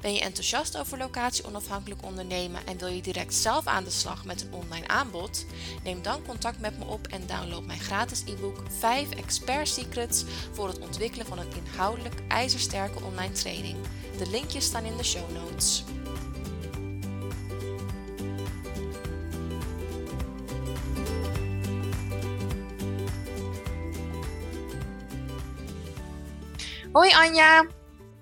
Ben 0.00 0.12
je 0.12 0.20
enthousiast 0.20 0.78
over 0.78 0.98
locatie 0.98 1.44
onafhankelijk 1.44 2.04
ondernemen 2.04 2.66
en 2.66 2.78
wil 2.78 2.88
je 2.88 3.02
direct 3.02 3.34
zelf 3.34 3.66
aan 3.66 3.84
de 3.84 3.90
slag 3.90 4.24
met 4.24 4.42
een 4.42 4.52
online 4.52 4.88
aanbod? 4.88 5.46
Neem 5.84 6.02
dan 6.02 6.26
contact 6.26 6.60
met 6.60 6.78
me 6.78 6.84
op 6.84 7.06
en 7.06 7.26
download 7.26 7.64
mijn 7.64 7.80
gratis 7.80 8.22
e-book 8.26 8.62
5 8.78 9.10
Expert 9.10 9.68
Secrets 9.68 10.24
voor 10.52 10.68
het 10.68 10.78
ontwikkelen 10.78 11.26
van 11.26 11.38
een 11.38 11.52
inhoudelijk 11.56 12.14
ijzersterke 12.28 13.02
online 13.02 13.32
training. 13.32 13.76
De 14.18 14.30
linkjes 14.30 14.64
staan 14.64 14.84
in 14.84 14.96
de 14.96 15.04
show 15.04 15.30
notes. 15.30 15.84
Hoi 26.92 27.12
Anja. 27.12 27.66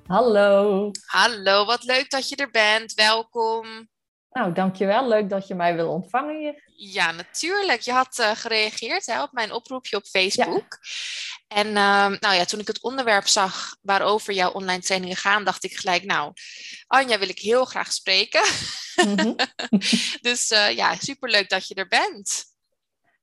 Hallo. 0.06 0.90
Hallo, 1.16 1.64
wat 1.64 1.84
leuk 1.84 2.10
dat 2.10 2.28
je 2.28 2.36
er 2.36 2.50
bent. 2.50 2.94
Welkom. 2.94 3.88
Nou, 4.30 4.52
dankjewel. 4.52 5.08
Leuk 5.08 5.30
dat 5.30 5.46
je 5.46 5.54
mij 5.54 5.74
wil 5.74 5.90
ontvangen 5.90 6.38
hier. 6.38 6.62
Ja, 6.76 7.12
natuurlijk. 7.12 7.80
Je 7.80 7.92
had 7.92 8.18
uh, 8.18 8.30
gereageerd 8.30 9.06
hè, 9.06 9.22
op 9.22 9.32
mijn 9.32 9.52
oproepje 9.52 9.96
op 9.96 10.04
Facebook. 10.04 10.78
En 11.48 11.66
uh, 11.66 12.08
nou 12.20 12.34
ja, 12.34 12.44
toen 12.44 12.60
ik 12.60 12.66
het 12.66 12.82
onderwerp 12.82 13.26
zag 13.26 13.76
waarover 13.82 14.34
jouw 14.34 14.50
online 14.50 14.82
trainingen 14.82 15.16
gaan, 15.16 15.44
dacht 15.44 15.64
ik 15.64 15.76
gelijk, 15.76 16.04
nou, 16.04 16.32
Anja 16.86 17.18
wil 17.18 17.28
ik 17.28 17.38
heel 17.38 17.64
graag 17.64 17.92
spreken. 17.92 18.42
Mm 19.04 19.18
-hmm. 19.18 19.36
dus 20.28 20.50
uh, 20.50 20.70
ja, 20.70 20.94
superleuk 20.94 21.48
dat 21.48 21.68
je 21.68 21.74
er 21.74 21.88
bent. 21.88 22.44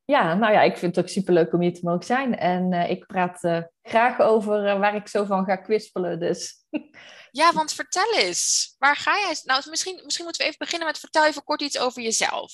Ja, 0.05 0.33
nou 0.33 0.53
ja, 0.53 0.61
ik 0.61 0.77
vind 0.77 0.95
het 0.95 1.05
ook 1.05 1.11
superleuk 1.11 1.53
om 1.53 1.61
hier 1.61 1.73
te 1.73 1.81
mogen 1.83 2.05
zijn. 2.05 2.37
En 2.37 2.73
uh, 2.73 2.89
ik 2.89 3.05
praat 3.05 3.63
graag 3.83 4.19
over 4.19 4.79
waar 4.79 4.95
ik 4.95 5.07
zo 5.07 5.25
van 5.25 5.45
ga 5.45 5.55
kwispelen. 5.55 6.19
Dus. 6.19 6.53
Ja, 7.35 7.53
want 7.53 7.73
vertel 7.73 8.13
eens, 8.13 8.75
waar 8.77 8.95
ga 8.95 9.19
jij? 9.19 9.35
Nou, 9.43 9.61
misschien, 9.69 10.01
misschien 10.03 10.25
moeten 10.25 10.41
we 10.41 10.47
even 10.47 10.59
beginnen 10.65 10.87
met 10.87 10.99
vertel 10.99 11.25
even 11.25 11.43
kort 11.43 11.61
iets 11.61 11.79
over 11.79 12.01
jezelf. 12.01 12.53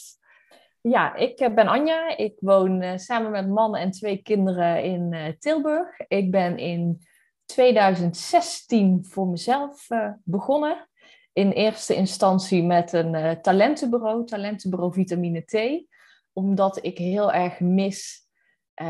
Ja, 0.82 1.16
ik 1.16 1.56
ben 1.56 1.68
Anja. 1.68 2.18
Ik 2.18 2.34
woon 2.40 3.00
samen 3.00 3.32
met 3.32 3.50
man 3.50 3.76
en 3.76 3.92
twee 3.92 4.22
kinderen 4.22 4.84
in 4.84 5.36
Tilburg. 5.40 6.00
Ik 6.08 6.32
ben 6.32 6.58
in 6.58 7.02
2016 7.46 9.06
voor 9.10 9.28
mezelf 9.28 9.88
begonnen. 10.24 10.90
In 11.34 11.52
eerste 11.52 11.96
instantie 11.96 12.64
met 12.64 12.94
een 12.94 13.42
talentenbureau, 13.42 14.26
talentenbureau 14.26 14.94
Vitamine 14.94 15.46
T 15.46 15.88
omdat 16.34 16.86
ik 16.86 16.98
heel 16.98 17.32
erg 17.32 17.60
mis, 17.60 18.28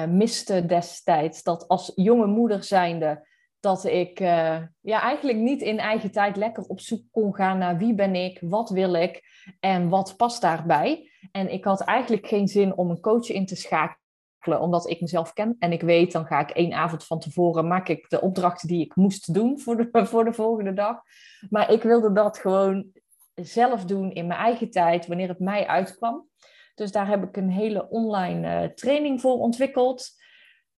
miste 0.08 0.66
destijds 0.66 1.44
dat 1.44 1.68
als 1.68 1.92
jonge 1.96 2.28
moeder 2.28 2.64
zijnde, 2.64 3.28
dat 3.60 3.86
ik 3.86 4.20
uh, 4.20 4.62
ja, 4.82 5.02
eigenlijk 5.02 5.38
niet 5.38 5.62
in 5.62 5.80
eigen 5.80 6.12
tijd 6.12 6.36
lekker 6.36 6.64
op 6.64 6.80
zoek 6.80 7.04
kon 7.12 7.36
gaan 7.36 7.58
naar 7.58 7.78
wie 7.78 7.94
ben 7.94 8.16
ik, 8.16 8.40
wat 8.42 8.70
wil 8.70 8.94
ik 8.94 9.24
en 9.60 9.90
wat 9.90 10.18
past 10.18 10.42
daarbij. 10.42 11.12
En 11.32 11.52
ik 11.52 11.64
had 11.64 11.82
eigenlijk 11.82 12.28
geen 12.28 12.48
zin 12.48 12.78
om 12.78 12.90
een 12.90 13.00
coach 13.00 13.30
in 13.30 13.46
te 13.46 13.56
schakelen, 13.56 14.60
omdat 14.60 14.90
ik 14.90 15.02
mezelf 15.02 15.34
ken 15.34 15.56
en 15.60 15.72
ik 15.72 15.82
weet, 15.82 16.12
dan 16.12 16.26
ga 16.26 16.40
ik 16.40 16.50
één 16.50 16.74
avond 16.74 17.06
van 17.06 17.20
tevoren, 17.20 17.68
maak 17.68 17.88
ik 17.88 18.10
de 18.10 18.22
opdrachten 18.22 18.68
die 18.68 18.86
ik 18.86 18.96
moest 18.96 19.34
doen 19.34 19.60
voor 19.60 19.78
de, 19.78 19.90
voor 20.12 20.26
de 20.26 20.34
volgende 20.34 20.74
dag. 20.74 21.02
Maar 21.50 21.72
ik 21.72 21.84
wilde 21.84 22.12
dat 22.12 22.38
gewoon 22.38 22.92
zelf 23.36 23.86
doen 23.86 24.12
in 24.12 24.28
mijn 24.28 24.40
eigen 24.40 24.70
tijd, 24.70 25.08
wanneer 25.08 25.28
het 25.28 25.40
mij 25.40 25.68
uitkwam. 25.68 26.28
Dus 26.76 26.92
daar 26.92 27.08
heb 27.08 27.24
ik 27.24 27.38
een 27.38 27.50
hele 27.50 27.90
online 27.90 28.64
uh, 28.64 28.74
training 28.74 29.22
voor 29.22 29.40
ontwikkeld. 29.40 30.10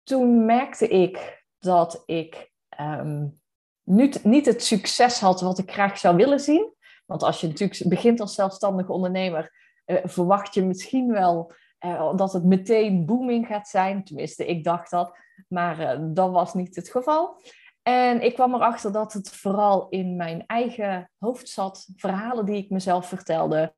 Toen 0.03 0.45
merkte 0.45 0.87
ik 0.87 1.45
dat 1.59 2.03
ik 2.05 2.50
um, 2.81 3.41
niet, 3.83 4.23
niet 4.23 4.45
het 4.45 4.63
succes 4.63 5.19
had 5.19 5.41
wat 5.41 5.57
ik 5.57 5.71
graag 5.71 5.97
zou 5.97 6.15
willen 6.15 6.39
zien. 6.39 6.73
Want 7.05 7.23
als 7.23 7.41
je 7.41 7.47
natuurlijk 7.47 7.83
begint 7.87 8.19
als 8.19 8.35
zelfstandig 8.35 8.89
ondernemer, 8.89 9.53
uh, 9.85 9.97
verwacht 10.03 10.53
je 10.53 10.65
misschien 10.65 11.11
wel 11.11 11.53
uh, 11.85 12.15
dat 12.15 12.33
het 12.33 12.43
meteen 12.43 13.05
booming 13.05 13.47
gaat 13.47 13.67
zijn. 13.67 14.03
Tenminste, 14.03 14.45
ik 14.45 14.63
dacht 14.63 14.91
dat. 14.91 15.17
Maar 15.47 15.99
dat 16.13 16.31
was 16.31 16.53
niet 16.53 16.75
het 16.75 16.89
geval. 16.89 17.41
En 17.81 18.21
ik 18.21 18.33
kwam 18.33 18.53
erachter 18.53 18.91
dat 18.91 19.13
het 19.13 19.29
vooral 19.29 19.89
in 19.89 20.15
mijn 20.15 20.43
eigen 20.45 21.11
hoofd 21.19 21.49
zat. 21.49 21.87
Verhalen 21.95 22.45
die 22.45 22.55
ik 22.55 22.69
mezelf 22.69 23.07
vertelde. 23.07 23.73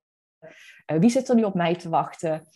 Wie 0.86 1.10
zit 1.10 1.30
er 1.30 1.36
nu 1.36 1.44
op 1.44 1.54
mij 1.54 1.76
te 1.76 1.90
wachten? 1.90 2.48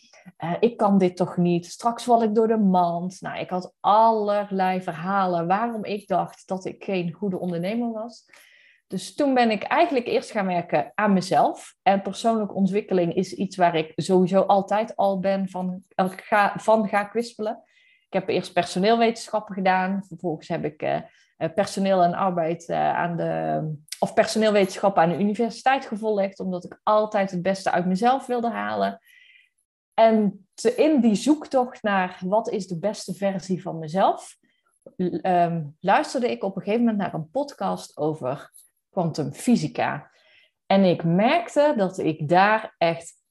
Uh, 0.44 0.54
ik 0.60 0.76
kan 0.76 0.98
dit 0.98 1.16
toch 1.16 1.36
niet? 1.36 1.66
Straks 1.66 2.04
val 2.04 2.22
ik 2.22 2.34
door 2.34 2.48
de 2.48 2.56
mand. 2.56 3.20
Nou, 3.20 3.38
ik 3.38 3.50
had 3.50 3.74
allerlei 3.80 4.82
verhalen 4.82 5.46
waarom 5.46 5.84
ik 5.84 6.08
dacht 6.08 6.48
dat 6.48 6.64
ik 6.64 6.84
geen 6.84 7.12
goede 7.12 7.38
ondernemer 7.38 7.92
was. 7.92 8.24
Dus 8.86 9.14
toen 9.14 9.34
ben 9.34 9.50
ik 9.50 9.62
eigenlijk 9.62 10.06
eerst 10.06 10.30
gaan 10.30 10.46
werken 10.46 10.92
aan 10.94 11.12
mezelf. 11.12 11.74
En 11.82 12.02
persoonlijke 12.02 12.54
ontwikkeling 12.54 13.14
is 13.14 13.32
iets 13.32 13.56
waar 13.56 13.76
ik 13.76 13.92
sowieso 13.96 14.40
altijd 14.40 14.96
al 14.96 15.20
ben 15.20 15.48
van 15.48 15.82
ga, 15.96 16.52
van 16.56 16.88
ga 16.88 17.04
kwispelen. 17.04 17.62
Ik 18.06 18.12
heb 18.12 18.28
eerst 18.28 18.52
personeelwetenschappen 18.52 19.54
gedaan. 19.54 20.04
Vervolgens 20.06 20.48
heb 20.48 20.64
ik 20.64 20.82
uh, 20.82 21.00
personeel 21.54 22.02
en 22.02 22.14
arbeid 22.14 22.70
aan 22.70 23.16
de 23.16 23.62
of 23.98 24.14
personeelwetenschap 24.14 24.98
aan 24.98 25.08
de 25.08 25.18
universiteit 25.18 25.86
gevolgd, 25.86 26.40
omdat 26.40 26.64
ik 26.64 26.80
altijd 26.82 27.30
het 27.30 27.42
beste 27.42 27.70
uit 27.70 27.86
mezelf 27.86 28.26
wilde 28.26 28.50
halen. 28.50 29.00
En 29.98 30.48
te, 30.54 30.74
in 30.74 31.00
die 31.00 31.14
zoektocht 31.14 31.82
naar 31.82 32.20
wat 32.24 32.50
is 32.50 32.66
de 32.66 32.78
beste 32.78 33.14
versie 33.14 33.62
van 33.62 33.78
mezelf, 33.78 34.36
um, 34.96 35.76
luisterde 35.80 36.30
ik 36.30 36.44
op 36.44 36.56
een 36.56 36.62
gegeven 36.62 36.84
moment 36.84 36.98
naar 36.98 37.14
een 37.14 37.30
podcast 37.30 37.96
over 37.96 38.52
kwantumfysica. 38.90 40.10
En 40.66 40.84
ik 40.84 41.04
merkte 41.04 41.74
dat 41.76 41.98
ik 41.98 42.28
daar 42.28 42.74
echt 42.78 43.22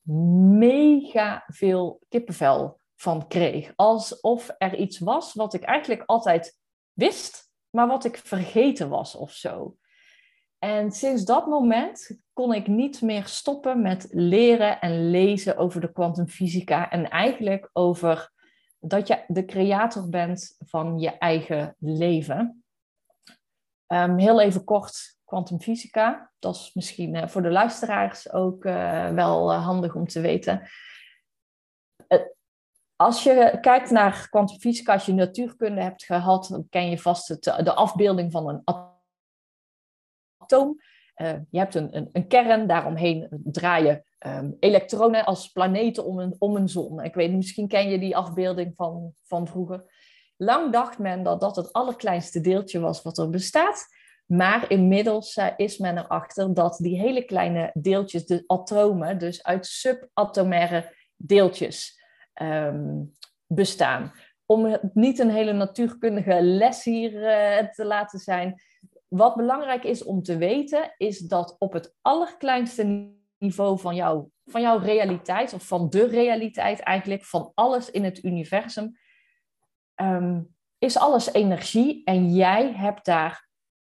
mega 0.60 1.44
veel 1.48 2.00
kippenvel 2.10 2.80
van 2.96 3.28
kreeg. 3.28 3.74
Alsof 3.76 4.56
er 4.58 4.76
iets 4.76 5.00
was 5.00 5.34
wat 5.34 5.54
ik 5.54 5.64
eigenlijk 5.64 6.04
altijd 6.06 6.58
wist, 6.94 7.52
maar 7.70 7.88
wat 7.88 8.06
ik 8.06 8.18
vergeten 8.18 8.90
was 8.90 9.16
of 9.16 9.32
zo. 9.32 9.76
En 10.60 10.92
sinds 10.92 11.26
dat 11.26 11.48
moment 11.48 12.20
kon 12.34 12.54
ik 12.54 12.68
niet 12.68 13.02
meer 13.02 13.26
stoppen 13.26 13.82
met 13.82 14.08
leren 14.12 14.80
en 14.80 15.10
lezen 15.10 15.58
over 15.58 15.82
de 15.82 15.92
kwantumfysica 15.92 16.90
en 16.90 17.10
eigenlijk 17.10 17.70
over 17.74 18.32
dat 18.80 19.08
je 19.08 19.24
de 19.28 19.46
creator 19.46 20.10
bent 20.10 20.56
van 20.60 21.00
je 21.00 21.18
eigen 21.18 21.76
leven. 21.80 22.64
Um, 23.88 24.18
heel 24.18 24.42
even 24.42 24.64
kort, 24.64 25.18
kwantumfysica. 25.26 26.32
Dat 26.40 26.56
is 26.56 26.72
misschien 26.74 27.16
uh, 27.16 27.28
voor 27.28 27.42
de 27.42 27.52
luisteraars 27.52 28.32
ook 28.32 28.66
uh, 28.66 29.10
wel 29.10 29.52
uh, 29.52 29.66
handig 29.66 29.96
om 29.96 30.08
te 30.08 30.22
weten. 30.22 30.70
als 32.96 33.24
je 33.24 33.58
kijkt 33.62 33.90
naar 33.90 34.28
kwantumfysica, 34.30 34.94
als 34.94 35.06
je 35.06 35.14
natuurkunde 35.14 35.82
hebt 35.82 36.04
gehad, 36.04 36.48
dan 36.48 36.68
ken 36.70 36.90
je 36.90 37.00
vast 37.00 37.44
de 37.44 37.74
afbeelding 37.74 38.32
van 38.32 38.50
een 38.50 38.62
atoom. 40.48 40.82
Uh, 41.18 41.34
je 41.50 41.60
hebt 41.60 41.76
een, 41.76 41.98
een, 41.98 42.10
een, 42.12 42.28
kern, 42.28 42.68
daaromheen 42.68 43.28
draaien 43.44 44.04
um, 44.26 44.58
elektronen 44.60 45.26
als 45.26 45.52
planeten 45.52 46.06
om 46.06 46.20
een, 46.20 46.36
om 46.40 46.56
een 46.56 46.70
zon. 46.70 47.04
Ik 47.04 47.14
weet 47.14 47.34
misschien 47.34 47.68
ken 47.68 47.90
je 47.90 48.00
die 48.00 48.16
afbeelding 48.16 48.74
van, 48.76 49.14
van 49.24 49.48
vroeger. 49.48 49.84
Lang 50.38 50.72
dacht 50.72 51.00
men 51.00 51.24
dat 51.24 51.42
dat 51.42 51.56
het 51.56 51.74
allerkleinste 51.74 52.42
deeltje 52.42 52.80
was 52.80 53.02
wat 53.02 53.18
er 53.18 53.30
bestaat. 53.30 53.86
Maar 54.26 54.72
inmiddels 54.72 55.36
uh, 55.36 55.48
is 55.56 55.78
men 55.78 55.98
erachter 55.98 56.54
dat 56.54 56.78
die 56.78 57.00
hele 57.00 57.24
kleine 57.24 57.70
deeltjes, 57.74 58.26
de 58.26 58.44
atomen, 58.48 59.20
dus 59.20 59.44
uit 59.44 59.66
subatomaire 59.66 60.94
deeltjes 61.16 62.02
um, 62.42 63.16
bestaan. 63.46 64.12
Om 64.46 64.66
het 64.66 64.94
niet 64.94 65.20
een 65.20 65.30
hele 65.30 65.54
natuurkundige 65.54 66.42
les 66.42 66.84
hier 66.84 67.12
uh, 67.12 67.70
te 67.70 67.86
laten 67.86 68.20
zijn, 68.20 68.62
wat 69.08 69.36
belangrijk 69.36 69.84
is 69.84 70.04
om 70.04 70.24
te 70.24 70.38
weten, 70.38 70.94
is 70.98 71.20
dat 71.20 71.56
op 71.60 71.74
het 71.74 71.96
allerkleinste 72.02 73.14
niveau 73.38 73.80
van, 73.80 73.96
jou, 73.96 74.28
van 74.46 74.62
jouw 74.62 74.78
realiteit, 74.78 75.54
of 75.54 75.68
van 75.68 75.90
de 75.90 76.08
realiteit 76.08 76.80
eigenlijk, 76.80 77.24
van 77.24 77.52
alles 77.54 77.92
in 77.92 78.04
het 78.04 78.24
universum, 78.24 78.98
um, 80.02 80.56
is 80.78 80.98
alles 80.98 81.34
energie 81.34 82.02
en 82.04 82.34
jij 82.34 82.74
hebt 82.74 83.06
daar, 83.06 83.50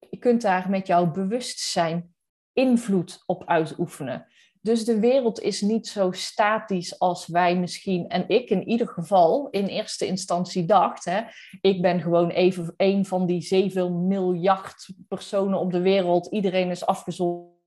je 0.09 0.17
kunt 0.17 0.41
daar 0.41 0.69
met 0.69 0.87
jouw 0.87 1.11
bewustzijn 1.11 2.15
invloed 2.53 3.23
op 3.25 3.45
uitoefenen. 3.45 4.30
Dus 4.61 4.85
de 4.85 4.99
wereld 4.99 5.39
is 5.39 5.61
niet 5.61 5.87
zo 5.87 6.11
statisch 6.11 6.99
als 6.99 7.27
wij 7.27 7.55
misschien, 7.57 8.07
en 8.07 8.29
ik 8.29 8.49
in 8.49 8.67
ieder 8.67 8.87
geval 8.87 9.49
in 9.49 9.65
eerste 9.65 10.05
instantie 10.05 10.65
dacht. 10.65 11.05
Hè, 11.05 11.21
ik 11.61 11.81
ben 11.81 12.01
gewoon 12.01 12.29
even 12.29 12.73
een 12.77 13.05
van 13.05 13.25
die 13.25 13.41
7 13.41 14.07
miljard 14.07 14.89
personen 15.07 15.59
op 15.59 15.71
de 15.71 15.81
wereld. 15.81 16.27
Iedereen 16.27 16.69
is 16.69 16.85
afgezonderd 16.85 17.59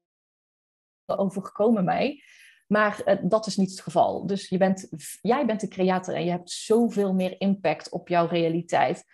overgekomen 1.06 1.84
mij. 1.84 2.22
Maar 2.66 3.02
uh, 3.04 3.14
dat 3.22 3.46
is 3.46 3.56
niet 3.56 3.70
het 3.70 3.80
geval. 3.80 4.26
Dus 4.26 4.48
je 4.48 4.56
bent, 4.56 4.88
jij 5.20 5.46
bent 5.46 5.60
de 5.60 5.68
creator 5.68 6.14
en 6.14 6.24
je 6.24 6.30
hebt 6.30 6.50
zoveel 6.50 7.14
meer 7.14 7.40
impact 7.40 7.90
op 7.90 8.08
jouw 8.08 8.26
realiteit 8.26 9.04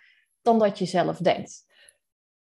dan 0.41 0.59
dat 0.59 0.79
je 0.79 0.85
zelf 0.85 1.17
denkt. 1.17 1.65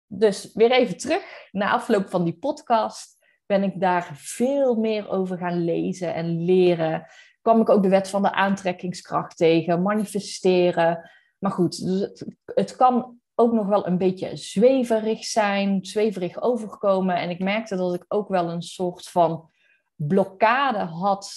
Dus 0.05 0.53
weer 0.53 0.71
even 0.71 0.97
terug, 0.97 1.47
na 1.51 1.71
afloop 1.71 2.09
van 2.09 2.23
die 2.23 2.37
podcast 2.37 3.20
ben 3.51 3.63
ik 3.63 3.80
daar 3.80 4.12
veel 4.13 4.75
meer 4.75 5.09
over 5.09 5.38
gaan 5.38 5.63
lezen 5.63 6.13
en 6.13 6.45
leren. 6.45 7.06
Kwam 7.42 7.62
ik 7.62 7.69
ook 7.69 7.83
de 7.83 7.89
wet 7.89 8.09
van 8.09 8.21
de 8.21 8.31
aantrekkingskracht 8.31 9.38
tegen, 9.38 9.81
manifesteren. 9.81 11.12
Maar 11.38 11.51
goed, 11.51 11.83
dus 11.86 12.00
het, 12.00 12.25
het 12.45 12.75
kan 12.75 13.19
ook 13.36 13.51
nog 13.53 13.68
wel 13.68 13.88
een 13.88 13.98
beetje 13.98 14.36
zweverig 14.36 15.25
zijn, 15.25 15.86
zweverig 15.86 16.42
overkomen. 16.42 17.15
En 17.15 17.30
ik 17.30 17.39
merkte 17.39 17.75
dat 17.75 17.94
ik 17.94 18.06
ook 18.07 18.27
wel 18.27 18.50
een 18.50 18.62
soort 18.62 19.07
van 19.07 19.50
blokkade 19.95 20.83
had 20.83 21.31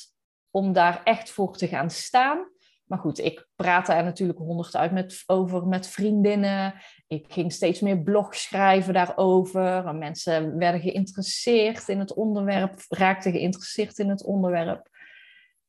om 0.50 0.72
daar 0.72 1.00
echt 1.04 1.30
voor 1.30 1.56
te 1.56 1.68
gaan 1.68 1.90
staan. 1.90 2.48
Maar 2.84 2.98
goed, 2.98 3.18
ik 3.18 3.46
praatte 3.56 3.92
er 3.92 4.04
natuurlijk 4.04 4.38
honderd 4.38 4.76
uit 4.76 4.92
met, 4.92 5.22
over 5.26 5.66
met 5.66 5.86
vriendinnen. 5.86 6.74
Ik 7.06 7.32
ging 7.32 7.52
steeds 7.52 7.80
meer 7.80 7.98
blogs 7.98 8.42
schrijven 8.42 8.94
daarover. 8.94 9.94
Mensen 9.94 10.58
werden 10.58 10.80
geïnteresseerd 10.80 11.88
in 11.88 11.98
het 11.98 12.14
onderwerp, 12.14 12.74
raakten 12.88 13.32
geïnteresseerd 13.32 13.98
in 13.98 14.08
het 14.08 14.24
onderwerp. 14.24 14.88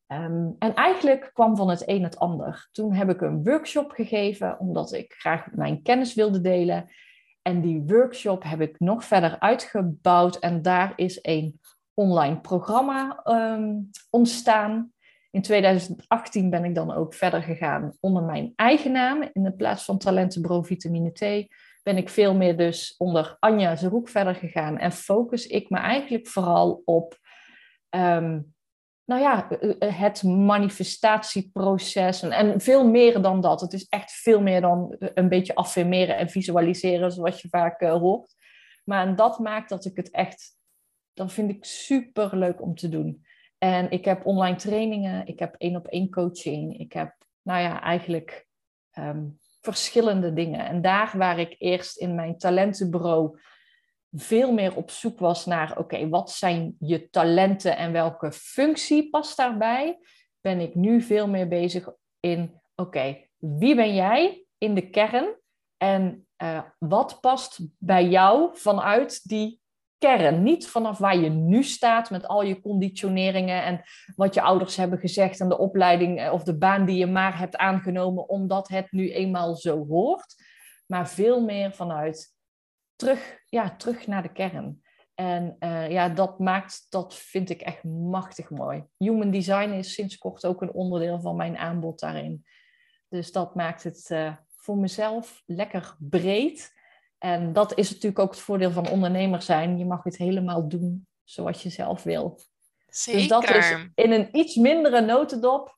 Ehm, 0.08 0.50
en 0.60 0.74
eigenlijk 0.74 1.30
kwam 1.34 1.56
van 1.56 1.70
het 1.70 1.84
een 1.86 2.04
het 2.04 2.20
ander. 2.20 2.70
Toen 2.72 2.94
heb 2.94 3.10
ik 3.10 3.22
een 3.22 3.44
workshop 3.44 3.92
gegeven, 3.92 4.60
omdat 4.60 4.94
ik 4.94 5.14
graag 5.14 5.48
mijn 5.52 5.82
kennis 5.82 6.14
wilde 6.14 6.42
delen. 6.42 6.90
En 7.42 7.62
die 7.62 7.84
workshop 7.86 8.44
heb 8.44 8.62
ik 8.62 8.80
nog 8.80 9.04
verder 9.06 9.40
uitgebouwd. 9.40 10.36
En 10.36 10.62
daar 10.62 10.94
is 10.96 11.20
een 11.22 11.60
online 11.94 12.40
programma 12.40 13.22
um, 13.24 13.90
ontstaan. 14.10 14.94
In 15.36 15.42
2018 15.42 16.50
ben 16.50 16.64
ik 16.64 16.76
dan 16.76 16.94
ook 16.94 17.14
verder 17.14 17.44
gegaan 17.44 17.98
onder 18.00 18.24
mijn 18.24 18.54
eigen 18.56 18.92
naam. 18.92 19.30
In 19.34 19.56
plaats 19.58 19.86
van 19.86 19.98
Talentenbureau 19.98 20.66
Vitamine 20.66 21.12
T 21.12 21.20
ben 21.84 21.98
ik 21.98 22.10
veel 22.10 22.36
meer 22.36 22.58
dus 22.58 22.96
onder 22.98 23.38
Anja 23.40 23.76
Zeroek 23.76 24.10
verder 24.10 24.36
gegaan. 24.36 24.78
En 24.78 24.92
focus 24.92 25.48
ik 25.48 25.70
me 25.70 25.78
eigenlijk 25.78 26.28
vooral 26.28 26.82
op 26.86 27.18
um, 27.90 28.54
nou 29.06 29.22
ja, 29.22 29.48
het 29.80 30.24
manifestatieproces. 30.24 32.22
En, 32.22 32.62
veel 32.62 32.88
meer 32.88 33.22
dan 33.22 33.42
dat. 33.42 33.62
Het 33.62 33.74
is 33.74 33.88
echt 33.90 34.12
veel 34.12 34.42
meer 34.42 34.62
dan 34.62 34.96
een 35.00 35.30
beetje 35.30 35.56
affirmeren 35.56 36.18
en 36.18 36.30
visualiseren, 36.30 37.12
zoals 37.12 37.42
je 37.42 37.50
vaak 37.50 37.82
uh, 37.82 37.92
hoort. 37.94 38.36
Maar 38.84 39.08
en 39.08 39.16
dat 39.16 39.40
maakt 39.40 39.70
dat 39.70 39.86
ik 39.86 39.96
het 39.96 40.12
echt, 40.12 40.58
dat 41.14 41.34
vind 41.34 41.50
ik 41.50 41.66
super 41.66 42.38
leuk 42.38 42.62
om 42.62 42.76
te 42.76 42.90
doen. 42.90 43.25
En 43.66 43.92
ik 43.92 44.06
heb 44.06 44.26
online 44.26 44.56
trainingen, 44.56 45.28
ik 45.28 45.40
heb 45.40 45.56
één 45.58 45.76
op 45.76 45.88
één 45.88 46.10
coaching, 46.10 46.80
ik 46.80 46.94
heb, 46.94 47.16
nou 47.42 47.62
ja, 47.62 47.82
eigenlijk 47.82 48.48
um, 48.98 49.40
verschillende 49.62 50.34
dingen. 50.34 50.66
En 50.66 50.82
daar 50.82 51.12
waar 51.18 51.40
ik 51.40 51.56
eerst 51.58 51.98
in 51.98 52.16
mijn 52.16 52.38
talentenbureau 52.38 53.40
veel 54.12 54.54
meer 54.54 54.76
op 54.76 54.92
zoek 54.92 55.20
was 55.20 55.46
naar, 55.46 55.78
oké, 55.78 56.10
wat 56.10 56.32
zijn 56.32 56.76
je 56.80 57.10
talenten 57.10 57.78
en 57.78 57.92
welke 57.92 58.32
functie 58.32 59.10
past 59.10 59.38
daarbij, 59.38 60.00
ben 60.42 60.60
ik 60.60 60.76
nu 60.76 61.02
veel 61.02 61.28
meer 61.28 61.48
bezig 61.48 61.90
in, 62.20 62.62
oké, 62.76 63.18
wie 63.38 63.76
ben 63.76 63.96
jij 63.96 64.46
in 64.58 64.76
de 64.76 64.90
kern 64.90 65.36
en 65.78 66.28
uh, 66.44 66.62
wat 66.80 67.20
past 67.22 67.60
bij 67.78 68.08
jou 68.08 68.50
vanuit 68.54 69.30
die 69.30 69.64
kern. 70.06 70.44
Niet 70.44 70.68
vanaf 70.68 70.98
waar 70.98 71.18
je 71.18 71.30
nu 71.30 71.64
staat 71.64 72.10
met 72.10 72.28
al 72.28 72.44
je 72.44 72.62
conditioneringen 72.62 73.64
en 73.64 73.82
wat 74.16 74.34
je 74.34 74.42
ouders 74.42 74.76
hebben 74.76 75.00
gezegd 75.00 75.40
en 75.40 75.50
de 75.50 75.58
opleiding 75.58 76.20
eh, 76.20 76.34
of 76.34 76.44
de 76.44 76.58
baan 76.58 76.86
die 76.86 76.98
je 76.98 77.08
maar 77.08 77.38
hebt 77.38 77.58
aangenomen 77.58 78.30
omdat 78.30 78.68
het 78.68 78.92
nu 78.92 79.12
eenmaal 79.12 79.56
zo 79.56 79.86
hoort. 79.88 80.36
Maar 80.86 81.10
veel 81.10 81.42
meer 81.42 81.72
vanuit 81.72 82.34
terug, 82.96 83.40
ja, 83.46 83.76
terug 83.76 84.08
naar 84.08 84.22
de 84.22 84.32
kern. 84.32 84.84
En 85.16 85.56
uh, 85.60 85.92
ja, 85.92 86.10
dat 86.10 86.40
maakt, 86.40 86.86
dat 86.90 87.16
vind 87.16 87.50
ik 87.50 87.62
echt 87.62 87.84
machtig 87.84 88.50
mooi. 88.50 88.84
Human 88.98 89.32
design 89.32 89.70
is 89.70 89.94
sinds 89.94 90.18
kort 90.18 90.46
ook 90.46 90.62
een 90.62 90.74
onderdeel 90.74 91.20
van 91.20 91.36
mijn 91.36 91.58
aanbod 91.58 92.00
daarin. 92.00 92.46
Dus 93.10 93.32
dat 93.32 93.56
maakt 93.56 93.84
het 93.84 94.10
uh, 94.12 94.36
voor 94.48 94.78
mezelf 94.78 95.44
lekker 95.46 95.96
breed. 96.00 96.74
En 97.26 97.54
dat 97.54 97.78
is 97.78 97.90
natuurlijk 97.90 98.20
ook 98.20 98.32
het 98.32 98.40
voordeel 98.40 98.72
van 98.72 98.90
ondernemer 98.90 99.42
zijn. 99.42 99.78
Je 99.78 99.86
mag 99.86 100.04
het 100.04 100.18
helemaal 100.18 100.68
doen 100.68 101.08
zoals 101.24 101.64
je 101.64 101.70
zelf 101.70 102.04
wil. 102.04 102.42
Zeker. 102.88 103.20
Dus 103.20 103.28
dat 103.28 103.50
is 103.50 103.72
in 103.96 104.12
een 104.12 104.30
iets 104.32 104.56
mindere 104.56 105.02
notendop 105.02 105.78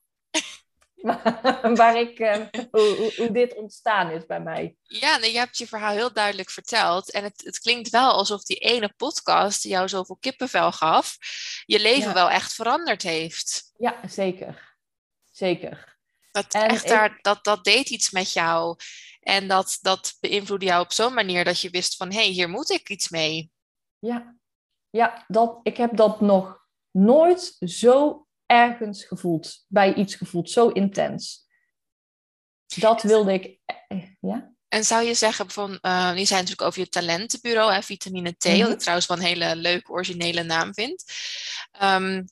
waar 1.79 1.97
ik, 1.99 2.19
uh, 2.19 2.35
hoe, 2.71 3.13
hoe, 3.17 3.31
dit 3.31 3.55
ontstaan 3.55 4.11
is 4.11 4.25
bij 4.25 4.41
mij. 4.41 4.75
Ja, 4.81 5.17
nee, 5.17 5.31
je 5.31 5.37
hebt 5.37 5.57
je 5.57 5.67
verhaal 5.67 5.93
heel 5.93 6.13
duidelijk 6.13 6.49
verteld. 6.49 7.11
En 7.11 7.23
het, 7.23 7.41
het 7.45 7.59
klinkt 7.59 7.89
wel 7.89 8.11
alsof 8.11 8.43
die 8.43 8.57
ene 8.57 8.93
podcast 8.97 9.61
die 9.61 9.71
jou 9.71 9.87
zoveel 9.87 10.17
kippenvel 10.19 10.71
gaf, 10.71 11.17
je 11.65 11.79
leven 11.79 12.07
ja. 12.07 12.13
wel 12.13 12.29
echt 12.29 12.53
veranderd 12.53 13.01
heeft. 13.01 13.71
Ja, 13.77 13.99
zeker. 14.07 14.77
Zeker. 15.31 15.96
Dat, 16.31 16.53
echt 16.53 16.83
ik... 16.83 16.89
daar, 16.89 17.19
dat, 17.21 17.43
dat 17.43 17.63
deed 17.63 17.89
iets 17.89 18.11
met 18.11 18.33
jou. 18.33 18.75
En 19.19 19.47
dat, 19.47 19.77
dat 19.81 20.17
beïnvloedde 20.19 20.65
jou 20.65 20.83
op 20.83 20.91
zo'n 20.91 21.13
manier 21.13 21.43
dat 21.43 21.61
je 21.61 21.69
wist 21.69 21.95
van, 21.95 22.11
hé, 22.11 22.17
hey, 22.17 22.27
hier 22.27 22.49
moet 22.49 22.69
ik 22.69 22.89
iets 22.89 23.09
mee. 23.09 23.51
Ja, 23.99 24.35
ja 24.89 25.25
dat, 25.27 25.59
ik 25.63 25.77
heb 25.77 25.97
dat 25.97 26.21
nog 26.21 26.65
nooit 26.91 27.55
zo 27.59 28.27
ergens 28.45 29.03
gevoeld, 29.03 29.65
bij 29.67 29.93
iets 29.93 30.15
gevoeld, 30.15 30.49
zo 30.49 30.67
intens. 30.67 31.45
Dat 32.75 33.01
wilde 33.01 33.33
ik, 33.33 33.59
eh, 33.65 34.03
ja. 34.19 34.55
En 34.67 34.83
zou 34.83 35.03
je 35.03 35.13
zeggen 35.13 35.49
van, 35.49 35.71
uh, 35.81 36.11
je 36.15 36.25
zei 36.25 36.39
natuurlijk 36.39 36.61
over 36.61 36.79
je 36.79 36.89
talentenbureau, 36.89 37.73
hè, 37.73 37.81
vitamine 37.81 38.37
T, 38.37 38.45
mm 38.45 38.51
-hmm. 38.51 38.61
wat 38.61 38.71
ik 38.71 38.79
trouwens 38.79 39.07
wel 39.07 39.17
een 39.17 39.23
hele 39.23 39.55
leuke 39.55 39.91
originele 39.91 40.43
naam 40.43 40.73
vind. 40.73 41.03
Um, 41.81 42.25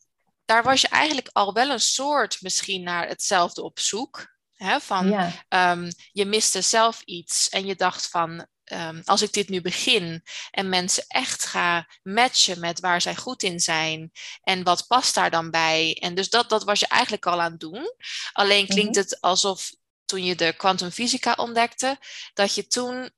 daar 0.45 0.63
was 0.63 0.81
je 0.81 0.88
eigenlijk 0.88 1.29
al 1.31 1.53
wel 1.53 1.70
een 1.70 1.79
soort 1.79 2.41
misschien 2.41 2.84
naar 2.84 3.08
hetzelfde 3.08 3.63
op 3.63 3.79
zoek. 3.79 4.34
Hè, 4.53 4.79
van, 4.79 5.10
ja. 5.10 5.72
um, 5.72 5.91
je 6.12 6.25
miste 6.25 6.62
zelf 6.62 7.01
iets 7.01 7.50
en 7.50 7.65
je 7.65 7.75
dacht 7.75 8.08
van, 8.08 8.48
um, 8.74 9.01
als 9.05 9.22
ik 9.22 9.34
dit 9.34 9.50
nu 9.50 9.62
begin 9.62 10.24
en 10.51 10.70
mensen 10.70 11.05
echt 11.08 11.46
ga 11.46 11.88
matchen 12.03 12.60
met 12.60 12.79
waar 12.79 13.01
zij 13.01 13.15
goed 13.15 13.43
in 13.43 13.60
zijn 13.60 14.12
en 14.41 14.63
wat 14.63 14.88
past 14.88 15.15
daar 15.15 15.31
dan 15.31 15.51
bij. 15.51 15.98
En 16.00 16.15
dus 16.15 16.29
dat, 16.29 16.50
dat 16.50 16.63
was 16.63 16.79
je 16.79 16.88
eigenlijk 16.88 17.25
al 17.25 17.41
aan 17.41 17.51
het 17.51 17.60
doen. 17.60 17.93
Alleen 18.34 18.67
klinkt 18.67 18.96
mm-hmm. 18.96 19.10
het 19.10 19.22
alsof 19.22 19.72
toen 20.05 20.24
je 20.24 20.36
de 20.36 20.53
kwantumfysica 20.58 21.34
ontdekte, 21.34 21.98
dat 22.34 22.55
je 22.55 22.67
toen 22.67 23.10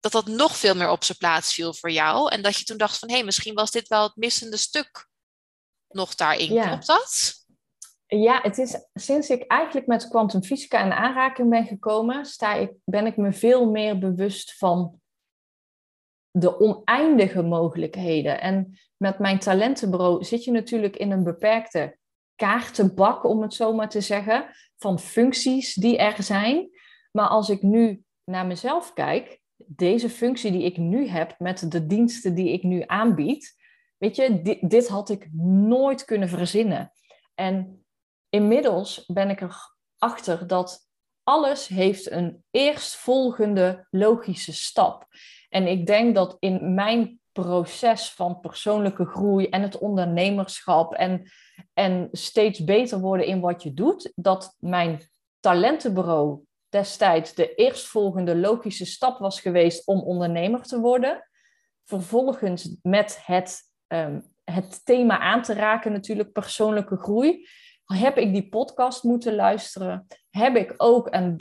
dat 0.00 0.12
dat 0.12 0.26
nog 0.26 0.56
veel 0.56 0.74
meer 0.74 0.90
op 0.90 1.04
zijn 1.04 1.18
plaats 1.18 1.54
viel 1.54 1.74
voor 1.74 1.90
jou. 1.90 2.30
En 2.30 2.42
dat 2.42 2.58
je 2.58 2.64
toen 2.64 2.76
dacht 2.76 2.98
van 2.98 3.08
hé, 3.08 3.14
hey, 3.14 3.24
misschien 3.24 3.54
was 3.54 3.70
dit 3.70 3.88
wel 3.88 4.02
het 4.02 4.16
missende 4.16 4.56
stuk 4.56 5.10
nog 5.94 6.14
daarin. 6.14 6.52
Ja. 6.52 6.66
Klopt 6.66 6.86
dat? 6.86 7.34
Ja, 8.06 8.40
het 8.42 8.58
is 8.58 8.76
sinds 8.94 9.30
ik 9.30 9.42
eigenlijk 9.42 9.86
met 9.86 10.08
kwantumfysica 10.08 10.84
in 10.84 10.92
aanraking 10.92 11.50
ben 11.50 11.66
gekomen, 11.66 12.24
sta 12.24 12.54
ik, 12.54 12.70
ben 12.84 13.06
ik 13.06 13.16
me 13.16 13.32
veel 13.32 13.70
meer 13.70 13.98
bewust 13.98 14.56
van 14.56 15.00
de 16.30 16.60
oneindige 16.60 17.42
mogelijkheden. 17.42 18.40
En 18.40 18.78
met 18.96 19.18
mijn 19.18 19.38
talentenbureau 19.38 20.24
zit 20.24 20.44
je 20.44 20.50
natuurlijk 20.50 20.96
in 20.96 21.10
een 21.10 21.24
beperkte 21.24 21.96
kaartenbak, 22.34 23.24
om 23.24 23.42
het 23.42 23.54
zo 23.54 23.72
maar 23.72 23.88
te 23.88 24.00
zeggen, 24.00 24.46
van 24.76 24.98
functies 24.98 25.74
die 25.74 25.98
er 25.98 26.22
zijn. 26.22 26.68
Maar 27.10 27.28
als 27.28 27.48
ik 27.48 27.62
nu 27.62 28.02
naar 28.24 28.46
mezelf 28.46 28.92
kijk, 28.92 29.40
deze 29.56 30.10
functie 30.10 30.52
die 30.52 30.62
ik 30.62 30.76
nu 30.76 31.06
heb 31.08 31.34
met 31.38 31.70
de 31.70 31.86
diensten 31.86 32.34
die 32.34 32.52
ik 32.52 32.62
nu 32.62 32.82
aanbied, 32.86 33.61
weet 34.02 34.16
je, 34.16 34.42
dit, 34.42 34.70
dit 34.70 34.88
had 34.88 35.08
ik 35.08 35.28
nooit 35.32 36.04
kunnen 36.04 36.28
verzinnen. 36.28 36.92
En 37.34 37.84
inmiddels 38.28 39.06
ben 39.06 39.30
ik 39.30 39.40
erachter 39.40 40.46
dat 40.46 40.88
alles 41.22 41.68
heeft 41.68 42.10
een 42.10 42.44
eerstvolgende 42.50 43.86
logische 43.90 44.52
stap. 44.52 45.06
En 45.48 45.66
ik 45.66 45.86
denk 45.86 46.14
dat 46.14 46.36
in 46.38 46.74
mijn 46.74 47.20
proces 47.32 48.10
van 48.10 48.40
persoonlijke 48.40 49.04
groei 49.04 49.48
en 49.48 49.62
het 49.62 49.78
ondernemerschap 49.78 50.94
en, 50.94 51.30
en 51.74 52.08
steeds 52.12 52.64
beter 52.64 53.00
worden 53.00 53.26
in 53.26 53.40
wat 53.40 53.62
je 53.62 53.74
doet, 53.74 54.12
dat 54.14 54.56
mijn 54.58 55.10
talentenbureau 55.40 56.44
destijds 56.68 57.34
de 57.34 57.54
eerstvolgende 57.54 58.36
logische 58.36 58.86
stap 58.86 59.18
was 59.18 59.40
geweest 59.40 59.86
om 59.86 60.00
ondernemer 60.00 60.62
te 60.62 60.80
worden. 60.80 61.28
Vervolgens 61.84 62.76
met 62.82 63.20
het 63.26 63.70
um, 63.92 64.30
het 64.44 64.84
thema 64.84 65.18
aan 65.18 65.42
te 65.42 65.54
raken, 65.54 65.92
natuurlijk 65.92 66.32
persoonlijke 66.32 66.96
groei, 66.96 67.46
heb 67.84 68.18
ik 68.18 68.32
die 68.32 68.48
podcast 68.48 69.02
moeten 69.02 69.34
luisteren. 69.34 70.06
Heb 70.30 70.56
ik 70.56 70.74
ook, 70.76 71.08
en 71.08 71.36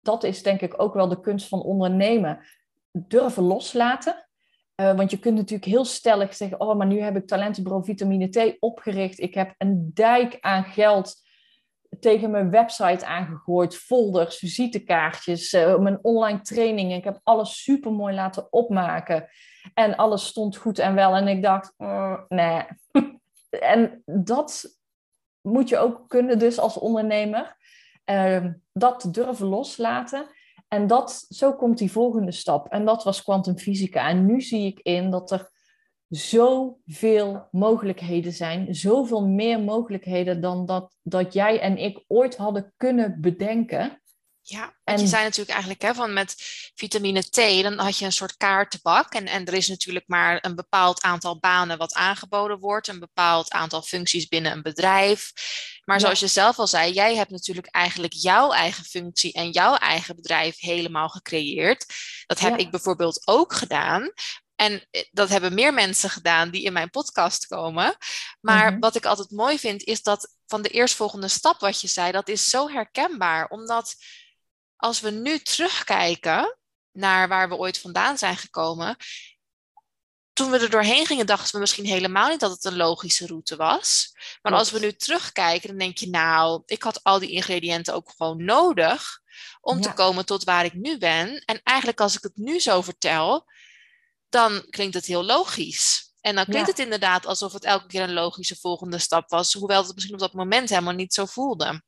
dat 0.00 0.24
is 0.24 0.42
denk 0.42 0.60
ik 0.60 0.82
ook 0.82 0.94
wel 0.94 1.08
de 1.08 1.20
kunst 1.20 1.48
van 1.48 1.62
ondernemen, 1.62 2.38
durven 2.90 3.42
loslaten. 3.42 4.26
Uh, 4.76 4.96
want 4.96 5.10
je 5.10 5.18
kunt 5.18 5.36
natuurlijk 5.36 5.70
heel 5.70 5.84
stellig 5.84 6.34
zeggen: 6.34 6.60
Oh, 6.60 6.76
maar 6.76 6.86
nu 6.86 7.00
heb 7.00 7.16
ik 7.16 7.26
Talentenbureau 7.26 7.84
Vitamine 7.84 8.28
T 8.28 8.56
opgericht. 8.58 9.20
Ik 9.20 9.34
heb 9.34 9.54
een 9.58 9.90
dijk 9.94 10.36
aan 10.40 10.64
geld 10.64 11.14
tegen 12.00 12.30
mijn 12.30 12.50
website 12.50 13.06
aangegooid, 13.06 13.76
folders, 13.76 14.36
visitekaartjes, 14.36 15.52
uh, 15.52 15.78
mijn 15.78 15.98
online 16.02 16.40
trainingen. 16.40 16.96
Ik 16.96 17.04
heb 17.04 17.20
alles 17.22 17.62
super 17.62 17.92
mooi 17.92 18.14
laten 18.14 18.52
opmaken. 18.52 19.28
En 19.74 19.96
alles 19.96 20.26
stond 20.26 20.56
goed 20.56 20.78
en 20.78 20.94
wel. 20.94 21.14
En 21.14 21.28
ik 21.28 21.42
dacht, 21.42 21.74
mm, 21.76 22.24
nee. 22.28 22.62
en 23.76 24.02
dat 24.04 24.78
moet 25.40 25.68
je 25.68 25.78
ook 25.78 26.08
kunnen 26.08 26.38
dus 26.38 26.58
als 26.58 26.78
ondernemer. 26.78 27.56
Uh, 28.04 28.46
dat 28.72 29.08
durven 29.10 29.46
loslaten. 29.46 30.26
En 30.68 30.86
dat, 30.86 31.26
zo 31.28 31.52
komt 31.52 31.78
die 31.78 31.92
volgende 31.92 32.32
stap. 32.32 32.68
En 32.68 32.84
dat 32.84 33.04
was 33.04 33.22
kwantumfysica. 33.22 34.08
En 34.08 34.26
nu 34.26 34.40
zie 34.40 34.66
ik 34.66 34.78
in 34.78 35.10
dat 35.10 35.30
er 35.30 35.50
zoveel 36.12 37.48
mogelijkheden 37.50 38.32
zijn. 38.32 38.74
Zoveel 38.74 39.26
meer 39.26 39.60
mogelijkheden 39.60 40.40
dan 40.40 40.66
dat, 40.66 40.94
dat 41.02 41.32
jij 41.32 41.60
en 41.60 41.78
ik 41.78 42.04
ooit 42.06 42.36
hadden 42.36 42.74
kunnen 42.76 43.20
bedenken. 43.20 44.02
Ja, 44.44 44.74
en 44.84 45.00
je 45.00 45.06
zei 45.06 45.22
natuurlijk 45.22 45.50
eigenlijk 45.50 45.82
hè, 45.82 45.94
van 45.94 46.12
met 46.12 46.34
vitamine 46.74 47.22
T, 47.22 47.62
dan 47.62 47.78
had 47.78 47.98
je 47.98 48.04
een 48.04 48.12
soort 48.12 48.36
kaartenbak. 48.36 49.14
En, 49.14 49.26
en 49.26 49.44
er 49.44 49.54
is 49.54 49.68
natuurlijk 49.68 50.08
maar 50.08 50.38
een 50.40 50.54
bepaald 50.54 51.02
aantal 51.02 51.38
banen 51.38 51.78
wat 51.78 51.94
aangeboden 51.94 52.58
wordt, 52.58 52.88
een 52.88 52.98
bepaald 52.98 53.50
aantal 53.50 53.82
functies 53.82 54.28
binnen 54.28 54.52
een 54.52 54.62
bedrijf. 54.62 55.32
Maar 55.84 56.00
zoals 56.00 56.20
je 56.20 56.26
zelf 56.26 56.58
al 56.58 56.66
zei, 56.66 56.92
jij 56.92 57.16
hebt 57.16 57.30
natuurlijk 57.30 57.66
eigenlijk 57.66 58.12
jouw 58.12 58.52
eigen 58.52 58.84
functie 58.84 59.32
en 59.32 59.50
jouw 59.50 59.76
eigen 59.76 60.16
bedrijf 60.16 60.58
helemaal 60.58 61.08
gecreëerd. 61.08 61.86
Dat 62.26 62.40
heb 62.40 62.58
ik 62.58 62.70
bijvoorbeeld 62.70 63.26
ook 63.26 63.52
gedaan. 63.52 64.12
En 64.62 64.86
eh, 64.90 65.04
dat 65.10 65.28
hebben 65.28 65.54
meer 65.54 65.74
mensen 65.74 66.10
gedaan 66.10 66.50
die 66.50 66.62
in 66.62 66.72
mijn 66.72 66.90
podcast 66.90 67.46
komen. 67.46 67.96
Maar 68.40 68.70
mhm. 68.70 68.80
wat 68.80 68.96
ik 68.96 69.04
altijd 69.04 69.30
mooi 69.30 69.58
vind, 69.58 69.82
is 69.82 70.02
dat 70.02 70.34
van 70.46 70.62
de 70.62 70.68
eerstvolgende 70.68 71.28
stap 71.28 71.60
wat 71.60 71.80
je 71.80 71.88
zei, 71.88 72.12
dat 72.12 72.28
is 72.28 72.48
zo 72.48 72.68
herkenbaar. 72.68 73.48
Omdat 73.48 73.94
als 74.76 75.00
we 75.00 75.10
nu 75.10 75.38
terugkijken 75.38 76.58
naar 76.92 77.28
waar 77.28 77.48
we 77.48 77.56
ooit 77.56 77.78
vandaan 77.78 78.18
zijn 78.18 78.36
gekomen, 78.36 78.96
toen 80.32 80.50
we 80.50 80.58
er 80.58 80.70
doorheen 80.70 81.06
gingen, 81.06 81.26
dachten 81.26 81.54
we 81.54 81.60
misschien 81.60 81.86
helemaal 81.86 82.28
niet 82.28 82.40
dat 82.40 82.50
het 82.50 82.64
een 82.64 82.76
logische 82.76 83.26
route 83.26 83.56
was. 83.56 84.14
Maar 84.42 84.52
als 84.52 84.70
we 84.70 84.78
nu 84.78 84.92
terugkijken, 84.92 85.68
dan 85.68 85.78
denk 85.78 85.98
je, 85.98 86.08
nou, 86.08 86.62
ik 86.66 86.82
had 86.82 87.02
al 87.02 87.18
die 87.18 87.30
ingrediënten 87.30 87.94
ook 87.94 88.12
gewoon 88.16 88.44
nodig 88.44 89.20
om 89.60 89.80
te 89.80 89.92
komen 89.92 90.26
tot 90.26 90.44
waar 90.44 90.64
ik 90.64 90.74
nu 90.74 90.98
ben. 90.98 91.42
En 91.44 91.60
eigenlijk 91.62 92.00
als 92.00 92.16
ik 92.16 92.22
het 92.22 92.36
nu 92.36 92.60
zo 92.60 92.82
vertel, 92.82 93.46
dan 94.32 94.66
klinkt 94.70 94.94
het 94.94 95.06
heel 95.06 95.24
logisch. 95.24 96.14
En 96.20 96.34
dan 96.34 96.44
klinkt 96.44 96.68
het 96.68 96.78
inderdaad 96.78 97.26
alsof 97.26 97.52
het 97.52 97.64
elke 97.64 97.86
keer 97.86 98.02
een 98.02 98.12
logische 98.12 98.56
volgende 98.56 98.98
stap 98.98 99.28
was, 99.28 99.52
hoewel 99.52 99.82
het 99.82 99.94
misschien 99.94 100.14
op 100.14 100.20
dat 100.20 100.32
moment 100.32 100.68
helemaal 100.68 100.92
niet 100.92 101.14
zo 101.14 101.26
voelde. 101.26 101.82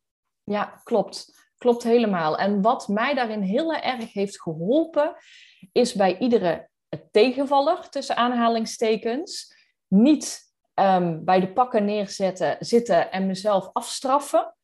Ja, 0.44 0.80
klopt. 0.84 1.42
Klopt 1.58 1.82
helemaal. 1.82 2.38
En 2.38 2.62
wat 2.62 2.88
mij 2.88 3.14
daarin 3.14 3.42
heel 3.42 3.74
erg 3.74 4.12
heeft 4.12 4.42
geholpen, 4.42 5.16
is 5.72 5.94
bij 5.94 6.18
iedere 6.18 6.68
tegenvaller, 7.10 7.88
tussen 7.88 8.16
aanhalingstekens, 8.16 9.54
niet 9.88 10.52
ehm, 10.74 11.24
bij 11.24 11.40
de 11.40 11.52
pakken 11.52 11.84
neerzetten, 11.84 12.56
zitten 12.60 13.10
en 13.10 13.26
mezelf 13.26 13.70
afstraffen, 13.72 14.54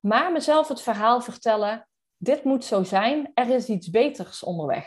maar 0.00 0.32
mezelf 0.32 0.68
het 0.68 0.82
verhaal 0.82 1.20
vertellen, 1.20 1.88
dit 2.16 2.44
moet 2.44 2.64
zo 2.64 2.82
zijn, 2.82 3.30
er 3.34 3.48
is 3.48 3.66
iets 3.66 3.90
beters 3.90 4.42
onderweg. 4.42 4.86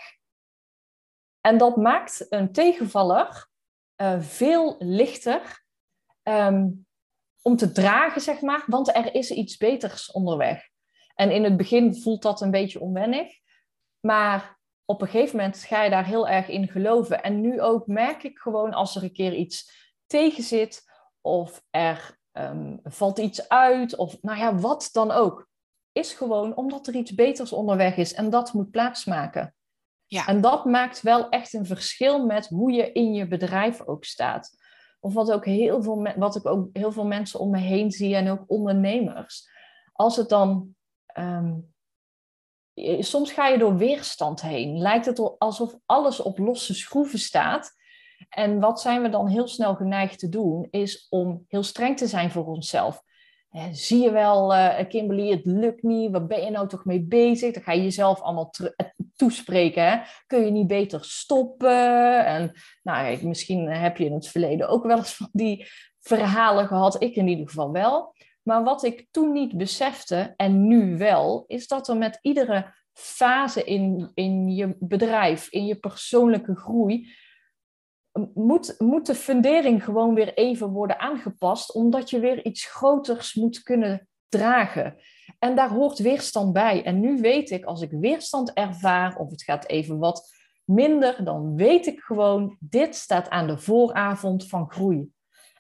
En 1.42 1.58
dat 1.58 1.76
maakt 1.76 2.26
een 2.30 2.52
tegenvaller 2.52 3.48
uh, 4.02 4.22
veel 4.22 4.76
lichter 4.80 5.64
ehm, 6.24 6.68
om 7.42 7.56
te 7.56 7.72
dragen, 7.72 8.22
zeg 8.22 8.42
maar, 8.42 8.64
want 8.68 8.96
er 8.96 9.16
is 9.16 9.32
iets 9.32 9.58
beters 9.58 10.12
onderweg. 10.12 10.70
En 11.16 11.32
in 11.32 11.44
het 11.44 11.58
begin 11.58 11.96
voelt 11.96 12.22
dat 12.22 12.42
een 12.42 12.52
beetje 12.52 12.80
onwennig. 12.80 13.40
Maar 14.00 14.60
op 14.86 15.02
een 15.02 15.08
gegeven 15.08 15.36
moment 15.36 15.58
ga 15.58 15.84
je 15.84 15.90
daar 15.90 16.06
heel 16.06 16.28
erg 16.28 16.48
in 16.48 16.68
geloven. 16.68 17.24
En 17.24 17.42
nu 17.42 17.62
ook 17.62 17.88
merk 17.88 18.24
ik 18.24 18.38
gewoon 18.38 18.74
als 18.74 18.96
er 18.96 19.04
een 19.04 19.14
keer 19.14 19.34
iets 19.34 19.90
tegen 20.06 20.44
zit, 20.44 20.84
of 21.22 21.64
er 21.70 22.18
um, 22.32 22.80
valt 22.84 23.20
iets 23.20 23.50
uit, 23.50 23.96
of 23.96 24.22
nou 24.22 24.38
ja, 24.38 24.56
wat 24.56 24.90
dan 24.92 25.12
ook. 25.12 25.50
Is 25.92 26.14
gewoon 26.14 26.56
omdat 26.56 26.88
er 26.88 26.96
iets 26.96 27.16
beters 27.16 27.52
onderweg 27.52 27.98
is 27.98 28.14
en 28.14 28.30
dat 28.30 28.54
moet 28.54 28.72
plaatsmaken. 28.72 29.56
Ja. 30.12 30.28
En 30.28 30.42
dat 30.42 30.66
maakt 30.66 31.02
wel 31.02 31.30
echt 31.30 31.54
een 31.54 31.66
verschil 31.66 32.26
met 32.26 32.48
hoe 32.48 32.72
je 32.72 32.92
in 32.92 33.14
je 33.14 33.28
bedrijf 33.28 33.82
ook 33.82 34.06
staat. 34.06 34.60
Of 35.00 35.14
wat, 35.14 35.32
ook 35.32 35.46
heel 35.46 35.84
veel, 35.84 36.14
wat 36.16 36.36
ik 36.36 36.46
ook 36.46 36.70
heel 36.74 36.92
veel 36.92 37.06
mensen 37.06 37.40
om 37.40 37.50
me 37.50 37.60
heen 37.60 37.92
zie 37.92 38.16
en 38.16 38.30
ook 38.30 38.44
ondernemers. 38.48 39.50
Als 39.94 40.16
het 40.16 40.30
dan 40.30 40.76
Ehm, 41.14 41.54
soms 43.00 43.32
ga 43.32 43.48
je 43.48 43.58
door 43.58 43.78
weerstand 43.78 44.42
heen. 44.42 44.78
Lijkt 44.78 45.06
het 45.06 45.38
alsof 45.38 45.76
alles 45.86 46.20
op 46.20 46.38
losse 46.38 46.74
schroeven 46.74 47.20
staat. 47.20 47.80
En 48.30 48.60
wat 48.60 48.82
zijn 48.82 49.02
we 49.02 49.10
dan 49.10 49.28
heel 49.28 49.48
snel 49.48 49.76
geneigd 49.76 50.20
te 50.20 50.30
doen, 50.30 50.68
is 50.70 51.08
om 51.10 51.46
heel 51.48 51.64
streng 51.64 51.98
te 51.98 52.08
zijn 52.08 52.32
voor 52.32 52.46
onszelf. 52.46 53.04
zie 53.72 54.02
je 54.04 54.12
wel, 54.12 54.54
uh, 54.54 54.88
Kimberly, 54.88 55.30
het 55.30 55.46
lukt 55.46 55.84
niet. 55.84 56.12
Waar 56.12 56.26
ben 56.26 56.44
je 56.44 56.50
nou 56.50 56.68
toch 56.68 56.86
mee 56.86 57.02
bezig? 57.02 57.54
Dan 57.54 57.64
ga 57.64 57.72
je 57.72 57.84
jezelf 57.84 58.22
allemaal 58.22 58.54
eh, 58.76 58.88
toespreken. 59.22 60.04
Kun 60.28 60.46
je 60.46 60.52
niet 60.52 60.68
beter 60.68 61.06
stoppen? 61.06 62.26
En 62.26 62.52
nou, 62.84 63.28
misschien 63.28 63.68
heb 63.68 63.98
je 63.98 64.06
in 64.06 64.14
het 64.14 64.28
verleden 64.28 64.70
ook 64.70 64.84
wel 64.84 64.98
eens 64.98 65.16
van 65.16 65.30
die 65.32 65.68
verhalen 66.00 66.68
gehad. 66.68 67.02
Ik 67.02 67.16
in 67.16 67.28
ieder 67.28 67.48
geval 67.48 67.72
wel. 67.72 68.16
Maar 68.44 68.64
wat 68.64 68.84
ik 68.84 69.08
toen 69.12 69.32
niet 69.32 69.58
besefte, 69.58 70.34
en 70.38 70.68
nu 70.68 70.98
wel, 70.98 71.44
is 71.48 71.68
dat 71.68 71.88
er 71.88 71.98
met 71.98 72.20
iedere 72.22 72.74
fase 72.94 73.64
in, 73.64 74.12
in 74.14 74.50
je 74.50 74.76
bedrijf, 74.80 75.48
in 75.50 75.66
je 75.66 75.76
persoonlijke 75.76 76.56
groei, 76.56 77.14
moet, 78.34 78.76
moet 78.78 79.06
de 79.06 79.16
fundering 79.16 79.84
gewoon 79.84 80.14
weer 80.14 80.34
even 80.34 80.70
worden 80.70 81.00
aangepast, 81.00 81.74
omdat 81.74 82.10
je 82.10 82.20
weer 82.20 82.46
iets 82.46 82.66
groters 82.66 83.34
moet 83.34 83.64
kunnen 83.64 84.08
dragen. 84.30 84.96
En 85.40 85.56
daar 85.56 85.70
hoort 85.70 86.00
weerstand 86.00 86.54
bij. 86.54 86.84
En 86.84 87.00
nu 87.00 87.22
weet 87.22 87.50
ik, 87.50 87.66
als 87.66 87.82
ik 87.82 87.92
weerstand 87.92 88.54
ervaar, 88.54 89.16
of 89.16 89.30
het 89.30 89.44
gaat 89.44 89.68
even 89.68 89.98
wat 89.98 90.34
minder, 90.64 91.24
dan 91.24 91.56
weet 91.56 91.88
ik 91.88 92.00
gewoon, 92.00 92.58
dit 92.60 92.96
staat 92.96 93.30
aan 93.30 93.48
de 93.48 93.58
vooravond 93.58 94.48
van 94.48 94.72
groei. 94.72 95.12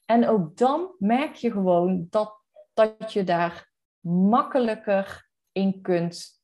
En 0.05 0.27
ook 0.27 0.57
dan 0.57 0.95
merk 0.97 1.35
je 1.35 1.51
gewoon 1.51 2.07
dat 2.09 2.41
dat 2.73 3.13
je 3.13 3.23
daar 3.23 3.71
makkelijker 3.99 5.29
in 5.51 5.81
kunt, 5.81 6.41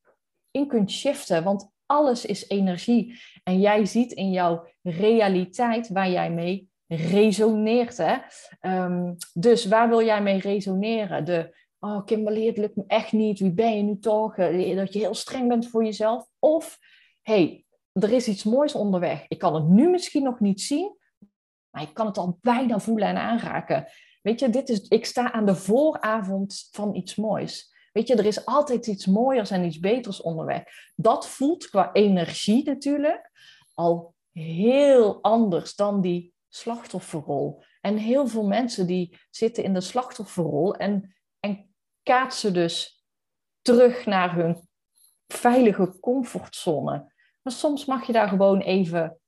in 0.52 0.68
kunt 0.68 0.92
shiften. 0.92 1.44
Want 1.44 1.72
alles 1.86 2.26
is 2.26 2.50
energie. 2.50 3.20
En 3.44 3.60
jij 3.60 3.86
ziet 3.86 4.12
in 4.12 4.32
jouw 4.32 4.68
realiteit 4.82 5.90
waar 5.90 6.10
jij 6.10 6.32
mee 6.32 6.70
resoneert. 6.88 7.98
Hè? 7.98 8.16
Ehm, 8.60 9.14
dus 9.34 9.66
waar 9.66 9.90
wil 9.90 10.04
jij 10.04 10.22
mee 10.22 10.40
resoneren? 10.40 11.26
De, 11.26 11.67
oh 11.80 12.06
Kimberly, 12.06 12.46
het 12.46 12.58
lukt 12.58 12.76
me 12.76 12.84
echt 12.88 13.12
niet. 13.12 13.40
Wie 13.40 13.54
ben 13.54 13.78
je 13.78 13.84
nu 13.84 14.00
toch? 14.00 14.38
Eh, 14.38 14.76
dat 14.76 14.94
je 14.94 15.00
heel 15.00 15.14
streng 15.14 15.48
bent 15.48 15.68
voor 15.68 15.84
jezelf. 15.84 16.28
Of, 16.40 16.78
hey, 17.22 17.66
er 17.92 18.12
is 18.12 18.28
iets 18.28 18.44
moois 18.44 18.76
onderweg. 18.76 19.26
Ik 19.28 19.38
kan 19.40 19.56
het 19.56 19.68
nu 19.68 19.90
misschien 19.90 20.24
nog 20.24 20.40
niet 20.40 20.62
zien, 20.62 20.98
maar 21.70 21.82
ik 21.82 21.94
kan 21.94 22.06
het 22.06 22.18
al 22.18 22.38
bijna 22.42 22.80
voelen 22.80 23.08
en 23.08 23.18
aanraken. 23.18 23.88
Weet 24.22 24.40
je, 24.40 24.50
dit 24.50 24.70
is, 24.70 24.88
ik 24.88 25.06
sta 25.06 25.32
aan 25.32 25.46
de 25.46 25.56
vooravond 25.56 26.68
van 26.72 26.96
iets 26.96 27.16
moois. 27.16 27.76
Weet 27.92 28.08
je, 28.08 28.16
er 28.16 28.26
is 28.26 28.46
altijd 28.46 28.88
iets 28.88 29.06
mooiers 29.06 29.52
en 29.52 29.66
iets 29.66 29.80
beters 29.80 30.22
onderweg. 30.22 30.64
Dat 30.96 31.28
voelt 31.28 31.70
qua 31.70 31.94
energie 31.94 32.64
natuurlijk 32.64 33.32
al 33.74 34.14
heel 34.32 35.22
anders 35.22 35.76
dan 35.76 36.02
die 36.02 36.34
slachtofferrol. 36.50 37.64
En 37.82 37.98
heel 37.98 38.28
veel 38.28 38.48
mensen 38.48 38.88
die 38.88 39.18
zitten 39.30 39.64
in 39.64 39.74
de 39.74 39.82
slachtofferrol 39.82 40.76
en, 40.76 41.17
en 41.40 41.76
kaatsen 42.04 42.54
dus 42.54 43.04
terug 43.62 44.06
naar 44.06 44.36
hun 44.36 44.68
veilige 45.28 46.00
comfortzone. 46.00 47.14
Maar 47.42 47.54
soms 47.54 47.86
mag 47.86 48.08
je 48.08 48.14
daar 48.14 48.28
gewoon 48.28 48.62
even, 48.62 49.20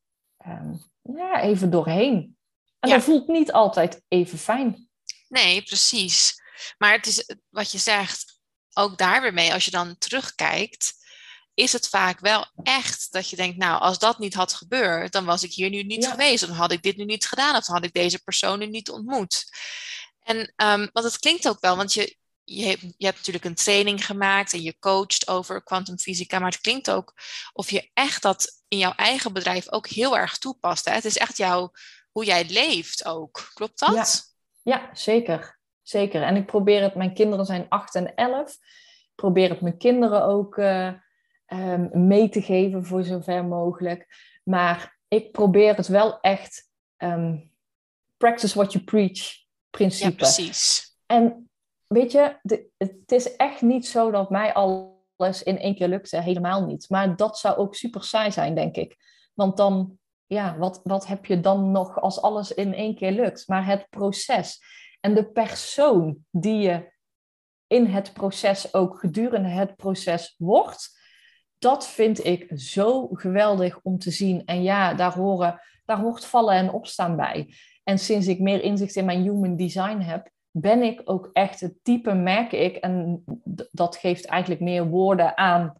um, 0.48 0.80
ja, 1.01 1.42
even 1.42 1.70
doorheen. 1.70 2.38
En 2.80 2.89
dat 2.89 3.04
voelt 3.04 3.28
niet 3.28 3.51
altijd 3.51 4.01
even 4.08 4.38
fijn. 4.38 4.89
Nee, 5.28 5.62
precies. 5.62 6.42
Maar 6.78 6.92
het 6.92 7.06
is 7.06 7.36
wat 7.50 7.72
je 7.72 7.78
zegt, 7.78 8.39
ook 8.74 8.98
daar 8.98 9.22
weer 9.22 9.34
mee, 9.34 9.54
als 9.54 9.66
je 9.66 9.72
dan 9.72 9.98
terugkijkt, 9.98 11.00
is 11.54 11.74
het 11.74 11.88
vaak 11.88 12.20
wel 12.20 12.46
echt 12.63 13.12
dat 13.12 13.30
je 13.30 13.36
denkt, 13.36 13.58
nou, 13.58 13.82
als 13.82 14.00
dat 14.00 14.20
niet 14.20 14.34
had 14.34 14.54
gebeurd, 14.54 15.12
dan 15.12 15.25
was 15.25 15.44
ik 15.44 15.54
hier 15.54 15.70
nu 15.70 15.84
niet 15.84 16.08
geweest. 16.08 16.48
Dan 16.48 16.56
had 16.56 16.72
ik 16.72 16.82
dit 16.82 16.98
nu 16.98 17.06
niet 17.06 17.25
gedaan. 17.25 17.56
Of 17.56 17.66
dan 17.66 17.75
had 17.75 17.86
ik 17.86 17.94
deze 17.94 18.24
persoon 18.24 18.60
nu 18.60 18.66
niet 18.66 18.89
ontmoet. 18.89 19.46
En, 20.29 20.38
um, 20.38 20.89
want 20.93 21.05
het 21.05 21.19
klinkt 21.19 21.48
ook 21.50 21.59
wel, 21.59 21.75
want 21.75 21.93
je, 21.93 22.17
je, 22.43 22.65
hebt, 22.65 22.81
je 22.81 23.05
hebt 23.05 23.17
natuurlijk 23.17 23.45
een 23.45 23.55
training 23.55 24.05
gemaakt 24.05 24.53
en 24.53 24.62
je 24.62 24.79
coacht 24.79 25.27
over 25.27 25.63
kwantumfysica, 25.63 26.39
maar 26.39 26.51
het 26.51 26.62
klinkt 26.62 26.91
ook 26.91 27.13
of 27.53 27.69
je 27.69 27.89
echt 27.93 28.21
dat 28.21 28.63
in 28.67 28.77
jouw 28.77 28.93
eigen 28.95 29.33
bedrijf 29.33 29.71
ook 29.71 29.88
heel 29.88 30.17
erg 30.17 30.38
toepast. 30.38 30.86
Hè? 30.86 30.93
Het 30.93 31.05
is 31.05 31.17
echt 31.17 31.38
jouw, 31.38 31.71
hoe 32.12 32.25
jij 32.25 32.45
leeft 32.50 33.05
ook. 33.05 33.50
Klopt 33.53 33.79
dat? 33.79 34.33
Ja, 34.63 34.74
ja 34.74 34.89
zeker. 34.93 35.59
Zeker. 35.81 36.21
En 36.21 36.36
ik 36.36 36.45
probeer 36.45 36.81
het, 36.81 36.95
mijn 36.95 37.13
kinderen 37.13 37.45
zijn 37.45 37.65
8 37.69 37.95
en 37.95 38.15
11. 38.15 38.51
Ik 38.51 39.15
probeer 39.15 39.50
het 39.50 39.62
mijn 39.62 39.77
kinderen 39.77 40.24
ook 40.24 40.57
uh, 40.57 40.93
um, 41.48 42.07
mee 42.07 42.29
te 42.29 42.41
geven 42.41 42.86
voor 42.86 43.03
zover 43.03 43.45
mogelijk. 43.45 44.07
Maar 44.43 45.00
ik 45.07 45.31
probeer 45.31 45.75
het 45.75 45.88
wel 45.88 46.19
echt 46.19 46.69
um, 46.98 47.51
practice 48.17 48.55
what 48.55 48.71
you 48.71 48.83
preach 48.83 49.48
principe. 49.69 50.09
Ja, 50.09 50.15
precies. 50.15 50.95
En 51.05 51.49
weet 51.88 52.11
je, 52.11 52.39
de, 52.41 52.69
het 52.77 53.11
is 53.11 53.35
echt 53.35 53.61
niet 53.61 53.88
zo 53.88 54.11
dat 54.11 54.29
mij 54.29 54.53
alles 54.53 55.43
in 55.43 55.59
één 55.59 55.75
keer 55.75 55.88
lukte. 55.88 56.21
Helemaal 56.21 56.65
niet. 56.65 56.89
Maar 56.89 57.15
dat 57.15 57.38
zou 57.38 57.57
ook 57.57 57.75
super 57.75 58.03
saai 58.03 58.31
zijn, 58.31 58.55
denk 58.55 58.75
ik. 58.75 58.97
Want 59.33 59.57
dan, 59.57 59.99
ja, 60.25 60.57
wat, 60.57 60.79
wat 60.83 61.07
heb 61.07 61.25
je 61.25 61.39
dan 61.39 61.71
nog 61.71 62.01
als 62.01 62.21
alles 62.21 62.53
in 62.53 62.73
één 62.73 62.95
keer 62.95 63.11
lukt? 63.11 63.47
Maar 63.47 63.65
het 63.65 63.89
proces 63.89 64.61
en 64.99 65.15
de 65.15 65.31
persoon 65.31 66.17
die 66.31 66.57
je 66.57 66.91
in 67.67 67.85
het 67.85 68.13
proces 68.13 68.73
ook 68.73 68.99
gedurende 68.99 69.49
het 69.49 69.75
proces 69.75 70.35
wordt, 70.38 70.99
dat 71.57 71.88
vind 71.88 72.25
ik 72.25 72.51
zo 72.55 73.07
geweldig 73.07 73.79
om 73.81 73.97
te 73.99 74.11
zien. 74.11 74.45
En 74.45 74.63
ja, 74.63 74.93
daar, 74.93 75.13
horen, 75.13 75.61
daar 75.85 75.99
hoort 75.99 76.25
vallen 76.25 76.55
en 76.55 76.71
opstaan 76.71 77.15
bij. 77.15 77.53
En 77.89 78.00
sinds 78.00 78.27
ik 78.27 78.39
meer 78.39 78.63
inzicht 78.63 78.96
in 78.96 79.05
mijn 79.05 79.22
human 79.22 79.55
design 79.55 79.98
heb, 79.98 80.29
ben 80.51 80.81
ik 80.81 81.01
ook 81.05 81.29
echt 81.34 81.60
het 81.60 81.74
type, 81.84 82.13
merk 82.13 82.51
ik, 82.51 82.75
en 82.75 83.24
dat 83.72 83.96
geeft 83.96 84.25
eigenlijk 84.25 84.62
meer 84.62 84.88
woorden 84.88 85.38
aan 85.38 85.74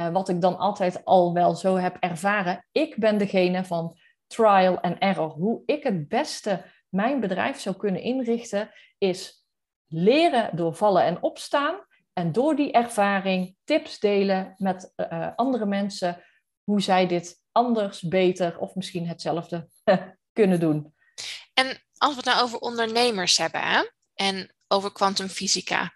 uh, 0.00 0.08
wat 0.08 0.28
ik 0.28 0.40
dan 0.40 0.58
altijd 0.58 1.04
al 1.04 1.32
wel 1.32 1.54
zo 1.54 1.76
heb 1.76 1.96
ervaren. 2.00 2.66
Ik 2.72 2.96
ben 2.96 3.18
degene 3.18 3.64
van 3.64 3.96
trial 4.26 4.80
and 4.80 4.98
error. 4.98 5.28
Hoe 5.28 5.62
ik 5.66 5.82
het 5.82 6.08
beste 6.08 6.64
mijn 6.88 7.20
bedrijf 7.20 7.60
zou 7.60 7.76
kunnen 7.76 8.02
inrichten, 8.02 8.70
is 8.98 9.46
leren 9.86 10.56
door 10.56 10.74
vallen 10.74 11.04
en 11.04 11.22
opstaan. 11.22 11.74
En 12.12 12.32
door 12.32 12.56
die 12.56 12.72
ervaring 12.72 13.56
tips 13.64 13.98
delen 13.98 14.54
met 14.56 14.92
uh, 14.96 15.28
andere 15.36 15.66
mensen 15.66 16.22
hoe 16.64 16.80
zij 16.80 17.06
dit 17.06 17.36
anders, 17.52 18.02
beter 18.02 18.58
of 18.58 18.74
misschien 18.74 19.06
hetzelfde 19.06 19.68
kunnen 20.38 20.60
doen. 20.60 20.92
En 21.54 21.82
als 21.96 22.10
we 22.10 22.16
het 22.16 22.24
nou 22.24 22.42
over 22.42 22.58
ondernemers 22.58 23.36
hebben 23.36 23.60
hè? 23.60 23.90
en 24.14 24.54
over 24.68 24.92
kwantumfysica, 24.92 25.92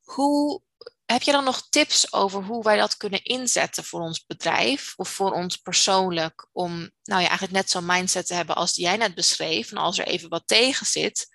hoe 0.00 0.62
heb 1.06 1.22
je 1.22 1.32
dan 1.32 1.44
nog 1.44 1.68
tips 1.68 2.12
over 2.12 2.42
hoe 2.42 2.62
wij 2.62 2.76
dat 2.76 2.96
kunnen 2.96 3.22
inzetten 3.22 3.84
voor 3.84 4.00
ons 4.00 4.26
bedrijf 4.26 4.92
of 4.96 5.08
voor 5.08 5.32
ons 5.32 5.56
persoonlijk? 5.56 6.48
Om 6.52 6.78
nou 7.02 7.20
ja, 7.20 7.28
eigenlijk 7.28 7.52
net 7.52 7.70
zo'n 7.70 7.86
mindset 7.86 8.26
te 8.26 8.34
hebben 8.34 8.56
als 8.56 8.74
die 8.74 8.84
jij 8.84 8.96
net 8.96 9.14
beschreef. 9.14 9.70
En 9.70 9.76
als 9.76 9.98
er 9.98 10.06
even 10.06 10.28
wat 10.28 10.46
tegen 10.46 10.86
zit, 10.86 11.28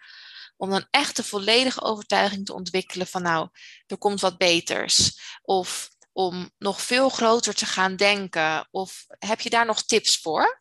om 0.58 0.70
dan 0.70 0.88
echt 0.90 1.16
de 1.16 1.24
volledige 1.24 1.82
overtuiging 1.82 2.46
te 2.46 2.54
ontwikkelen 2.54 3.08
van 3.08 3.22
nou, 3.22 3.50
er 3.88 3.98
komt 3.98 4.22
wat 4.22 4.38
beters. 4.38 5.20
Of 5.42 5.90
om 6.12 6.52
nog 6.58 6.82
veel 6.82 7.10
groter 7.10 7.54
te 7.54 7.66
gaan 7.66 7.96
denken. 7.96 8.68
Of 8.72 9.06
heb 9.20 9.42
je 9.42 9.50
daar 9.50 9.66
nog 9.66 9.84
tips 9.84 10.18
voor? 10.18 10.61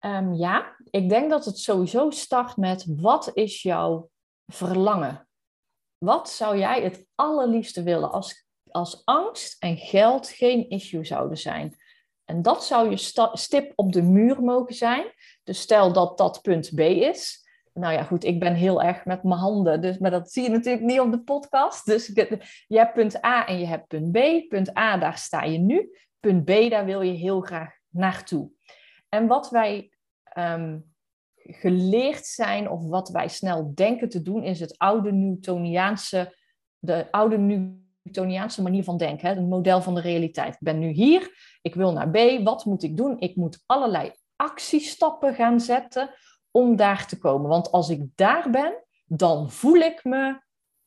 Um, 0.00 0.34
ja, 0.34 0.76
ik 0.90 1.08
denk 1.08 1.30
dat 1.30 1.44
het 1.44 1.58
sowieso 1.58 2.10
start 2.10 2.56
met 2.56 2.84
wat 2.88 3.30
is 3.34 3.62
jouw 3.62 4.10
verlangen? 4.46 5.28
Wat 5.98 6.30
zou 6.30 6.58
jij 6.58 6.82
het 6.82 7.06
allerliefste 7.14 7.82
willen 7.82 8.10
als, 8.10 8.46
als 8.70 9.02
angst 9.04 9.56
en 9.62 9.76
geld 9.76 10.28
geen 10.28 10.68
issue 10.68 11.04
zouden 11.04 11.38
zijn? 11.38 11.76
En 12.24 12.42
dat 12.42 12.64
zou 12.64 12.90
je 12.90 12.96
stip 13.32 13.72
op 13.74 13.92
de 13.92 14.02
muur 14.02 14.42
mogen 14.42 14.74
zijn. 14.74 15.12
Dus 15.42 15.60
stel 15.60 15.92
dat 15.92 16.18
dat 16.18 16.42
punt 16.42 16.74
B 16.74 16.80
is. 16.80 17.48
Nou 17.72 17.92
ja, 17.92 18.02
goed, 18.02 18.24
ik 18.24 18.40
ben 18.40 18.54
heel 18.54 18.82
erg 18.82 19.04
met 19.04 19.22
mijn 19.22 19.40
handen, 19.40 19.80
dus, 19.80 19.98
maar 19.98 20.10
dat 20.10 20.32
zie 20.32 20.42
je 20.42 20.48
natuurlijk 20.48 20.84
niet 20.84 21.00
op 21.00 21.10
de 21.10 21.22
podcast. 21.22 21.86
Dus 21.86 22.06
je 22.06 22.78
hebt 22.78 22.94
punt 22.94 23.24
A 23.24 23.46
en 23.46 23.58
je 23.58 23.66
hebt 23.66 23.86
punt 23.86 24.12
B. 24.12 24.48
Punt 24.48 24.76
A, 24.76 24.98
daar 24.98 25.18
sta 25.18 25.42
je 25.42 25.58
nu. 25.58 25.98
Punt 26.20 26.44
B, 26.44 26.70
daar 26.70 26.84
wil 26.84 27.00
je 27.00 27.12
heel 27.12 27.40
graag 27.40 27.74
naartoe. 27.88 28.50
En 29.08 29.26
wat 29.26 29.50
wij 29.50 29.89
um, 30.38 30.92
geleerd 31.34 32.26
zijn 32.26 32.70
of 32.70 32.86
wat 32.86 33.08
wij 33.08 33.28
snel 33.28 33.74
denken 33.74 34.08
te 34.08 34.22
doen, 34.22 34.42
is 34.42 34.60
het 34.60 34.78
oude 34.78 35.12
Newtoniaanse, 35.12 36.36
de 36.78 37.06
oude 37.10 37.38
Newtoniaanse 37.38 38.62
manier 38.62 38.84
van 38.84 38.96
denken, 38.96 39.28
hè, 39.28 39.34
het 39.34 39.48
model 39.48 39.82
van 39.82 39.94
de 39.94 40.00
realiteit. 40.00 40.54
Ik 40.54 40.60
ben 40.60 40.78
nu 40.78 40.88
hier, 40.88 41.30
ik 41.62 41.74
wil 41.74 41.92
naar 41.92 42.10
B, 42.10 42.44
wat 42.44 42.64
moet 42.64 42.82
ik 42.82 42.96
doen? 42.96 43.18
Ik 43.18 43.36
moet 43.36 43.62
allerlei 43.66 44.12
actiestappen 44.36 45.34
gaan 45.34 45.60
zetten 45.60 46.14
om 46.50 46.76
daar 46.76 47.06
te 47.06 47.18
komen. 47.18 47.48
Want 47.48 47.72
als 47.72 47.88
ik 47.88 48.02
daar 48.14 48.50
ben, 48.50 48.84
dan 49.04 49.50
voel 49.50 49.76
ik 49.76 50.04
me 50.04 50.40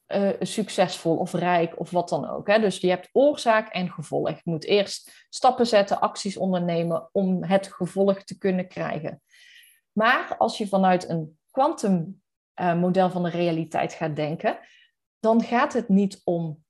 uh, 0.08 0.30
succesvol 0.40 1.18
of 1.18 1.34
rijk 1.34 1.80
of 1.80 1.92
wat 1.92 2.10
dan 2.10 2.30
ook. 2.30 2.48
Hè? 2.48 2.60
Dus 2.60 2.78
je 2.78 2.90
hebt 2.90 3.10
oorzaak 3.12 3.70
en 3.70 3.92
gevolg. 3.92 4.30
Je 4.30 4.42
moet 4.44 4.66
eerst 4.66 5.26
stappen 5.30 5.68
zetten, 5.68 6.00
acties 6.00 6.38
ondernemen 6.38 7.10
om 7.12 7.44
het 7.44 7.68
gevolg 7.68 8.24
te 8.24 8.38
kunnen 8.38 8.68
krijgen. 8.68 9.22
Maar 9.94 10.36
als 10.38 10.58
je 10.58 10.68
vanuit 10.68 11.10
een 11.10 11.38
kwantummodel 11.52 13.08
uh, 13.08 13.12
van 13.12 13.24
de 13.24 13.30
realiteit 13.30 13.94
gaat 13.94 14.16
denken, 14.16 14.60
dan 15.20 15.44
gaat 15.44 15.74
het 15.74 15.90
niet 15.90 16.22
om 16.24 16.64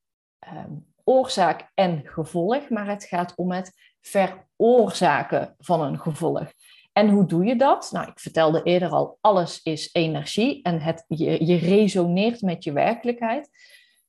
uh, 0.52 0.64
oorzaak 1.04 1.70
en 1.74 2.02
gevolg, 2.04 2.68
maar 2.68 2.86
het 2.86 3.04
gaat 3.04 3.34
om 3.34 3.52
het 3.52 3.72
veroorzaken 4.00 5.54
van 5.58 5.80
een 5.80 6.00
gevolg. 6.00 6.52
En 6.92 7.08
hoe 7.08 7.26
doe 7.26 7.44
je 7.44 7.56
dat? 7.56 7.90
Nou, 7.92 8.08
ik 8.08 8.20
vertelde 8.20 8.62
eerder 8.62 8.88
al, 8.88 9.18
alles 9.20 9.62
is 9.62 9.90
energie 9.92 10.62
en 10.62 10.80
het, 10.80 11.04
je 11.08 11.56
resoneert 11.56 12.40
met 12.40 12.64
je 12.64 12.72
werkelijkheid. 12.72 13.50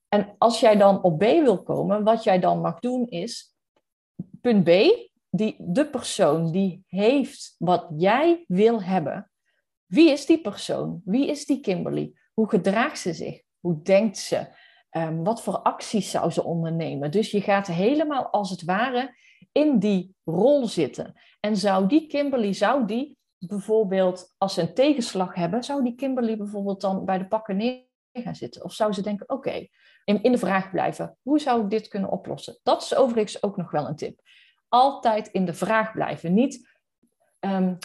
En 0.08 0.34
als 0.38 0.60
jij 0.60 0.76
dan 0.76 1.02
op 1.02 1.18
B 1.18 1.22
wil 1.22 1.62
komen, 1.62 2.04
wat 2.04 2.24
jij 2.24 2.38
dan 2.38 2.60
mag 2.60 2.78
doen 2.78 3.06
is, 3.08 3.54
punt 4.40 4.64
B, 4.64 4.70
die, 5.30 5.56
de 5.58 5.86
persoon 5.86 6.52
die 6.52 6.84
heeft 6.86 7.54
wat 7.58 7.86
jij 7.96 8.44
wil 8.46 8.82
hebben, 8.82 9.30
wie 9.86 10.10
is 10.10 10.26
die 10.26 10.40
persoon? 10.40 11.00
Wie 11.04 11.26
is 11.26 11.46
die 11.46 11.60
Kimberly? 11.60 12.12
Hoe 12.32 12.48
gedraagt 12.48 12.98
ze 12.98 13.14
zich? 13.14 13.42
Hoe 13.60 13.82
denkt 13.82 14.18
ze? 14.18 14.46
Um, 14.90 15.24
wat 15.24 15.42
voor 15.42 15.58
acties 15.58 16.10
zou 16.10 16.30
ze 16.30 16.44
ondernemen? 16.44 17.10
Dus 17.10 17.30
je 17.30 17.40
gaat 17.40 17.66
helemaal 17.66 18.26
als 18.26 18.50
het 18.50 18.64
ware 18.64 19.14
in 19.52 19.78
die 19.78 20.14
rol 20.24 20.66
zitten. 20.66 21.14
En 21.40 21.56
zou 21.56 21.86
die 21.86 22.06
Kimberly, 22.06 22.52
zou 22.52 22.86
die 22.86 23.16
bijvoorbeeld, 23.38 24.34
als 24.38 24.54
ze 24.54 24.60
een 24.60 24.74
tegenslag 24.74 25.34
hebben, 25.34 25.64
zou 25.64 25.82
die 25.82 25.94
Kimberly 25.94 26.36
bijvoorbeeld 26.36 26.80
dan 26.80 27.04
bij 27.04 27.18
de 27.18 27.26
pakken 27.26 27.56
neer 27.56 27.84
gaan 28.12 28.34
zitten? 28.34 28.64
Of 28.64 28.72
zou 28.72 28.92
ze 28.92 29.02
denken, 29.02 29.28
oké, 29.28 29.66
in, 30.04 30.22
in 30.22 30.32
de 30.32 30.38
vraag 30.38 30.70
blijven, 30.70 31.18
hoe 31.22 31.38
zou 31.38 31.62
ik 31.62 31.70
dit 31.70 31.88
kunnen 31.88 32.10
oplossen? 32.10 32.58
Dat 32.62 32.82
is 32.82 32.94
overigens 32.94 33.42
ook 33.42 33.56
nog 33.56 33.70
wel 33.70 33.88
een 33.88 33.96
tip 33.96 34.20
altijd 34.68 35.28
in 35.28 35.44
de 35.44 35.54
vraag 35.54 35.92
blijven. 35.92 36.34
Niet, 36.34 36.68
um, 37.40 37.78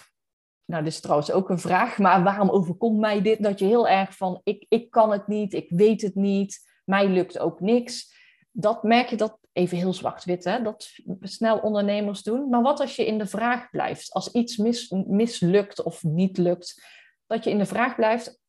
nou, 0.65 0.83
dit 0.83 0.93
is 0.93 0.99
trouwens 0.99 1.31
ook 1.31 1.49
een 1.49 1.59
vraag, 1.59 1.97
maar 1.97 2.23
waarom 2.23 2.49
overkomt 2.49 2.99
mij 2.99 3.21
dit? 3.21 3.43
Dat 3.43 3.59
je 3.59 3.65
heel 3.65 3.87
erg 3.87 4.15
van, 4.15 4.41
ik, 4.43 4.65
ik 4.69 4.91
kan 4.91 5.11
het 5.11 5.27
niet, 5.27 5.53
ik 5.53 5.69
weet 5.69 6.01
het 6.01 6.15
niet, 6.15 6.59
mij 6.85 7.07
lukt 7.07 7.39
ook 7.39 7.59
niks. 7.59 8.19
Dat 8.51 8.83
merk 8.83 9.09
je 9.09 9.15
dat, 9.15 9.37
even 9.51 9.77
heel 9.77 9.93
zwart-wit, 9.93 10.43
hè, 10.43 10.61
dat 10.61 10.91
snel 11.21 11.57
ondernemers 11.57 12.23
doen. 12.23 12.49
Maar 12.49 12.61
wat 12.61 12.79
als 12.79 12.95
je 12.95 13.05
in 13.05 13.17
de 13.17 13.27
vraag 13.27 13.69
blijft? 13.69 14.13
Als 14.13 14.31
iets 14.31 14.57
mis, 14.57 14.89
mislukt 15.07 15.83
of 15.83 16.03
niet 16.03 16.37
lukt, 16.37 16.85
dat 17.27 17.43
je 17.43 17.49
in 17.49 17.57
de 17.57 17.65
vraag 17.65 17.95
blijft, 17.95 18.40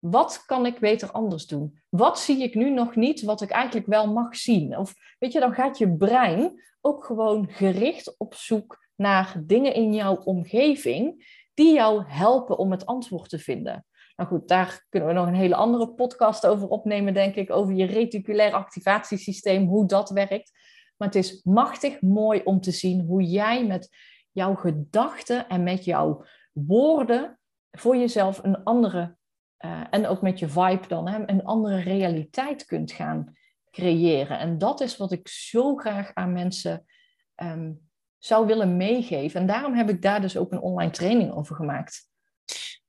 wat 0.00 0.42
kan 0.46 0.66
ik 0.66 0.78
beter 0.78 1.10
anders 1.10 1.46
doen? 1.46 1.80
Wat 1.88 2.20
zie 2.20 2.42
ik 2.42 2.54
nu 2.54 2.70
nog 2.70 2.96
niet 2.96 3.22
wat 3.22 3.40
ik 3.40 3.50
eigenlijk 3.50 3.86
wel 3.86 4.12
mag 4.12 4.36
zien? 4.36 4.76
Of 4.76 4.94
weet 5.18 5.32
je, 5.32 5.40
dan 5.40 5.54
gaat 5.54 5.78
je 5.78 5.96
brein 5.96 6.62
ook 6.80 7.04
gewoon 7.04 7.48
gericht 7.48 8.18
op 8.18 8.34
zoek 8.34 8.88
naar 8.96 9.42
dingen 9.46 9.74
in 9.74 9.94
jouw 9.94 10.16
omgeving 10.16 11.28
die 11.54 11.74
jou 11.74 12.04
helpen 12.06 12.58
om 12.58 12.70
het 12.70 12.86
antwoord 12.86 13.28
te 13.28 13.38
vinden. 13.38 13.84
Nou 14.16 14.28
goed, 14.28 14.48
daar 14.48 14.86
kunnen 14.88 15.08
we 15.08 15.14
nog 15.14 15.26
een 15.26 15.34
hele 15.34 15.54
andere 15.54 15.88
podcast 15.88 16.46
over 16.46 16.68
opnemen, 16.68 17.14
denk 17.14 17.34
ik, 17.34 17.50
over 17.50 17.74
je 17.74 17.84
reticulair 17.84 18.52
activatiesysteem, 18.52 19.66
hoe 19.66 19.86
dat 19.86 20.10
werkt. 20.10 20.50
Maar 20.96 21.08
het 21.08 21.16
is 21.16 21.42
machtig 21.42 22.00
mooi 22.00 22.40
om 22.44 22.60
te 22.60 22.70
zien 22.70 23.00
hoe 23.00 23.22
jij 23.22 23.66
met 23.66 23.96
jouw 24.30 24.54
gedachten 24.54 25.48
en 25.48 25.62
met 25.62 25.84
jouw 25.84 26.24
woorden 26.52 27.38
voor 27.70 27.96
jezelf 27.96 28.42
een 28.42 28.64
andere, 28.64 29.16
uh, 29.64 29.84
en 29.90 30.06
ook 30.06 30.22
met 30.22 30.38
je 30.38 30.48
vibe 30.48 30.86
dan, 30.88 31.08
hè, 31.08 31.28
een 31.28 31.44
andere 31.44 31.80
realiteit 31.80 32.64
kunt 32.64 32.92
gaan 32.92 33.36
creëren. 33.70 34.38
En 34.38 34.58
dat 34.58 34.80
is 34.80 34.96
wat 34.96 35.12
ik 35.12 35.28
zo 35.28 35.76
graag 35.76 36.14
aan 36.14 36.32
mensen 36.32 36.86
ehm, 37.34 37.72
zou 38.18 38.46
willen 38.46 38.76
meegeven. 38.76 39.40
En 39.40 39.46
daarom 39.46 39.74
heb 39.74 39.88
ik 39.88 40.02
daar 40.02 40.20
dus 40.20 40.36
ook 40.36 40.52
een 40.52 40.60
online 40.60 40.90
training 40.90 41.32
over 41.32 41.56
gemaakt. 41.56 42.08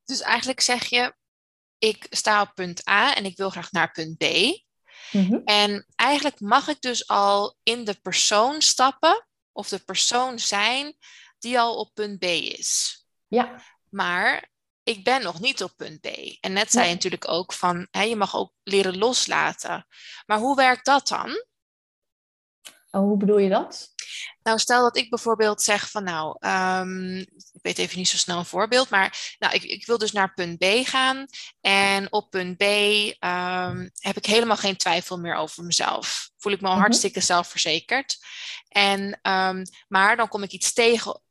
Dus 0.04 0.22
eigenlijk 0.22 0.62
zeg 0.62 0.86
je, 0.86 1.16
ik 1.78 2.06
sta 2.10 2.42
op 2.42 2.52
punt 2.54 2.90
A 2.90 3.16
en 3.16 3.26
ik 3.26 3.38
wil 3.38 3.50
graag 3.50 3.72
naar 3.72 3.92
punt 3.92 4.18
B. 4.18 4.26
Mhm. 5.12 5.40
En 5.46 5.86
eigenlijk 5.96 6.40
mag 6.40 6.68
ik 6.68 6.82
dus 6.82 7.08
al 7.08 7.58
in 7.64 7.86
de 7.86 8.00
persoon 8.02 8.62
stappen 8.62 9.28
of 9.52 9.68
de 9.68 9.80
persoon 9.80 10.40
zijn 10.40 10.96
die 11.40 11.60
al 11.60 11.78
op 11.80 11.94
punt 11.94 12.20
B 12.20 12.24
is. 12.24 13.02
Ja. 13.28 13.62
Maar 13.90 14.50
ik 14.84 15.04
ben 15.04 15.24
nog 15.24 15.40
niet 15.40 15.64
op 15.64 15.74
punt 15.78 16.02
B. 16.02 16.08
En 16.42 16.54
net 16.54 16.72
zei 16.72 16.88
je 16.88 16.94
natuurlijk 16.94 17.28
ook 17.28 17.54
van, 17.54 17.88
hè, 17.92 18.02
je 18.02 18.16
mag 18.16 18.36
ook 18.36 18.54
leren 18.64 18.98
loslaten. 18.98 19.88
Maar 20.26 20.38
hoe 20.38 20.56
werkt 20.56 20.86
dat 20.86 21.08
dan? 21.08 21.46
Oh, 22.92 23.02
hoe 23.02 23.18
bedoel 23.18 23.38
je 23.38 23.50
dat? 23.50 23.90
Nou, 24.44 24.60
stel 24.60 24.82
dat 24.82 24.98
ik 24.98 25.10
bijvoorbeeld 25.10 25.62
zeg 25.62 25.90
van 25.90 26.04
nou, 26.04 26.38
um, 26.48 27.18
ik 27.52 27.60
weet 27.62 27.78
even 27.78 27.98
niet 27.98 28.08
zo 28.08 28.18
snel 28.18 28.38
een 28.38 28.46
voorbeeld, 28.46 28.90
maar 28.90 29.36
nou, 29.40 29.54
ik, 29.54 29.64
ik 29.64 29.86
wil 29.86 29.98
dus 29.98 30.12
naar 30.12 30.34
punt 30.34 30.58
B 30.58 30.66
gaan. 30.84 31.26
En 31.62 32.12
op 32.12 32.30
punt 32.30 32.58
B 32.58 32.62
um, 32.62 33.92
heb 34.00 34.18
ik 34.18 34.26
helemaal 34.26 34.58
geen 34.58 34.78
twijfel 34.78 35.18
meer 35.18 35.36
over 35.36 35.64
mezelf. 35.64 36.30
Voel 36.38 36.54
ik 36.54 36.62
me 36.62 36.68
al 36.68 36.74
mhm. 36.74 36.82
hartstikke 36.82 37.20
zelfverzekerd. 37.20 38.18
En, 38.68 39.20
um, 39.22 39.64
maar 39.88 40.18
dan 40.18 40.28
kom 40.28 40.44
ik 40.44 40.52
iets 40.52 40.74
tegen 40.74 41.22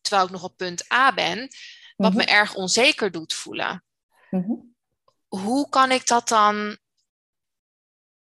terwijl 0.00 0.26
ik 0.26 0.32
nog 0.32 0.42
op 0.42 0.56
punt 0.56 0.92
A 0.92 1.14
ben, 1.14 1.48
wat 1.98 2.14
me 2.14 2.22
mhm. 2.22 2.32
erg 2.32 2.54
onzeker 2.54 3.10
doet 3.10 3.34
voelen. 3.34 3.84
Mhm. 4.30 4.52
Hoe 5.28 5.68
kan 5.68 5.90
ik 5.90 6.06
dat 6.06 6.28
dan 6.28 6.78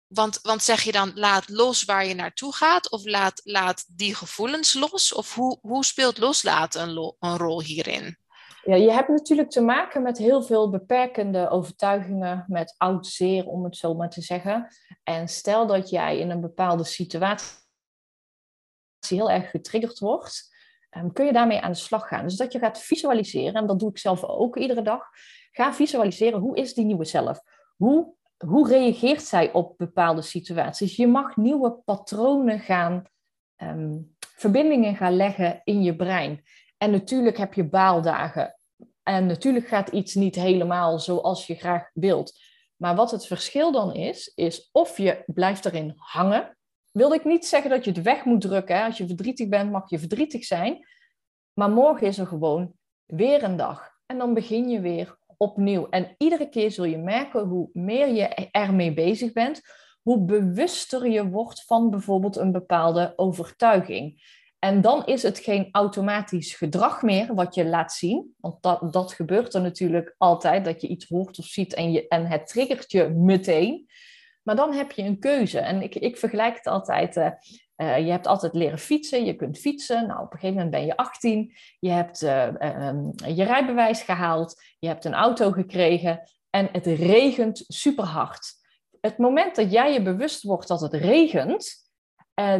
want, 0.07 0.39
want 0.41 0.63
zeg 0.63 0.81
je 0.81 0.91
dan 0.91 1.11
laat 1.15 1.49
los 1.49 1.83
waar 1.83 2.05
je 2.05 2.13
naartoe 2.13 2.55
gaat 2.55 2.91
of 2.91 3.05
laat, 3.05 3.41
laat 3.43 3.85
die 3.87 4.15
gevoelens 4.15 4.73
los? 4.73 5.13
Of 5.13 5.35
hoe, 5.35 5.57
hoe 5.61 5.85
speelt 5.85 6.17
loslaten 6.17 6.89
een, 6.89 7.15
een 7.19 7.37
rol 7.37 7.61
hierin? 7.61 8.17
Ja, 8.63 8.75
je 8.75 8.91
hebt 8.91 9.07
natuurlijk 9.07 9.49
te 9.49 9.61
maken 9.61 10.01
met 10.01 10.17
heel 10.17 10.43
veel 10.43 10.69
beperkende 10.69 11.49
overtuigingen, 11.49 12.45
met 12.47 12.75
oud 12.77 13.07
zeer, 13.07 13.45
om 13.45 13.63
het 13.63 13.77
zo 13.77 13.93
maar 13.93 14.09
te 14.09 14.21
zeggen. 14.21 14.75
En 15.03 15.27
stel 15.27 15.67
dat 15.67 15.89
jij 15.89 16.19
in 16.19 16.29
een 16.29 16.41
bepaalde 16.41 16.83
situatie 16.83 17.57
heel 19.07 19.31
erg 19.31 19.49
getriggerd 19.49 19.99
wordt, 19.99 20.48
um, 20.97 21.13
kun 21.13 21.25
je 21.25 21.33
daarmee 21.33 21.61
aan 21.61 21.71
de 21.71 21.77
slag 21.77 22.07
gaan. 22.07 22.23
Dus 22.23 22.35
dat 22.35 22.51
je 22.51 22.59
gaat 22.59 22.81
visualiseren, 22.81 23.53
en 23.53 23.67
dat 23.67 23.79
doe 23.79 23.89
ik 23.89 23.97
zelf 23.97 24.23
ook 24.23 24.57
iedere 24.57 24.81
dag. 24.81 25.03
Ga 25.51 25.73
visualiseren, 25.73 26.39
hoe 26.39 26.57
is 26.57 26.73
die 26.73 26.85
nieuwe 26.85 27.05
zelf? 27.05 27.41
Hoe 27.75 28.17
hoe 28.45 28.67
reageert 28.67 29.21
zij 29.21 29.51
op 29.51 29.77
bepaalde 29.77 30.21
situaties? 30.21 30.95
Je 30.95 31.07
mag 31.07 31.35
nieuwe 31.35 31.71
patronen 31.71 32.59
gaan, 32.59 33.03
ehm, 33.55 33.97
verbindingen 34.19 34.95
gaan 34.95 35.15
leggen 35.15 35.61
in 35.63 35.83
je 35.83 35.95
brein. 35.95 36.43
En 36.77 36.91
natuurlijk 36.91 37.37
heb 37.37 37.53
je 37.53 37.63
baaldagen. 37.63 38.59
En 39.03 39.25
natuurlijk 39.25 39.67
gaat 39.67 39.89
iets 39.89 40.13
niet 40.13 40.35
helemaal 40.35 40.99
zoals 40.99 41.47
je 41.47 41.55
graag 41.55 41.89
wilt. 41.93 42.39
Maar 42.75 42.95
wat 42.95 43.11
het 43.11 43.25
verschil 43.25 43.71
dan 43.71 43.93
is, 43.93 44.31
is 44.35 44.69
of 44.71 44.97
je 44.97 45.23
blijft 45.25 45.65
erin 45.65 45.93
hangen. 45.95 46.57
Wil 46.91 47.13
ik 47.13 47.25
niet 47.25 47.45
zeggen 47.45 47.69
dat 47.69 47.85
je 47.85 47.91
het 47.91 48.01
weg 48.01 48.25
moet 48.25 48.41
drukken. 48.41 48.83
Als 48.83 48.97
je 48.97 49.07
verdrietig 49.07 49.47
bent, 49.47 49.71
mag 49.71 49.89
je 49.89 49.99
verdrietig 49.99 50.45
zijn. 50.45 50.87
Maar 51.53 51.69
morgen 51.69 52.07
is 52.07 52.17
er 52.17 52.27
gewoon 52.27 52.73
weer 53.05 53.43
een 53.43 53.57
dag. 53.57 53.89
En 54.05 54.17
dan 54.17 54.33
begin 54.33 54.69
je 54.69 54.79
weer 54.79 55.17
opnieuw. 55.37 55.87
En 55.89 56.15
iedere 56.17 56.49
keer 56.49 56.71
zul 56.71 56.83
je 56.83 56.97
merken 56.97 57.41
hoe 57.41 57.69
meer 57.73 58.07
je 58.07 58.25
ermee 58.51 58.93
bezig 58.93 59.33
bent, 59.33 59.61
hoe 60.01 60.25
bewuster 60.25 61.09
je 61.09 61.29
wordt 61.29 61.63
van 61.63 61.89
bijvoorbeeld 61.89 62.35
een 62.35 62.51
bepaalde 62.51 63.13
overtuiging. 63.15 64.21
En 64.59 64.81
dan 64.81 65.05
is 65.05 65.23
het 65.23 65.39
geen 65.39 65.69
automatisch 65.71 66.55
gedrag 66.55 67.01
meer 67.01 67.35
wat 67.35 67.55
je 67.55 67.65
laat 67.65 67.93
zien. 67.93 68.35
Want 68.39 68.61
dat, 68.61 68.93
dat 68.93 69.13
gebeurt 69.13 69.53
er 69.53 69.61
natuurlijk 69.61 70.15
altijd, 70.17 70.65
dat 70.65 70.81
je 70.81 70.87
iets 70.87 71.07
hoort 71.07 71.39
of 71.39 71.45
ziet 71.45 71.73
en, 71.73 71.91
je, 71.91 72.07
en 72.07 72.25
het 72.25 72.47
triggert 72.47 72.91
je 72.91 73.09
meteen. 73.09 73.87
Maar 74.49 74.57
dan 74.57 74.73
heb 74.73 74.91
je 74.91 75.03
een 75.03 75.19
keuze. 75.19 75.59
En 75.59 75.81
ik, 75.81 75.95
ik 75.95 76.17
vergelijk 76.17 76.55
het 76.55 76.67
altijd. 76.67 77.15
Uh, 77.17 77.31
uh, 77.77 77.97
je 78.05 78.11
hebt 78.11 78.27
altijd 78.27 78.53
leren 78.53 78.79
fietsen. 78.79 79.25
Je 79.25 79.35
kunt 79.35 79.59
fietsen. 79.59 80.07
Nou, 80.07 80.19
op 80.19 80.33
een 80.33 80.39
gegeven 80.39 80.55
moment 80.55 80.71
ben 80.71 80.85
je 80.85 80.97
18. 80.97 81.55
Je 81.79 81.89
hebt 81.89 82.21
uh, 82.21 82.47
je 83.35 83.43
rijbewijs 83.43 84.01
gehaald. 84.01 84.61
Je 84.79 84.87
hebt 84.87 85.05
een 85.05 85.13
auto 85.13 85.51
gekregen. 85.51 86.29
En 86.49 86.69
het 86.71 86.85
regent 86.85 87.63
super 87.67 88.03
hard. 88.03 88.53
Het 89.01 89.17
moment 89.17 89.55
dat 89.55 89.71
jij 89.71 89.93
je 89.93 90.01
bewust 90.01 90.43
wordt 90.43 90.67
dat 90.67 90.81
het 90.81 90.93
regent, 90.93 91.73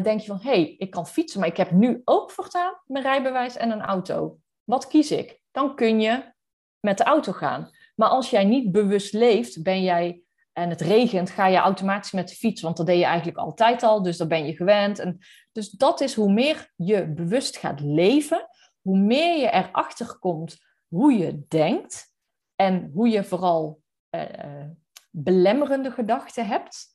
denk 0.04 0.20
je 0.20 0.28
van 0.28 0.40
hé, 0.42 0.50
hey, 0.50 0.76
ik 0.78 0.92
kan 0.92 1.08
fietsen, 1.08 1.40
maar 1.40 1.50
ik 1.50 1.58
heb 1.58 1.72
nu 1.72 2.02
ook 2.06 2.32
voortaan 2.32 2.82
mijn 2.86 3.04
rijbewijs 3.04 3.58
en 3.58 3.72
een 3.72 3.82
auto. 3.82 4.38
Wat 4.64 4.88
kies 4.88 5.12
ik? 5.12 5.40
Dan 5.52 5.76
kun 5.76 6.02
je 6.02 6.34
met 6.80 6.98
de 6.98 7.04
auto 7.04 7.32
gaan. 7.32 7.70
Maar 7.96 8.10
als 8.10 8.30
jij 8.30 8.46
niet 8.46 8.72
bewust 8.72 9.14
leeft, 9.14 9.64
ben 9.64 9.84
jij 9.84 10.24
en 10.60 10.70
het 10.70 10.82
regent, 10.82 11.30
ga 11.30 11.48
je 11.48 11.58
automatisch 11.58 12.12
met 12.12 12.30
de 12.30 12.36
fiets, 12.36 12.62
want 12.62 12.78
dat 12.78 12.86
deed 12.86 12.98
je 12.98 13.06
eigenlijk 13.06 13.38
altijd 13.38 13.84
al, 13.84 14.02
dus 14.02 14.18
daar 14.18 14.28
ben 14.28 14.46
je 14.46 14.56
gewend. 14.56 15.00
En 15.00 15.18
dus 15.52 15.70
dat 15.70 16.02
is 16.02 16.14
hoe 16.14 16.34
meer 16.34 16.72
je 16.76 17.14
bewust 17.14 17.58
gaat 17.58 17.80
leven, 17.80 18.48
hoe 18.82 18.98
meer 18.98 19.38
je 19.40 19.52
erachter 19.52 20.20
komt 20.20 20.58
hoe 20.90 21.14
je 21.14 21.46
denkt 21.48 22.16
en 22.56 22.92
hoe 22.94 23.10
je 23.10 23.24
vooral 23.24 23.82
uh, 24.16 24.66
belemmerende 25.10 25.92
gedachten 25.92 26.48
hebt. 26.48 26.88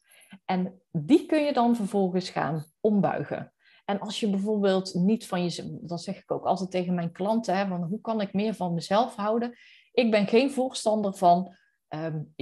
En 0.44 0.82
die 0.90 1.26
kun 1.26 1.44
je 1.44 1.52
dan 1.52 1.76
vervolgens 1.76 2.30
gaan 2.30 2.64
ombuigen. 2.80 3.52
En 3.84 4.00
als 4.00 4.20
je 4.20 4.30
bijvoorbeeld 4.30 4.94
niet 4.94 5.26
van 5.26 5.44
je, 5.44 5.78
dan 5.82 5.98
zeg 5.98 6.18
ik 6.18 6.30
ook 6.30 6.44
altijd 6.44 6.70
tegen 6.70 6.94
mijn 6.94 7.12
klanten, 7.12 7.56
hè, 7.56 7.66
van 7.66 7.82
hoe 7.82 8.00
kan 8.00 8.20
ik 8.20 8.32
meer 8.32 8.54
van 8.54 8.74
mezelf 8.74 9.14
houden? 9.14 9.58
Ik 9.92 10.10
ben 10.10 10.26
geen 10.26 10.50
voorstander 10.50 11.14
van 11.14 11.56
um, 11.88 12.34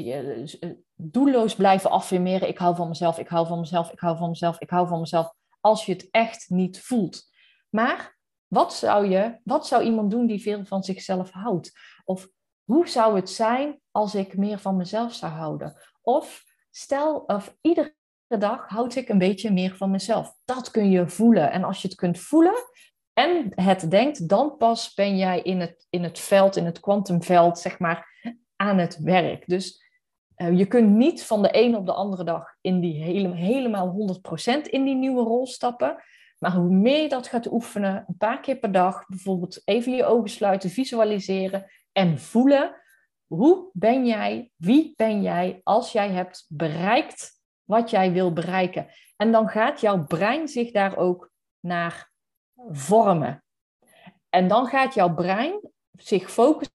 doelloos 1.05 1.55
blijven 1.55 1.91
affirmeren. 1.91 2.49
Ik 2.49 2.59
hou 2.59 2.77
van 2.77 2.89
mezelf, 2.89 3.19
ik 3.19 3.29
hou 3.29 3.47
van 3.47 3.61
mezelf, 3.61 3.91
ik 3.91 4.01
hou 4.01 4.17
van 4.17 4.29
mezelf, 4.29 4.61
ik 4.61 4.71
hou 4.71 4.89
van 4.89 5.01
mezelf. 5.01 5.35
Als 5.61 5.87
je 5.87 5.93
het 5.93 6.09
echt 6.11 6.51
niet 6.51 6.81
voelt. 6.81 7.31
Maar 7.71 8.19
wat 8.47 8.75
zou, 8.75 9.09
je, 9.09 9.39
wat 9.45 9.67
zou 9.67 9.83
iemand 9.83 10.11
doen 10.11 10.27
die 10.27 10.43
veel 10.43 10.65
van 10.65 10.83
zichzelf 10.83 11.31
houdt? 11.31 11.73
Of 12.05 12.29
hoe 12.65 12.89
zou 12.89 13.17
het 13.17 13.31
zijn 13.31 13.81
als 13.91 14.15
ik 14.15 14.37
meer 14.37 14.59
van 14.59 14.77
mezelf 14.77 15.15
zou 15.15 15.33
houden? 15.33 15.77
Of 16.03 16.45
stel, 16.71 17.17
of 17.17 17.57
iedere 17.61 17.95
dag 18.29 18.69
houd 18.69 18.95
ik 18.95 19.09
een 19.09 19.19
beetje 19.19 19.53
meer 19.53 19.77
van 19.77 19.91
mezelf. 19.91 20.35
Dat 20.45 20.71
kun 20.71 20.91
je 20.91 21.09
voelen. 21.09 21.51
En 21.51 21.65
als 21.65 21.83
je 21.83 21.89
het 21.89 21.97
kunt 21.97 22.19
voelen 22.19 22.55
en 23.13 23.53
het 23.55 23.91
denkt, 23.91 24.29
dan 24.29 24.57
pas 24.57 24.95
ben 24.95 25.17
jij 25.17 25.41
in 25.41 25.61
het, 25.61 25.87
in 25.91 26.03
het 26.03 26.19
veld, 26.19 26.57
in 26.57 26.65
het 26.65 26.81
kwantumveld, 26.81 27.59
zeg 27.59 27.79
maar, 27.79 28.11
aan 28.57 28.79
het 28.79 28.99
werk. 28.99 29.47
Dus 29.47 29.83
je 30.51 30.67
kunt 30.67 30.91
niet 30.91 31.25
van 31.25 31.43
de 31.43 31.51
ene 31.51 31.77
op 31.77 31.87
de 31.87 31.93
andere 31.93 32.25
dag 32.25 32.57
in 32.61 32.81
die 32.81 33.03
hele, 33.03 33.35
helemaal 33.35 34.21
100% 34.57 34.61
in 34.63 34.85
die 34.85 34.95
nieuwe 34.95 35.23
rol 35.23 35.47
stappen. 35.47 36.03
Maar 36.39 36.55
hoe 36.55 36.71
meer 36.71 37.03
je 37.03 37.09
dat 37.09 37.27
gaat 37.27 37.53
oefenen, 37.53 38.05
een 38.09 38.17
paar 38.17 38.41
keer 38.41 38.57
per 38.57 38.73
dag, 38.73 39.07
bijvoorbeeld 39.07 39.63
even 39.65 39.93
je 39.93 40.05
ogen 40.05 40.31
sluiten, 40.31 40.71
visualiseren 40.71 41.71
en 41.93 42.19
voelen. 42.19 42.81
Hoe 43.27 43.71
ben 43.73 44.07
jij, 44.07 44.51
wie 44.57 44.93
ben 44.97 45.23
jij 45.23 45.61
als 45.63 45.93
jij 45.93 46.11
hebt 46.11 46.47
bereikt 46.49 47.31
wat 47.65 47.91
jij 47.91 48.13
wil 48.13 48.33
bereiken? 48.33 48.87
En 49.17 49.33
dan 49.33 49.49
gaat 49.49 49.81
jouw 49.81 50.05
brein 50.05 50.49
zich 50.49 50.71
daar 50.71 50.97
ook 50.97 51.31
naar 51.61 52.11
vormen. 52.71 53.45
En 54.29 54.49
dan 54.49 54.67
gaat 54.67 54.95
jouw 54.95 55.15
brein 55.15 55.71
zich 55.99 56.31
focussen 56.31 56.73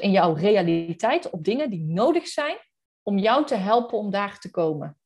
in 0.00 0.10
jouw 0.10 0.32
realiteit 0.32 1.30
op 1.30 1.44
dingen 1.44 1.70
die 1.70 1.84
nodig 1.84 2.26
zijn 2.26 2.56
om 3.02 3.18
jou 3.18 3.46
te 3.46 3.54
helpen 3.54 3.98
om 3.98 4.10
daar 4.10 4.38
te 4.38 4.50
komen. 4.50 4.96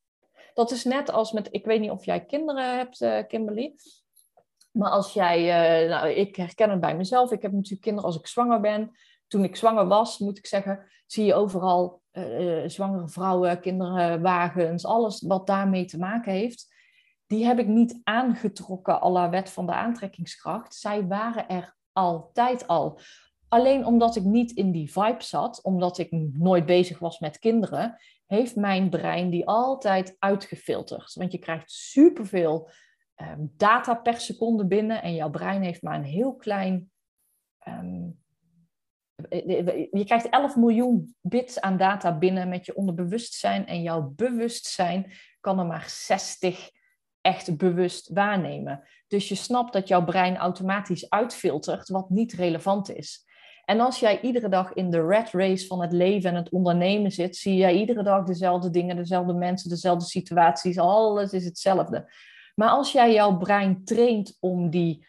Dat 0.55 0.71
is 0.71 0.85
net 0.85 1.11
als 1.11 1.33
met, 1.33 1.49
ik 1.51 1.65
weet 1.65 1.81
niet 1.81 1.91
of 1.91 2.05
jij 2.05 2.25
kinderen 2.25 2.77
hebt, 2.77 3.01
uh, 3.01 3.19
Kimberly. 3.29 3.75
Maar 4.73 4.91
als 4.91 5.13
jij, 5.13 5.39
uh, 5.83 5.91
nou, 5.91 6.09
ik 6.09 6.37
herken 6.37 6.71
het 6.71 6.81
bij 6.81 6.97
mezelf. 6.97 7.33
Ik 7.33 7.43
heb 7.43 7.53
natuurlijk 7.53 7.83
kinderen 7.83 8.09
als 8.09 8.19
ik 8.19 8.27
zwanger 8.27 8.61
ben. 8.61 8.91
Toen 9.27 9.45
ik 9.45 9.57
zwanger 9.57 9.87
was, 9.87 10.19
moet 10.19 10.39
ik 10.39 10.47
zeggen, 10.47 10.87
zie 11.07 11.25
je 11.25 11.35
overal 11.35 12.03
uh, 12.13 12.69
zwangere 12.69 13.09
vrouwen, 13.09 13.61
kinderen, 13.61 14.23
wagens, 14.23 14.87
alles 14.87 15.21
wat 15.21 15.47
daarmee 15.47 15.85
te 15.85 15.99
maken 15.99 16.33
heeft. 16.33 16.75
Die 17.27 17.47
heb 17.47 17.59
ik 17.59 17.67
niet 17.67 18.01
aangetrokken 18.05 19.03
à 19.03 19.11
la 19.11 19.31
wet 19.31 19.51
van 19.51 19.67
de 19.67 19.73
aantrekkingskracht. 19.73 20.75
Zij 20.75 21.07
waren 21.07 21.49
er 21.49 21.77
altijd 21.93 22.67
al. 22.67 23.01
Alleen 23.57 23.87
omdat 23.87 24.16
ik 24.16 24.23
niet 24.23 24.53
in 24.53 24.71
die 24.71 24.92
vibe 24.92 25.23
zat, 25.23 25.62
omdat 25.62 25.99
ik 25.99 26.11
nooit 26.33 26.66
bezig 26.66 26.99
was 26.99 27.19
met 27.19 27.38
kinderen, 27.38 27.97
heeft 28.27 28.57
mijn 28.57 28.90
brein 28.90 29.31
die 29.31 29.47
altijd 29.47 30.16
uitgefilterd. 30.19 31.14
Want 31.14 31.33
je 31.33 31.38
krijgt 31.38 31.71
superveel 31.71 32.71
um, 33.16 33.53
data 33.57 33.95
per 33.95 34.21
seconde 34.21 34.66
binnen 34.66 35.03
en 35.03 35.14
jouw 35.14 35.31
brein 35.31 35.62
heeft 35.62 35.83
maar 35.83 35.95
een 35.95 36.05
heel 36.05 36.35
klein. 36.35 36.90
Um, 37.69 38.19
je 39.90 40.03
krijgt 40.05 40.29
11 40.29 40.57
miljoen 40.57 41.14
bits 41.21 41.61
aan 41.61 41.77
data 41.77 42.19
binnen 42.19 42.49
met 42.49 42.66
je 42.66 42.77
onderbewustzijn 42.77 43.66
en 43.66 43.83
jouw 43.83 44.12
bewustzijn 44.16 45.12
kan 45.40 45.59
er 45.59 45.66
maar 45.66 45.85
60 45.88 46.71
echt 47.21 47.57
bewust 47.57 48.09
waarnemen. 48.09 48.88
Dus 49.07 49.29
je 49.29 49.35
snapt 49.35 49.73
dat 49.73 49.88
jouw 49.88 50.05
brein 50.05 50.37
automatisch 50.37 51.11
uitfiltert 51.11 51.88
wat 51.88 52.11
niet 52.11 52.33
relevant 52.33 52.90
is. 52.90 53.26
En 53.67 53.81
als 53.81 54.01
jij 54.01 54.21
iedere 54.21 54.49
dag 54.49 54.73
in 54.73 54.91
de 54.91 55.01
rat 55.01 55.31
race 55.31 55.67
van 55.67 55.81
het 55.81 55.93
leven 55.93 56.31
en 56.31 56.37
het 56.37 56.51
ondernemen 56.51 57.13
zit, 57.13 57.37
zie 57.37 57.57
jij 57.57 57.75
iedere 57.75 58.03
dag 58.03 58.25
dezelfde 58.25 58.71
dingen, 58.71 58.97
dezelfde 58.97 59.35
mensen, 59.35 59.71
dezelfde 59.71 60.05
situaties, 60.05 60.79
alles 60.79 61.33
is 61.33 61.45
hetzelfde. 61.45 62.13
Maar 62.55 62.69
als 62.69 62.93
jij 62.93 63.13
jouw 63.13 63.37
brein 63.37 63.85
traint 63.85 64.37
om 64.41 64.71
die, 64.71 65.07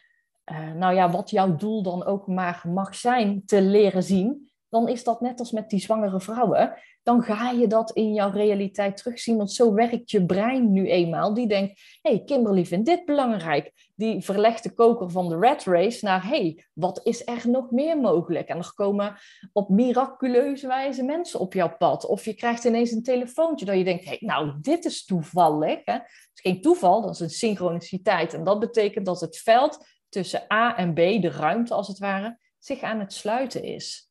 uh, 0.52 0.72
nou 0.72 0.94
ja, 0.94 1.10
wat 1.10 1.30
jouw 1.30 1.56
doel 1.56 1.82
dan 1.82 2.04
ook 2.04 2.26
maar 2.26 2.62
mag 2.68 2.94
zijn, 2.94 3.42
te 3.46 3.62
leren 3.62 4.02
zien, 4.02 4.47
dan 4.68 4.88
is 4.88 5.04
dat 5.04 5.20
net 5.20 5.38
als 5.38 5.50
met 5.50 5.70
die 5.70 5.80
zwangere 5.80 6.20
vrouwen. 6.20 6.74
Dan 7.02 7.22
ga 7.22 7.50
je 7.50 7.66
dat 7.66 7.90
in 7.90 8.14
jouw 8.14 8.30
realiteit 8.30 8.96
terugzien. 8.96 9.36
Want 9.36 9.52
zo 9.52 9.72
werkt 9.72 10.10
je 10.10 10.26
brein 10.26 10.72
nu 10.72 10.88
eenmaal. 10.88 11.34
Die 11.34 11.46
denkt, 11.46 11.80
hey, 12.02 12.22
Kimberly 12.24 12.64
vindt 12.64 12.86
dit 12.86 13.04
belangrijk. 13.04 13.72
Die 13.94 14.24
verlegt 14.24 14.62
de 14.62 14.74
koker 14.74 15.10
van 15.10 15.28
de 15.28 15.36
rat 15.36 15.64
race 15.64 16.04
naar, 16.04 16.26
hey, 16.26 16.66
wat 16.72 17.00
is 17.04 17.26
er 17.26 17.50
nog 17.50 17.70
meer 17.70 17.98
mogelijk? 17.98 18.48
En 18.48 18.58
er 18.58 18.72
komen 18.74 19.16
op 19.52 19.68
miraculeuze 19.68 20.66
wijze 20.66 21.02
mensen 21.02 21.40
op 21.40 21.52
jouw 21.52 21.76
pad. 21.76 22.06
Of 22.06 22.24
je 22.24 22.34
krijgt 22.34 22.64
ineens 22.64 22.90
een 22.90 23.02
telefoontje 23.02 23.66
dat 23.66 23.76
je 23.76 23.84
denkt, 23.84 24.04
hey, 24.04 24.18
nou, 24.20 24.52
dit 24.60 24.84
is 24.84 25.04
toevallig. 25.04 25.84
Het 25.84 26.04
is 26.34 26.40
geen 26.40 26.60
toeval, 26.60 27.02
dat 27.02 27.14
is 27.14 27.20
een 27.20 27.30
synchroniciteit. 27.30 28.34
En 28.34 28.44
dat 28.44 28.58
betekent 28.58 29.06
dat 29.06 29.20
het 29.20 29.36
veld 29.36 29.86
tussen 30.08 30.52
A 30.52 30.76
en 30.76 30.92
B, 30.92 30.96
de 30.96 31.30
ruimte 31.30 31.74
als 31.74 31.88
het 31.88 31.98
ware, 31.98 32.38
zich 32.58 32.80
aan 32.80 33.00
het 33.00 33.12
sluiten 33.12 33.62
is. 33.62 34.07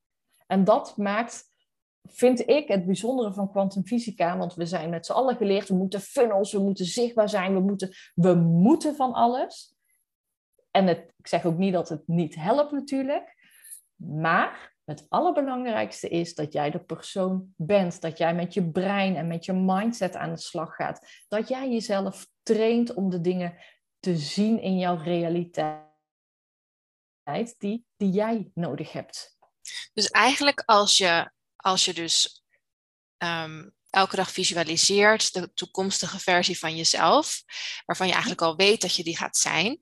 En 0.47 0.63
dat 0.63 0.97
maakt, 0.97 1.43
vind 2.03 2.47
ik, 2.47 2.67
het 2.67 2.85
bijzondere 2.85 3.33
van 3.33 3.51
kwantumfysica. 3.51 4.37
Want 4.37 4.53
we 4.53 4.65
zijn 4.65 4.89
met 4.89 5.05
z'n 5.05 5.11
allen 5.11 5.35
geleerd, 5.35 5.67
we 5.67 5.75
moeten 5.75 6.01
funnels, 6.01 6.51
we 6.51 6.59
moeten 6.59 6.85
zichtbaar 6.85 7.29
zijn, 7.29 7.53
we 7.53 7.59
moeten, 7.59 7.89
we 8.15 8.33
moeten 8.35 8.95
van 8.95 9.13
alles. 9.13 9.75
En 10.71 10.87
het, 10.87 11.13
ik 11.17 11.27
zeg 11.27 11.45
ook 11.45 11.57
niet 11.57 11.73
dat 11.73 11.89
het 11.89 12.07
niet 12.07 12.35
helpt 12.35 12.71
natuurlijk. 12.71 13.35
Maar 13.95 14.75
het 14.83 15.05
allerbelangrijkste 15.09 16.09
is 16.09 16.35
dat 16.35 16.53
jij 16.53 16.71
de 16.71 16.83
persoon 16.83 17.53
bent. 17.55 18.01
Dat 18.01 18.17
jij 18.17 18.35
met 18.35 18.53
je 18.53 18.69
brein 18.69 19.15
en 19.15 19.27
met 19.27 19.45
je 19.45 19.53
mindset 19.53 20.15
aan 20.15 20.33
de 20.33 20.39
slag 20.39 20.75
gaat. 20.75 21.25
Dat 21.27 21.47
jij 21.47 21.71
jezelf 21.71 22.27
traint 22.43 22.93
om 22.93 23.09
de 23.09 23.21
dingen 23.21 23.55
te 23.99 24.17
zien 24.17 24.61
in 24.61 24.77
jouw 24.77 24.95
realiteit 24.95 25.85
die, 27.57 27.85
die 27.97 28.09
jij 28.09 28.51
nodig 28.53 28.91
hebt. 28.91 29.36
Dus 29.93 30.07
eigenlijk 30.07 30.63
als 30.65 30.97
je, 30.97 31.31
als 31.55 31.85
je 31.85 31.93
dus 31.93 32.43
um, 33.17 33.75
elke 33.89 34.15
dag 34.15 34.31
visualiseert 34.31 35.33
de 35.33 35.53
toekomstige 35.53 36.19
versie 36.19 36.59
van 36.59 36.75
jezelf, 36.75 37.43
waarvan 37.85 38.07
je 38.07 38.11
eigenlijk 38.11 38.41
al 38.41 38.55
weet 38.55 38.81
dat 38.81 38.95
je 38.95 39.03
die 39.03 39.17
gaat 39.17 39.37
zijn. 39.37 39.81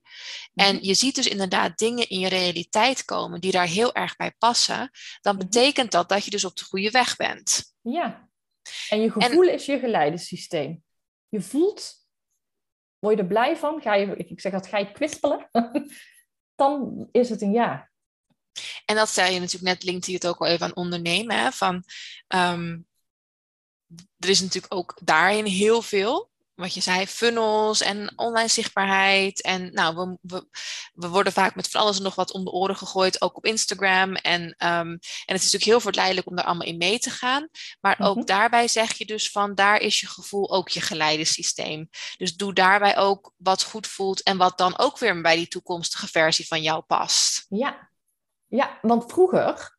En 0.54 0.74
mhm. 0.74 0.84
je 0.84 0.94
ziet 0.94 1.14
dus 1.14 1.26
inderdaad 1.26 1.78
dingen 1.78 2.08
in 2.08 2.18
je 2.18 2.28
realiteit 2.28 3.04
komen 3.04 3.40
die 3.40 3.52
daar 3.52 3.66
heel 3.66 3.94
erg 3.94 4.16
bij 4.16 4.34
passen, 4.38 4.90
dan 5.20 5.36
mhm. 5.36 5.44
betekent 5.44 5.90
dat 5.90 6.08
dat 6.08 6.24
je 6.24 6.30
dus 6.30 6.44
op 6.44 6.56
de 6.56 6.64
goede 6.64 6.90
weg 6.90 7.16
bent. 7.16 7.74
Ja, 7.80 8.28
en 8.88 9.00
je 9.00 9.10
gevoel 9.10 9.48
is 9.48 9.66
je 9.66 9.78
geleidesysteem. 9.78 10.84
Je 11.28 11.40
voelt, 11.40 11.94
word 12.98 13.16
je 13.16 13.22
er 13.22 13.28
blij 13.28 13.56
van? 13.56 13.80
Ga 13.80 13.94
je, 13.94 14.16
ik 14.16 14.40
zeg 14.40 14.52
dat 14.52 14.66
ga 14.66 14.78
je 14.78 14.92
kwispelen? 14.92 15.50
dan 16.54 17.08
is 17.12 17.28
het 17.28 17.42
een 17.42 17.52
ja. 17.52 17.90
En 18.84 18.96
dat 18.96 19.08
zei 19.08 19.32
je 19.32 19.40
natuurlijk 19.40 19.74
net, 19.74 19.82
linkt 19.82 20.06
hij 20.06 20.14
het 20.14 20.26
ook 20.26 20.38
al 20.38 20.46
even 20.46 20.66
aan 20.66 20.76
ondernemen. 20.76 21.38
Hè? 21.38 21.52
Van, 21.52 21.84
um, 22.28 22.86
er 24.18 24.28
is 24.28 24.40
natuurlijk 24.40 24.74
ook 24.74 24.98
daarin 25.04 25.44
heel 25.44 25.82
veel. 25.82 26.34
Wat 26.54 26.74
je 26.74 26.80
zei, 26.80 27.06
funnels 27.06 27.80
en 27.80 28.12
online 28.16 28.48
zichtbaarheid. 28.48 29.42
En 29.42 29.72
nou, 29.72 29.96
we, 29.96 30.18
we, 30.20 30.46
we 30.92 31.08
worden 31.08 31.32
vaak 31.32 31.54
met 31.54 31.68
van 31.68 31.80
alles 31.80 31.96
en 31.96 32.02
nog 32.02 32.14
wat 32.14 32.32
om 32.32 32.44
de 32.44 32.50
oren 32.50 32.76
gegooid, 32.76 33.20
ook 33.20 33.36
op 33.36 33.44
Instagram. 33.44 34.14
En, 34.14 34.42
um, 34.42 34.56
en 34.58 35.00
het 35.00 35.36
is 35.36 35.42
natuurlijk 35.42 35.64
heel 35.64 35.80
verleidelijk 35.80 36.26
om 36.26 36.36
daar 36.36 36.44
allemaal 36.44 36.66
in 36.66 36.76
mee 36.76 36.98
te 36.98 37.10
gaan. 37.10 37.48
Maar 37.80 37.96
ook 38.00 38.16
mhm. 38.16 38.24
daarbij 38.24 38.68
zeg 38.68 38.92
je 38.92 39.06
dus 39.06 39.30
van, 39.30 39.54
daar 39.54 39.80
is 39.80 40.00
je 40.00 40.06
gevoel 40.06 40.50
ook 40.50 40.68
je 40.68 40.80
geleidesysteem. 40.80 41.88
Dus 42.16 42.34
doe 42.36 42.52
daarbij 42.52 42.96
ook 42.96 43.32
wat 43.36 43.62
goed 43.62 43.86
voelt 43.86 44.22
en 44.22 44.36
wat 44.36 44.58
dan 44.58 44.78
ook 44.78 44.98
weer 44.98 45.20
bij 45.20 45.36
die 45.36 45.48
toekomstige 45.48 46.06
versie 46.06 46.46
van 46.46 46.62
jou 46.62 46.82
past. 46.82 47.46
Ja, 47.48 47.90
ja, 48.56 48.78
want 48.82 49.06
vroeger 49.06 49.78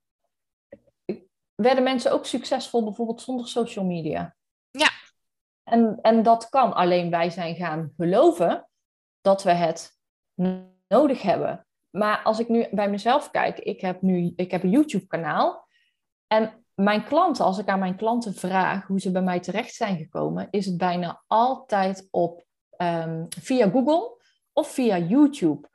werden 1.55 1.83
mensen 1.83 2.11
ook 2.11 2.25
succesvol 2.25 2.83
bijvoorbeeld 2.83 3.21
zonder 3.21 3.47
social 3.47 3.85
media. 3.85 4.35
Ja. 4.71 4.89
En, 5.63 5.99
en 6.01 6.23
dat 6.23 6.49
kan. 6.49 6.73
Alleen 6.73 7.09
wij 7.09 7.29
zijn 7.29 7.55
gaan 7.55 7.93
geloven 7.97 8.69
dat 9.21 9.43
we 9.43 9.51
het 9.51 9.91
nodig 10.87 11.21
hebben. 11.21 11.67
Maar 11.89 12.21
als 12.23 12.39
ik 12.39 12.49
nu 12.49 12.67
bij 12.71 12.89
mezelf 12.89 13.31
kijk, 13.31 13.59
ik 13.59 13.81
heb 13.81 14.01
nu 14.01 14.33
ik 14.35 14.51
heb 14.51 14.63
een 14.63 14.69
YouTube-kanaal. 14.69 15.67
En 16.27 16.65
mijn 16.73 17.03
klanten, 17.03 17.45
als 17.45 17.57
ik 17.57 17.67
aan 17.67 17.79
mijn 17.79 17.95
klanten 17.95 18.33
vraag 18.33 18.87
hoe 18.87 18.99
ze 18.99 19.11
bij 19.11 19.21
mij 19.21 19.39
terecht 19.39 19.73
zijn 19.73 19.97
gekomen, 19.97 20.47
is 20.51 20.65
het 20.65 20.77
bijna 20.77 21.23
altijd 21.27 22.07
op 22.11 22.45
um, 22.77 23.25
via 23.29 23.69
Google 23.69 24.21
of 24.53 24.67
via 24.67 24.97
YouTube 24.97 25.69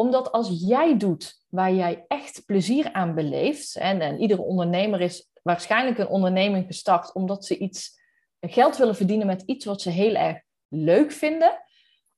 omdat 0.00 0.32
als 0.32 0.62
jij 0.66 0.96
doet 0.96 1.44
waar 1.48 1.72
jij 1.72 2.04
echt 2.08 2.42
plezier 2.46 2.92
aan 2.92 3.14
beleeft, 3.14 3.76
en, 3.76 4.00
en 4.00 4.20
iedere 4.20 4.42
ondernemer 4.42 5.00
is 5.00 5.30
waarschijnlijk 5.42 5.98
een 5.98 6.08
onderneming 6.08 6.66
gestart 6.66 7.14
omdat 7.14 7.44
ze 7.44 7.58
iets 7.58 8.00
geld 8.40 8.76
willen 8.76 8.96
verdienen 8.96 9.26
met 9.26 9.42
iets 9.46 9.64
wat 9.64 9.82
ze 9.82 9.90
heel 9.90 10.14
erg 10.14 10.40
leuk 10.68 11.12
vinden. 11.12 11.62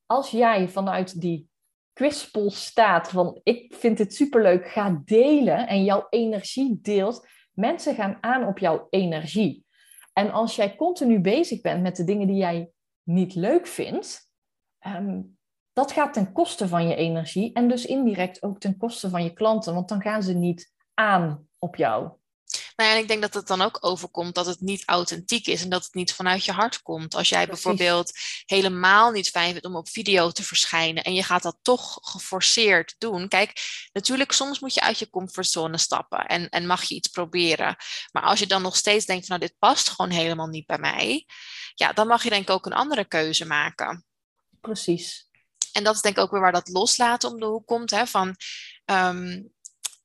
Als 0.05 0.29
jij 0.29 0.67
vanuit 0.67 1.21
die 1.21 1.47
kwispel 1.93 2.51
staat 2.51 3.09
van 3.09 3.39
ik 3.43 3.73
vind 3.73 3.99
het 3.99 4.15
superleuk, 4.15 4.67
ga 4.67 5.01
delen 5.05 5.67
en 5.67 5.83
jouw 5.83 6.07
energie 6.09 6.79
deelt, 6.81 7.27
mensen 7.51 7.95
gaan 7.95 8.17
aan 8.21 8.47
op 8.47 8.57
jouw 8.57 8.87
energie. 8.89 9.65
En 10.13 10.31
als 10.31 10.55
jij 10.55 10.75
continu 10.75 11.19
bezig 11.19 11.61
bent 11.61 11.81
met 11.81 11.95
de 11.95 12.03
dingen 12.03 12.27
die 12.27 12.37
jij 12.37 12.69
niet 13.03 13.35
leuk 13.35 13.67
vindt, 13.67 14.31
ehm, 14.79 15.21
dat 15.73 15.91
gaat 15.91 16.13
ten 16.13 16.31
koste 16.31 16.67
van 16.67 16.87
je 16.87 16.95
energie 16.95 17.53
en 17.53 17.67
dus 17.67 17.85
indirect 17.85 18.43
ook 18.43 18.59
ten 18.59 18.77
koste 18.77 19.09
van 19.09 19.23
je 19.23 19.33
klanten, 19.33 19.73
want 19.73 19.89
dan 19.89 20.01
gaan 20.01 20.23
ze 20.23 20.33
niet 20.33 20.71
aan 20.93 21.47
op 21.59 21.75
jou. 21.75 22.11
Nou 22.75 22.89
ja, 22.89 22.95
en 22.95 23.01
ik 23.01 23.07
denk 23.07 23.21
dat 23.21 23.33
het 23.33 23.47
dan 23.47 23.61
ook 23.61 23.77
overkomt 23.81 24.35
dat 24.35 24.45
het 24.45 24.61
niet 24.61 24.83
authentiek 24.85 25.47
is 25.47 25.63
en 25.63 25.69
dat 25.69 25.83
het 25.83 25.93
niet 25.93 26.13
vanuit 26.13 26.45
je 26.45 26.51
hart 26.51 26.81
komt. 26.81 27.15
Als 27.15 27.29
jij 27.29 27.47
bijvoorbeeld 27.47 28.11
helemaal 28.45 29.11
niet 29.11 29.29
fijn 29.29 29.51
vindt 29.51 29.65
om 29.65 29.75
op 29.75 29.89
video 29.89 30.29
te 30.29 30.43
verschijnen 30.43 31.03
en 31.03 31.13
je 31.13 31.23
gaat 31.23 31.43
dat 31.43 31.57
toch 31.61 31.99
geforceerd 32.01 32.95
doen. 32.97 33.27
Kijk, 33.27 33.51
natuurlijk, 33.93 34.31
soms 34.31 34.59
moet 34.59 34.73
je 34.73 34.81
uit 34.81 34.99
je 34.99 35.09
comfortzone 35.09 35.77
stappen 35.77 36.25
en, 36.25 36.49
en 36.49 36.65
mag 36.65 36.83
je 36.83 36.95
iets 36.95 37.07
proberen. 37.07 37.75
Maar 38.11 38.23
als 38.23 38.39
je 38.39 38.47
dan 38.47 38.61
nog 38.61 38.75
steeds 38.75 39.05
denkt 39.05 39.25
van 39.25 39.37
nou, 39.37 39.49
dit 39.49 39.59
past 39.59 39.89
gewoon 39.89 40.11
helemaal 40.11 40.47
niet 40.47 40.65
bij 40.65 40.79
mij, 40.79 41.25
ja, 41.75 41.93
dan 41.93 42.07
mag 42.07 42.23
je 42.23 42.29
denk 42.29 42.43
ik 42.43 42.49
ook 42.49 42.65
een 42.65 42.73
andere 42.73 43.05
keuze 43.05 43.45
maken. 43.45 44.05
Precies. 44.61 45.27
En 45.73 45.83
dat 45.83 45.95
is 45.95 46.01
denk 46.01 46.17
ik 46.17 46.23
ook 46.23 46.31
weer 46.31 46.41
waar 46.41 46.51
dat 46.51 46.69
loslaten 46.69 47.29
om 47.29 47.39
de 47.39 47.45
hoek 47.45 47.67
komt. 47.67 47.91
Hè, 47.91 48.07
van, 48.07 48.35
um, 48.85 49.53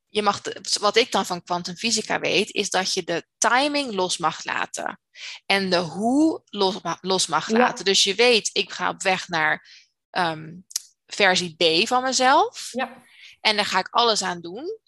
je 0.09 0.23
mag 0.23 0.41
wat 0.81 0.97
ik 0.97 1.13
dan 1.13 1.27
van 1.27 1.43
kwantumfysica 1.43 2.21
weet, 2.21 2.51
is 2.51 2.71
dat 2.71 2.93
je 2.93 3.03
de 3.03 3.27
timing 3.39 3.93
los 3.93 4.19
mag 4.19 4.45
laten. 4.45 5.01
En 5.47 5.71
de 5.71 5.77
hoe 5.77 6.43
los, 6.45 6.77
los 7.01 7.27
mag 7.27 7.49
laten. 7.49 7.85
Dus 7.85 8.05
je 8.05 8.15
weet, 8.15 8.51
ik 8.53 8.73
ga 8.73 8.89
op 8.89 9.03
weg 9.03 9.29
naar 9.29 9.69
um, 10.11 10.67
versie 11.07 11.55
B 11.57 11.89
van 11.89 12.03
mezelf. 12.03 12.69
Ja. 12.73 13.03
En 13.41 13.57
daar 13.57 13.67
ga 13.67 13.79
ik 13.79 13.89
alles 13.91 14.23
aan 14.23 14.41
doen. 14.41 14.79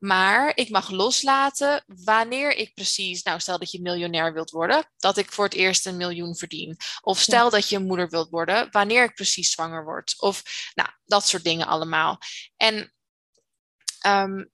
Maar 0.00 0.56
ik 0.56 0.70
mag 0.70 0.90
loslaten 0.90 1.84
wanneer 1.86 2.56
ik 2.56 2.74
precies, 2.74 3.22
nou 3.22 3.40
stel 3.40 3.58
dat 3.58 3.70
je 3.70 3.80
miljonair 3.80 4.32
wilt 4.32 4.50
worden, 4.50 4.90
dat 4.96 5.16
ik 5.16 5.32
voor 5.32 5.44
het 5.44 5.54
eerst 5.54 5.86
een 5.86 5.96
miljoen 5.96 6.36
verdien. 6.36 6.76
Of 7.00 7.18
stel 7.18 7.50
dat 7.50 7.68
je 7.68 7.78
moeder 7.78 8.08
wilt 8.08 8.30
worden, 8.30 8.68
wanneer 8.70 9.04
ik 9.04 9.14
precies 9.14 9.50
zwanger 9.50 9.84
word. 9.84 10.14
Of 10.18 10.42
nou, 10.74 10.88
dat 11.04 11.26
soort 11.26 11.44
dingen 11.44 11.66
allemaal. 11.66 12.18
En 12.56 12.92
um, 14.06 14.50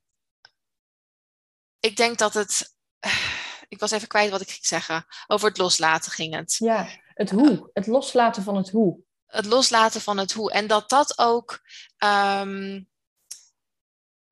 ik 1.80 1.96
denk 1.96 2.18
dat 2.18 2.34
het. 2.34 2.74
Ik 3.68 3.80
was 3.80 3.90
even 3.90 4.08
kwijt 4.08 4.30
wat 4.30 4.40
ik 4.40 4.50
ging 4.50 4.66
zeggen. 4.66 5.06
Over 5.26 5.48
het 5.48 5.58
loslaten 5.58 6.12
ging 6.12 6.34
het. 6.34 6.56
Ja, 6.58 6.88
het 7.14 7.30
hoe. 7.30 7.70
Het 7.72 7.86
loslaten 7.86 8.42
van 8.42 8.56
het 8.56 8.70
hoe. 8.70 8.98
Het 9.26 9.44
loslaten 9.44 10.00
van 10.00 10.18
het 10.18 10.32
hoe. 10.32 10.52
En 10.52 10.66
dat 10.66 10.88
dat 10.88 11.18
ook. 11.18 11.60
Um, 12.04 12.88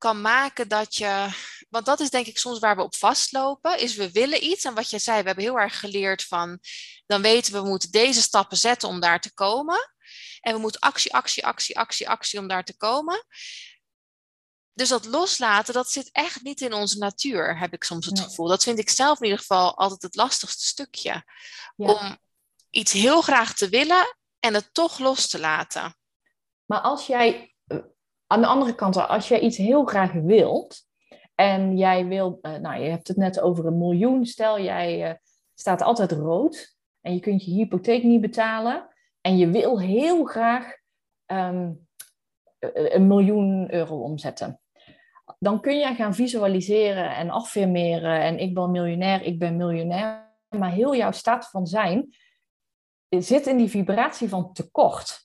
kan 0.05 0.21
maken 0.21 0.67
dat 0.67 0.95
je. 0.95 1.27
Want 1.69 1.85
dat 1.85 1.99
is 1.99 2.09
denk 2.09 2.25
ik 2.25 2.37
soms 2.37 2.59
waar 2.59 2.75
we 2.75 2.83
op 2.83 2.95
vastlopen. 2.95 3.79
Is 3.79 3.95
we 3.95 4.11
willen 4.11 4.43
iets. 4.43 4.63
En 4.63 4.73
wat 4.73 4.89
je 4.89 4.99
zei, 4.99 5.19
we 5.21 5.25
hebben 5.27 5.43
heel 5.43 5.59
erg 5.59 5.79
geleerd 5.79 6.23
van. 6.23 6.59
Dan 7.05 7.21
weten 7.21 7.53
we, 7.53 7.61
we 7.61 7.67
moeten 7.67 7.91
deze 7.91 8.21
stappen 8.21 8.57
zetten 8.57 8.89
om 8.89 8.99
daar 8.99 9.21
te 9.21 9.33
komen. 9.33 9.93
En 10.41 10.53
we 10.53 10.59
moeten 10.59 10.81
actie, 10.81 11.13
actie, 11.13 11.45
actie, 11.45 11.77
actie, 11.77 12.09
actie 12.09 12.39
om 12.39 12.47
daar 12.47 12.63
te 12.63 12.77
komen. 12.77 13.25
Dus 14.73 14.89
dat 14.89 15.05
loslaten, 15.05 15.73
dat 15.73 15.91
zit 15.91 16.09
echt 16.11 16.41
niet 16.41 16.61
in 16.61 16.73
onze 16.73 16.97
natuur, 16.97 17.59
heb 17.59 17.73
ik 17.73 17.83
soms 17.83 18.05
het 18.05 18.19
gevoel. 18.19 18.47
Dat 18.47 18.63
vind 18.63 18.79
ik 18.79 18.89
zelf 18.89 19.17
in 19.17 19.23
ieder 19.23 19.39
geval 19.39 19.77
altijd 19.77 20.01
het 20.01 20.15
lastigste 20.15 20.65
stukje. 20.65 21.23
Om 21.75 22.17
iets 22.69 22.91
heel 22.91 23.21
graag 23.21 23.53
te 23.53 23.69
willen 23.69 24.17
en 24.39 24.53
het 24.53 24.73
toch 24.73 24.99
los 24.99 25.27
te 25.27 25.39
laten. 25.39 25.97
Maar 26.65 26.81
als 26.81 27.05
jij, 27.05 27.54
aan 28.27 28.41
de 28.41 28.47
andere 28.47 28.75
kant, 28.75 29.07
als 29.07 29.27
jij 29.27 29.39
iets 29.39 29.57
heel 29.57 29.85
graag 29.85 30.11
wilt 30.11 30.81
en 31.35 31.77
jij 31.77 32.05
wil, 32.05 32.39
uh, 32.41 32.55
nou 32.55 32.81
je 32.81 32.89
hebt 32.89 33.07
het 33.07 33.17
net 33.17 33.39
over 33.39 33.65
een 33.65 33.77
miljoen, 33.77 34.25
stel 34.25 34.59
jij 34.59 35.09
uh, 35.09 35.15
staat 35.53 35.81
altijd 35.81 36.11
rood 36.11 36.75
en 37.01 37.13
je 37.13 37.19
kunt 37.19 37.45
je 37.45 37.51
hypotheek 37.51 38.03
niet 38.03 38.21
betalen 38.21 38.87
en 39.21 39.37
je 39.37 39.49
wil 39.49 39.79
heel 39.79 40.23
graag 40.23 40.75
um, 41.25 41.87
een 42.73 43.07
miljoen 43.07 43.73
euro 43.73 44.01
omzetten. 44.01 44.59
Dan 45.39 45.61
kun 45.61 45.77
je 45.77 45.93
gaan 45.93 46.15
visualiseren 46.15 47.15
en 47.15 47.29
affirmeren 47.29 48.21
en 48.21 48.39
ik 48.39 48.53
ben 48.53 48.71
miljonair, 48.71 49.21
ik 49.21 49.39
ben 49.39 49.55
miljonair. 49.55 50.33
Maar 50.57 50.71
heel 50.71 50.95
jouw 50.95 51.11
staat 51.11 51.49
van 51.49 51.65
zijn 51.65 52.15
zit 53.09 53.47
in 53.47 53.57
die 53.57 53.69
vibratie 53.69 54.29
van 54.29 54.53
tekort. 54.53 55.24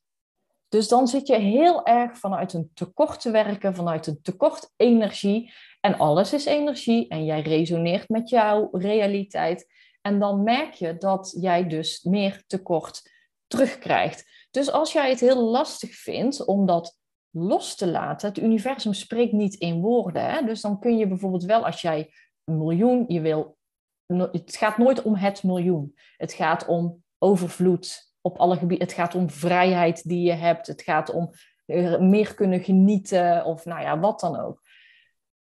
Dus 0.71 0.89
dan 0.89 1.09
zit 1.09 1.27
je 1.27 1.37
heel 1.37 1.87
erg 1.87 2.19
vanuit 2.19 2.53
een 2.53 2.71
tekort 2.75 3.21
te 3.21 3.31
werken, 3.31 3.75
vanuit 3.75 4.07
een 4.07 4.23
tekort 4.23 4.73
energie. 4.77 5.53
En 5.81 5.99
alles 5.99 6.33
is 6.33 6.45
energie 6.45 7.09
en 7.09 7.25
jij 7.25 7.41
resoneert 7.41 8.09
met 8.09 8.29
jouw 8.29 8.69
realiteit. 8.73 9.67
En 10.01 10.19
dan 10.19 10.43
merk 10.43 10.73
je 10.73 10.97
dat 10.97 11.35
jij 11.41 11.69
dus 11.69 12.03
meer 12.03 12.43
tekort 12.47 13.11
terugkrijgt. 13.47 14.47
Dus 14.51 14.71
als 14.71 14.93
jij 14.93 15.11
het 15.11 15.21
heel 15.21 15.43
lastig 15.43 15.95
vindt 15.95 16.45
om 16.45 16.67
dat 16.67 16.99
los 17.31 17.75
te 17.75 17.87
laten, 17.87 18.29
het 18.29 18.39
universum 18.39 18.93
spreekt 18.93 19.33
niet 19.33 19.55
in 19.55 19.81
woorden. 19.81 20.31
Hè? 20.31 20.45
Dus 20.45 20.61
dan 20.61 20.79
kun 20.81 20.97
je 20.97 21.07
bijvoorbeeld 21.07 21.45
wel, 21.45 21.67
als 21.67 21.81
jij 21.81 22.13
een 22.45 22.59
miljoen, 22.59 23.05
je 23.09 23.21
wil, 23.21 23.57
het 24.07 24.57
gaat 24.57 24.79
nooit 24.79 25.03
om 25.03 25.15
het 25.15 25.43
miljoen. 25.43 25.95
Het 26.17 26.33
gaat 26.33 26.67
om 26.67 27.03
overvloed 27.19 28.10
op 28.21 28.39
alle 28.39 28.57
gebieden. 28.57 28.87
Het 28.87 28.97
gaat 28.97 29.15
om 29.15 29.31
vrijheid 29.31 30.09
die 30.09 30.23
je 30.27 30.33
hebt. 30.33 30.67
Het 30.67 30.83
gaat 30.83 31.11
om 31.11 31.31
eh, 31.67 31.99
meer 31.99 32.35
kunnen 32.35 32.63
genieten 32.63 33.45
of 33.45 33.65
nou 33.65 33.81
ja, 33.81 33.99
wat 33.99 34.21
dan 34.21 34.41
ook. 34.41 34.63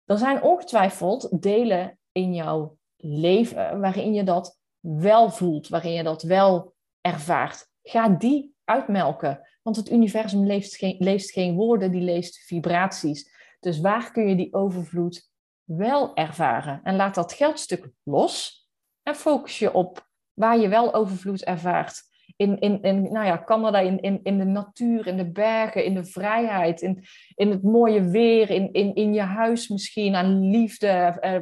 Er 0.05 0.17
zijn 0.17 0.41
ongetwijfeld 0.41 1.41
delen 1.41 1.99
in 2.11 2.33
jouw 2.33 2.77
leven 2.97 3.79
waarin 3.79 4.13
je 4.13 4.23
dat 4.23 4.59
wel 4.79 5.29
voelt, 5.29 5.67
waarin 5.67 5.91
je 5.91 6.03
dat 6.03 6.23
wel 6.23 6.73
ervaart. 7.01 7.67
Ga 7.83 8.09
die 8.09 8.55
uitmelken. 8.63 9.47
Want 9.61 9.75
het 9.75 9.91
universum 9.91 10.45
leest 10.45 10.75
geen, 10.75 10.95
leest 10.99 11.31
geen 11.31 11.55
woorden, 11.55 11.91
die 11.91 12.01
leest 12.01 12.37
vibraties. 12.45 13.31
Dus 13.59 13.79
waar 13.79 14.11
kun 14.11 14.27
je 14.27 14.35
die 14.35 14.53
overvloed 14.53 15.29
wel 15.63 16.15
ervaren? 16.15 16.79
En 16.83 16.95
laat 16.95 17.15
dat 17.15 17.33
geldstuk 17.33 17.89
los 18.03 18.65
en 19.03 19.15
focus 19.15 19.59
je 19.59 19.73
op 19.73 20.09
waar 20.33 20.57
je 20.57 20.67
wel 20.67 20.93
overvloed 20.93 21.43
ervaart. 21.43 22.01
In, 22.37 22.59
in, 22.59 22.81
in 22.81 23.01
nou 23.01 23.25
ja, 23.25 23.43
Canada, 23.43 23.79
in, 23.79 24.01
in, 24.01 24.19
in 24.23 24.37
de 24.37 24.45
natuur, 24.45 25.07
in 25.07 25.17
de 25.17 25.31
bergen, 25.31 25.83
in 25.83 25.93
de 25.93 26.05
vrijheid, 26.05 26.81
in, 26.81 27.05
in 27.35 27.49
het 27.49 27.63
mooie 27.63 28.09
weer, 28.09 28.49
in, 28.49 28.73
in, 28.73 28.95
in 28.95 29.13
je 29.13 29.21
huis 29.21 29.67
misschien, 29.67 30.15
aan 30.15 30.49
liefde, 30.49 30.87
eh, 30.87 31.41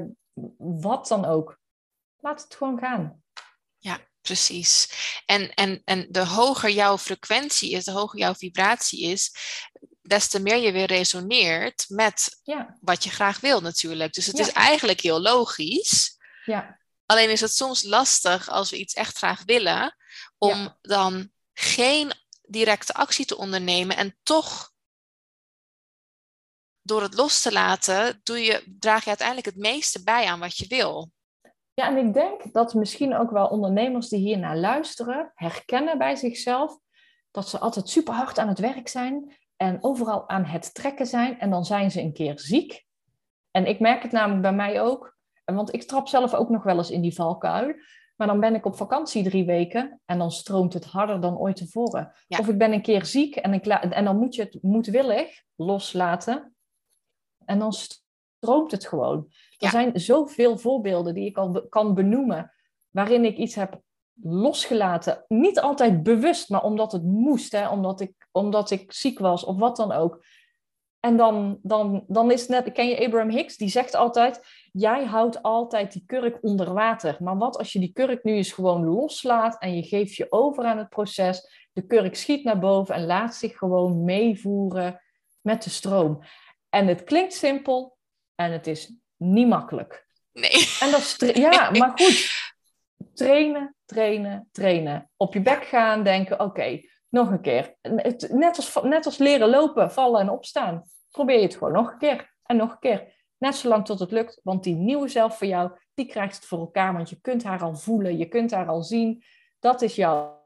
wat 0.57 1.07
dan 1.07 1.25
ook. 1.25 1.59
Laat 2.19 2.43
het 2.43 2.55
gewoon 2.55 2.79
gaan. 2.79 3.23
Ja, 3.77 3.99
precies. 4.21 4.89
En, 5.25 5.53
en, 5.53 5.81
en 5.83 6.07
de 6.09 6.25
hoger 6.25 6.69
jouw 6.69 6.97
frequentie 6.97 7.71
is, 7.71 7.83
de 7.83 7.91
hoger 7.91 8.19
jouw 8.19 8.33
vibratie 8.33 9.01
is, 9.01 9.31
des 10.01 10.27
te 10.27 10.39
meer 10.39 10.57
je 10.57 10.71
weer 10.71 10.87
resoneert 10.87 11.85
met 11.87 12.39
ja. 12.43 12.77
wat 12.81 13.03
je 13.03 13.09
graag 13.09 13.39
wil 13.39 13.61
natuurlijk. 13.61 14.13
Dus 14.13 14.25
het 14.25 14.39
is 14.39 14.51
eigenlijk 14.51 15.01
heel 15.01 15.21
logisch. 15.21 16.17
Ja. 16.45 16.79
Alleen 17.05 17.29
is 17.29 17.41
het 17.41 17.55
soms 17.55 17.83
lastig 17.83 18.49
als 18.49 18.69
we 18.69 18.77
iets 18.77 18.93
echt 18.93 19.17
graag 19.17 19.43
willen, 19.45 19.95
om 20.45 20.77
dan 20.81 21.31
geen 21.53 22.13
directe 22.41 22.93
actie 22.93 23.25
te 23.25 23.37
ondernemen 23.37 23.97
en 23.97 24.17
toch 24.23 24.73
door 26.81 27.01
het 27.01 27.13
los 27.13 27.41
te 27.41 27.51
laten, 27.51 28.19
doe 28.23 28.39
je, 28.39 28.75
draag 28.79 29.03
je 29.03 29.09
uiteindelijk 29.09 29.47
het 29.47 29.57
meeste 29.57 30.03
bij 30.03 30.25
aan 30.25 30.39
wat 30.39 30.57
je 30.57 30.67
wil. 30.67 31.11
Ja, 31.73 31.87
en 31.87 32.07
ik 32.07 32.13
denk 32.13 32.53
dat 32.53 32.73
misschien 32.73 33.15
ook 33.15 33.31
wel 33.31 33.47
ondernemers 33.47 34.09
die 34.09 34.19
hier 34.19 34.37
naar 34.37 34.57
luisteren, 34.57 35.31
herkennen 35.35 35.97
bij 35.97 36.15
zichzelf 36.15 36.79
dat 37.31 37.49
ze 37.49 37.59
altijd 37.59 37.89
super 37.89 38.13
hard 38.13 38.39
aan 38.39 38.47
het 38.47 38.59
werk 38.59 38.87
zijn 38.87 39.35
en 39.55 39.83
overal 39.83 40.29
aan 40.29 40.45
het 40.45 40.73
trekken 40.73 41.07
zijn 41.07 41.39
en 41.39 41.49
dan 41.49 41.65
zijn 41.65 41.91
ze 41.91 42.01
een 42.01 42.13
keer 42.13 42.39
ziek. 42.39 42.85
En 43.51 43.65
ik 43.65 43.79
merk 43.79 44.03
het 44.03 44.11
namelijk 44.11 44.41
bij 44.41 44.53
mij 44.53 44.81
ook, 44.81 45.17
want 45.45 45.73
ik 45.73 45.83
trap 45.83 46.07
zelf 46.07 46.33
ook 46.33 46.49
nog 46.49 46.63
wel 46.63 46.77
eens 46.77 46.89
in 46.89 47.01
die 47.01 47.13
valkuil. 47.13 47.73
Maar 48.15 48.27
dan 48.27 48.39
ben 48.39 48.55
ik 48.55 48.65
op 48.65 48.75
vakantie 48.75 49.23
drie 49.23 49.45
weken 49.45 50.01
en 50.05 50.17
dan 50.17 50.31
stroomt 50.31 50.73
het 50.73 50.85
harder 50.85 51.21
dan 51.21 51.37
ooit 51.37 51.55
tevoren. 51.55 52.11
Of 52.27 52.47
ik 52.47 52.57
ben 52.57 52.73
een 52.73 52.81
keer 52.81 53.05
ziek 53.05 53.35
en, 53.35 53.53
ik 53.53 53.65
en 53.65 54.05
dan 54.05 54.17
moet 54.17 54.35
je 54.35 54.43
het 54.43 54.57
moedwillig 54.61 55.43
loslaten. 55.55 56.55
En 57.45 57.59
dan 57.59 57.73
stroomt 57.73 58.71
het 58.71 58.87
gewoon. 58.87 59.27
Er 59.57 59.69
zijn 59.69 59.99
zoveel 59.99 60.57
voorbeelden 60.57 61.13
die 61.13 61.25
ik 61.25 61.37
al 61.37 61.67
kan 61.67 61.93
benoemen 61.93 62.51
waarin 62.89 63.25
ik 63.25 63.37
iets 63.37 63.55
heb 63.55 63.81
losgelaten. 64.21 65.25
Niet 65.27 65.59
altijd 65.59 66.03
bewust, 66.03 66.49
maar 66.49 66.63
omdat 66.63 66.91
het 66.91 67.03
moest, 67.03 67.51
hè? 67.51 67.69
Omdat, 67.69 68.01
ik, 68.01 68.27
omdat 68.31 68.71
ik 68.71 68.93
ziek 68.93 69.19
was 69.19 69.43
of 69.43 69.57
wat 69.57 69.75
dan 69.75 69.91
ook. 69.91 70.25
En 71.05 71.17
dan, 71.17 71.59
dan, 71.61 72.03
dan 72.07 72.31
is 72.31 72.41
het 72.41 72.49
net, 72.49 72.71
ken 72.71 72.87
je 72.87 73.05
Abraham 73.05 73.29
Hicks? 73.29 73.57
Die 73.57 73.69
zegt 73.69 73.95
altijd, 73.95 74.41
jij 74.71 75.05
houdt 75.05 75.41
altijd 75.41 75.91
die 75.91 76.03
kurk 76.05 76.37
onder 76.41 76.73
water. 76.73 77.17
Maar 77.19 77.37
wat 77.37 77.57
als 77.57 77.73
je 77.73 77.79
die 77.79 77.93
kurk 77.93 78.23
nu 78.23 78.33
eens 78.33 78.51
gewoon 78.51 78.85
loslaat 78.85 79.59
en 79.59 79.75
je 79.75 79.83
geeft 79.83 80.15
je 80.15 80.27
over 80.29 80.63
aan 80.63 80.77
het 80.77 80.89
proces. 80.89 81.67
De 81.73 81.85
kurk 81.85 82.15
schiet 82.15 82.43
naar 82.43 82.59
boven 82.59 82.95
en 82.95 83.05
laat 83.05 83.35
zich 83.35 83.57
gewoon 83.57 84.03
meevoeren 84.03 85.01
met 85.41 85.63
de 85.63 85.69
stroom. 85.69 86.23
En 86.69 86.87
het 86.87 87.03
klinkt 87.03 87.33
simpel 87.33 87.97
en 88.35 88.51
het 88.51 88.67
is 88.67 88.95
niet 89.15 89.47
makkelijk. 89.47 90.07
Nee. 90.31 90.75
En 90.79 90.91
dat 90.91 90.99
is 90.99 91.31
ja, 91.33 91.71
maar 91.71 91.91
goed. 91.95 92.29
Trainen, 93.13 93.75
trainen, 93.85 94.49
trainen. 94.51 95.09
Op 95.17 95.33
je 95.33 95.41
bek 95.41 95.63
gaan, 95.63 96.03
denken, 96.03 96.39
oké, 96.39 96.81
nog 97.09 97.29
een 97.29 97.41
keer. 97.41 97.75
Net 98.29 98.55
als, 98.57 98.77
net 98.83 99.05
als 99.05 99.17
leren 99.17 99.49
lopen, 99.49 99.91
vallen 99.91 100.21
en 100.21 100.29
opstaan. 100.29 100.83
Probeer 101.15 101.35
je 101.35 101.41
het 101.41 101.55
gewoon 101.55 101.73
nog 101.73 101.91
een 101.91 101.97
keer 101.97 102.33
en 102.43 102.57
nog 102.57 102.71
een 102.71 102.79
keer. 102.79 103.13
Net 103.37 103.55
zolang 103.55 103.85
tot 103.85 103.99
het 103.99 104.11
lukt, 104.11 104.39
want 104.43 104.63
die 104.63 104.75
nieuwe 104.75 105.07
zelf 105.07 105.37
voor 105.37 105.47
jou, 105.47 105.71
die 105.93 106.05
krijgt 106.05 106.35
het 106.35 106.45
voor 106.45 106.59
elkaar. 106.59 106.93
Want 106.93 107.09
je 107.09 107.21
kunt 107.21 107.43
haar 107.43 107.61
al 107.61 107.75
voelen, 107.75 108.17
je 108.17 108.27
kunt 108.27 108.51
haar 108.51 108.67
al 108.67 108.83
zien. 108.83 109.23
Dat 109.59 109.81
is 109.81 109.95
jouw 109.95 110.43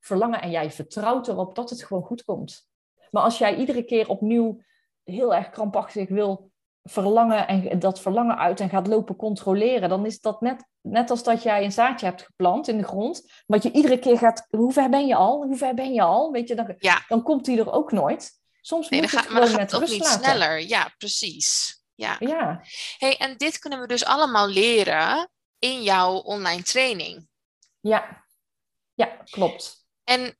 verlangen 0.00 0.42
en 0.42 0.50
jij 0.50 0.70
vertrouwt 0.70 1.28
erop 1.28 1.54
dat 1.54 1.70
het 1.70 1.84
gewoon 1.84 2.02
goed 2.02 2.24
komt. 2.24 2.68
Maar 3.10 3.22
als 3.22 3.38
jij 3.38 3.56
iedere 3.56 3.82
keer 3.82 4.08
opnieuw 4.08 4.60
heel 5.04 5.34
erg 5.34 5.50
krampachtig 5.50 6.08
wil 6.08 6.50
verlangen 6.82 7.48
en 7.48 7.78
dat 7.78 8.00
verlangen 8.00 8.38
uit 8.38 8.60
en 8.60 8.68
gaat 8.68 8.86
lopen 8.86 9.16
controleren, 9.16 9.88
dan 9.88 10.06
is 10.06 10.20
dat 10.20 10.40
net, 10.40 10.64
net 10.80 11.10
als 11.10 11.22
dat 11.22 11.42
jij 11.42 11.64
een 11.64 11.72
zaadje 11.72 12.06
hebt 12.06 12.22
geplant 12.22 12.68
in 12.68 12.78
de 12.78 12.84
grond, 12.84 13.42
wat 13.46 13.62
je 13.62 13.72
iedere 13.72 13.98
keer 13.98 14.18
gaat, 14.18 14.46
hoe 14.50 14.72
ver 14.72 14.88
ben 14.88 15.06
je 15.06 15.14
al? 15.14 15.44
Hoe 15.44 15.56
ver 15.56 15.74
ben 15.74 15.92
je 15.92 16.02
al? 16.02 16.32
Weet 16.32 16.48
je, 16.48 16.54
dan, 16.54 16.74
ja. 16.78 17.04
dan 17.08 17.22
komt 17.22 17.44
die 17.44 17.58
er 17.58 17.72
ook 17.72 17.92
nooit. 17.92 18.44
Soms 18.66 18.90
moet 18.90 19.10
het 19.10 19.20
gewoon 19.20 19.52
met 19.52 19.72
rust 19.72 19.92
niet 19.92 20.02
laten. 20.02 20.22
sneller. 20.22 20.60
Ja, 20.60 20.94
precies. 20.98 21.80
Ja. 21.94 22.16
ja. 22.18 22.62
Hey, 22.98 23.16
en 23.16 23.36
dit 23.36 23.58
kunnen 23.58 23.80
we 23.80 23.86
dus 23.86 24.04
allemaal 24.04 24.48
leren 24.48 25.30
in 25.58 25.82
jouw 25.82 26.14
online 26.14 26.62
training. 26.62 27.28
Ja, 27.80 28.24
ja 28.94 29.06
klopt. 29.30 29.86
En 30.04 30.38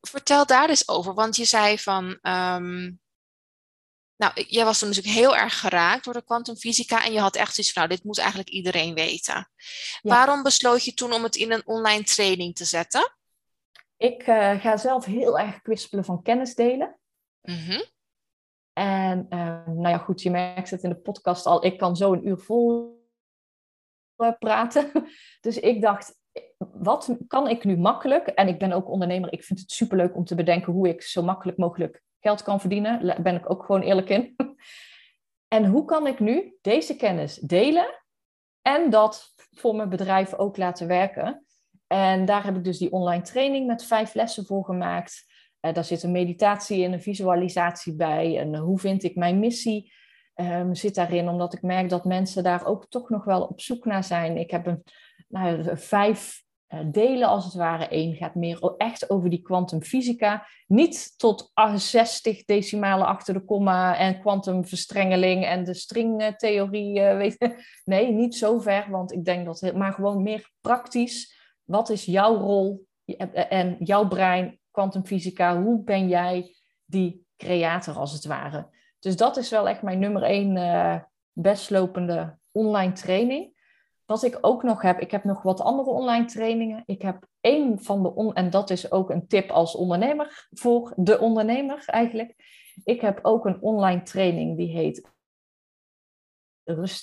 vertel 0.00 0.46
daar 0.46 0.68
eens 0.68 0.88
over, 0.88 1.14
want 1.14 1.36
je 1.36 1.44
zei 1.44 1.78
van, 1.78 2.18
ehm, 2.22 2.92
nou, 4.16 4.44
jij 4.48 4.64
was 4.64 4.78
toen 4.78 4.88
natuurlijk 4.88 5.16
heel 5.16 5.36
erg 5.36 5.60
geraakt 5.60 6.04
door 6.04 6.14
de 6.14 6.24
kwantumfysica 6.24 7.04
en 7.04 7.12
je 7.12 7.20
had 7.20 7.36
echt 7.36 7.54
zoiets 7.54 7.72
van, 7.72 7.82
nou, 7.82 7.94
dit 7.94 8.04
moet 8.04 8.18
eigenlijk 8.18 8.48
iedereen 8.48 8.94
weten. 8.94 9.50
Waarom 10.02 10.42
besloot 10.42 10.84
je 10.84 10.94
toen 10.94 11.12
om 11.12 11.22
het 11.22 11.36
in 11.36 11.52
een 11.52 11.66
online 11.66 12.04
training 12.04 12.54
te 12.54 12.64
zetten? 12.64 13.16
Ik 13.96 14.26
uh, 14.26 14.60
ga 14.60 14.76
zelf 14.76 15.04
heel 15.04 15.38
erg 15.38 15.62
kwispelen 15.62 16.04
van 16.04 16.22
kennis 16.22 16.54
delen. 16.54 16.98
Mm 17.46 17.82
En 18.72 19.26
uh, 19.30 19.66
nou 19.66 19.88
ja, 19.88 19.98
goed, 19.98 20.22
je 20.22 20.30
merkt 20.30 20.70
het 20.70 20.82
in 20.82 20.88
de 20.88 20.96
podcast 20.96 21.46
al, 21.46 21.64
ik 21.64 21.78
kan 21.78 21.96
zo 21.96 22.12
een 22.12 22.28
uur 22.28 22.38
vol 22.38 22.96
uh, 24.16 24.32
praten. 24.38 24.90
Dus 25.40 25.58
ik 25.58 25.82
dacht, 25.82 26.18
wat 26.58 27.16
kan 27.26 27.48
ik 27.48 27.64
nu 27.64 27.76
makkelijk? 27.76 28.26
En 28.26 28.48
ik 28.48 28.58
ben 28.58 28.72
ook 28.72 28.88
ondernemer, 28.88 29.32
ik 29.32 29.44
vind 29.44 29.60
het 29.60 29.70
superleuk 29.70 30.16
om 30.16 30.24
te 30.24 30.34
bedenken 30.34 30.72
hoe 30.72 30.88
ik 30.88 31.02
zo 31.02 31.22
makkelijk 31.22 31.58
mogelijk 31.58 32.02
geld 32.20 32.42
kan 32.42 32.60
verdienen. 32.60 33.06
Daar 33.06 33.22
ben 33.22 33.34
ik 33.34 33.50
ook 33.50 33.64
gewoon 33.64 33.82
eerlijk 33.82 34.08
in. 34.08 34.34
En 35.48 35.66
hoe 35.66 35.84
kan 35.84 36.06
ik 36.06 36.20
nu 36.20 36.56
deze 36.60 36.96
kennis 36.96 37.34
delen 37.34 38.02
en 38.62 38.90
dat 38.90 39.34
voor 39.50 39.74
mijn 39.76 39.88
bedrijf 39.88 40.34
ook 40.34 40.56
laten 40.56 40.86
werken? 40.86 41.46
En 41.86 42.24
daar 42.24 42.44
heb 42.44 42.56
ik 42.56 42.64
dus 42.64 42.78
die 42.78 42.92
online 42.92 43.22
training 43.22 43.66
met 43.66 43.84
vijf 43.84 44.14
lessen 44.14 44.46
voor 44.46 44.64
gemaakt. 44.64 45.24
Uh, 45.66 45.74
daar 45.74 45.84
zit 45.84 46.02
een 46.02 46.12
meditatie 46.12 46.84
en 46.84 46.92
een 46.92 47.02
visualisatie 47.02 47.94
bij. 47.94 48.38
En 48.38 48.56
hoe 48.56 48.78
vind 48.78 49.02
ik 49.02 49.16
mijn 49.16 49.38
missie? 49.38 49.92
Um, 50.34 50.74
zit 50.74 50.94
daarin, 50.94 51.28
omdat 51.28 51.54
ik 51.54 51.62
merk 51.62 51.88
dat 51.88 52.04
mensen 52.04 52.42
daar 52.42 52.66
ook 52.66 52.86
toch 52.88 53.08
nog 53.08 53.24
wel 53.24 53.42
op 53.42 53.60
zoek 53.60 53.84
naar 53.84 54.04
zijn. 54.04 54.36
Ik 54.36 54.50
heb 54.50 54.66
een, 54.66 54.82
nou, 55.28 55.78
vijf 55.78 56.44
eh, 56.66 56.80
delen, 56.84 57.28
als 57.28 57.44
het 57.44 57.54
ware. 57.54 57.86
Eén 57.90 58.14
gaat 58.14 58.34
meer 58.34 58.74
echt 58.76 59.10
over 59.10 59.30
die 59.30 59.42
kwantumfysica. 59.42 60.46
Niet 60.66 61.18
tot 61.18 61.52
60 61.74 62.44
decimalen 62.44 63.06
achter 63.06 63.34
de 63.34 63.44
komma 63.44 63.98
en 63.98 64.20
kwantumverstrengeling 64.20 65.44
en 65.44 65.64
de 65.64 65.74
stringtheorie. 65.74 67.00
Uh, 67.00 67.32
Nee, 67.84 68.12
niet 68.12 68.34
zo 68.34 68.58
ver, 68.58 68.90
want 68.90 69.12
ik 69.12 69.24
denk 69.24 69.44
dat 69.44 69.72
maar 69.74 69.92
gewoon 69.92 70.22
meer 70.22 70.50
praktisch. 70.60 71.34
Wat 71.64 71.88
is 71.88 72.04
jouw 72.04 72.36
rol 72.36 72.86
en 73.48 73.76
jouw 73.78 74.08
brein, 74.08 74.58
kwantumfysica? 74.76 75.62
Hoe 75.62 75.82
ben 75.82 76.08
jij 76.08 76.54
die 76.84 77.26
creator 77.36 77.94
als 77.94 78.12
het 78.12 78.24
ware? 78.24 78.68
Dus 78.98 79.16
dat 79.16 79.36
is 79.36 79.50
wel 79.50 79.68
echt 79.68 79.82
mijn 79.82 79.98
nummer 79.98 80.22
één 80.22 80.56
uh, 80.56 81.02
best 81.32 81.70
lopende 81.70 82.38
online 82.52 82.92
training. 82.92 83.54
Wat 84.04 84.22
ik 84.22 84.38
ook 84.40 84.62
nog 84.62 84.82
heb, 84.82 85.00
ik 85.00 85.10
heb 85.10 85.24
nog 85.24 85.42
wat 85.42 85.60
andere 85.60 85.90
online 85.90 86.24
trainingen. 86.24 86.82
Ik 86.86 87.02
heb 87.02 87.26
één 87.40 87.82
van 87.82 88.02
de, 88.02 88.14
on 88.14 88.34
en 88.34 88.50
dat 88.50 88.70
is 88.70 88.90
ook 88.90 89.10
een 89.10 89.26
tip 89.26 89.50
als 89.50 89.74
ondernemer, 89.74 90.46
voor 90.50 90.92
de 90.96 91.18
ondernemer 91.18 91.84
eigenlijk. 91.86 92.34
Ik 92.84 93.00
heb 93.00 93.18
ook 93.22 93.44
een 93.44 93.62
online 93.62 94.02
training 94.02 94.56
die 94.56 94.70
heet 94.76 95.10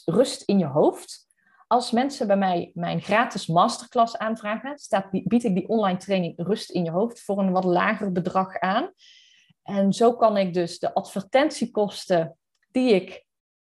Rust 0.05 0.41
in 0.41 0.59
je 0.59 0.65
hoofd. 0.65 1.32
Als 1.67 1.91
mensen 1.91 2.27
bij 2.27 2.37
mij 2.37 2.71
mijn 2.73 3.01
gratis 3.01 3.47
masterclass 3.47 4.17
aanvragen, 4.17 4.77
staat, 4.77 5.11
bied 5.11 5.43
ik 5.43 5.55
die 5.55 5.67
online 5.67 5.97
training 5.97 6.33
Rust 6.37 6.71
in 6.71 6.83
je 6.83 6.91
hoofd 6.91 7.21
voor 7.21 7.39
een 7.39 7.51
wat 7.51 7.63
lager 7.63 8.11
bedrag 8.11 8.59
aan. 8.59 8.91
En 9.63 9.93
zo 9.93 10.15
kan 10.15 10.37
ik 10.37 10.53
dus 10.53 10.79
de 10.79 10.93
advertentiekosten 10.93 12.37
die 12.71 12.93
ik 12.93 13.25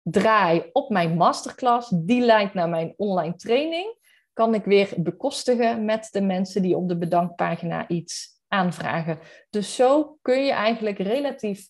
draai 0.02 0.70
op 0.72 0.90
mijn 0.90 1.18
masterclass, 1.18 1.90
die 1.90 2.22
leidt 2.22 2.54
naar 2.54 2.70
mijn 2.70 2.94
online 2.98 3.36
training, 3.36 3.98
kan 4.34 4.54
ik 4.54 4.66
weer 4.66 4.94
bekostigen 4.98 5.86
met 5.86 6.08
de 6.12 6.22
mensen 6.22 6.62
die 6.62 6.76
op 6.76 6.88
de 6.88 6.98
bedankpagina 6.98 7.88
iets 7.88 8.40
aanvragen. 8.48 9.20
Dus 9.50 9.76
zo 9.76 10.18
kun 10.22 10.46
je 10.46 10.52
eigenlijk 10.52 10.98
relatief 10.98 11.68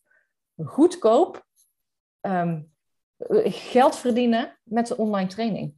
goedkoop 0.64 1.46
ehm, 2.22 2.62
geld 3.44 3.96
verdienen 3.96 4.60
met 4.64 4.88
de 4.88 4.98
online 4.98 5.30
training. 5.30 5.74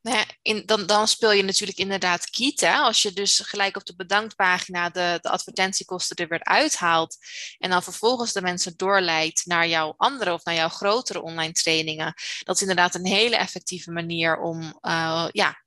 Nou 0.00 0.64
dan, 0.64 0.86
dan 0.86 1.08
speel 1.08 1.32
je 1.32 1.42
natuurlijk 1.42 1.78
inderdaad 1.78 2.30
kiet. 2.30 2.60
Hè? 2.60 2.74
Als 2.74 3.02
je 3.02 3.12
dus 3.12 3.40
gelijk 3.40 3.76
op 3.76 3.84
de 3.84 3.96
bedanktpagina 3.96 4.90
de, 4.90 5.18
de 5.22 5.28
advertentiekosten 5.28 6.16
er 6.16 6.28
weer 6.28 6.44
uithaalt. 6.44 7.16
En 7.58 7.70
dan 7.70 7.82
vervolgens 7.82 8.32
de 8.32 8.42
mensen 8.42 8.76
doorleidt 8.76 9.46
naar 9.46 9.68
jouw 9.68 9.94
andere 9.96 10.32
of 10.32 10.44
naar 10.44 10.54
jouw 10.54 10.68
grotere 10.68 11.22
online 11.22 11.52
trainingen. 11.52 12.14
Dat 12.38 12.54
is 12.54 12.60
inderdaad 12.60 12.94
een 12.94 13.06
hele 13.06 13.36
effectieve 13.36 13.90
manier 13.90 14.38
om, 14.38 14.78
uh, 14.82 15.28
ja, 15.30 15.62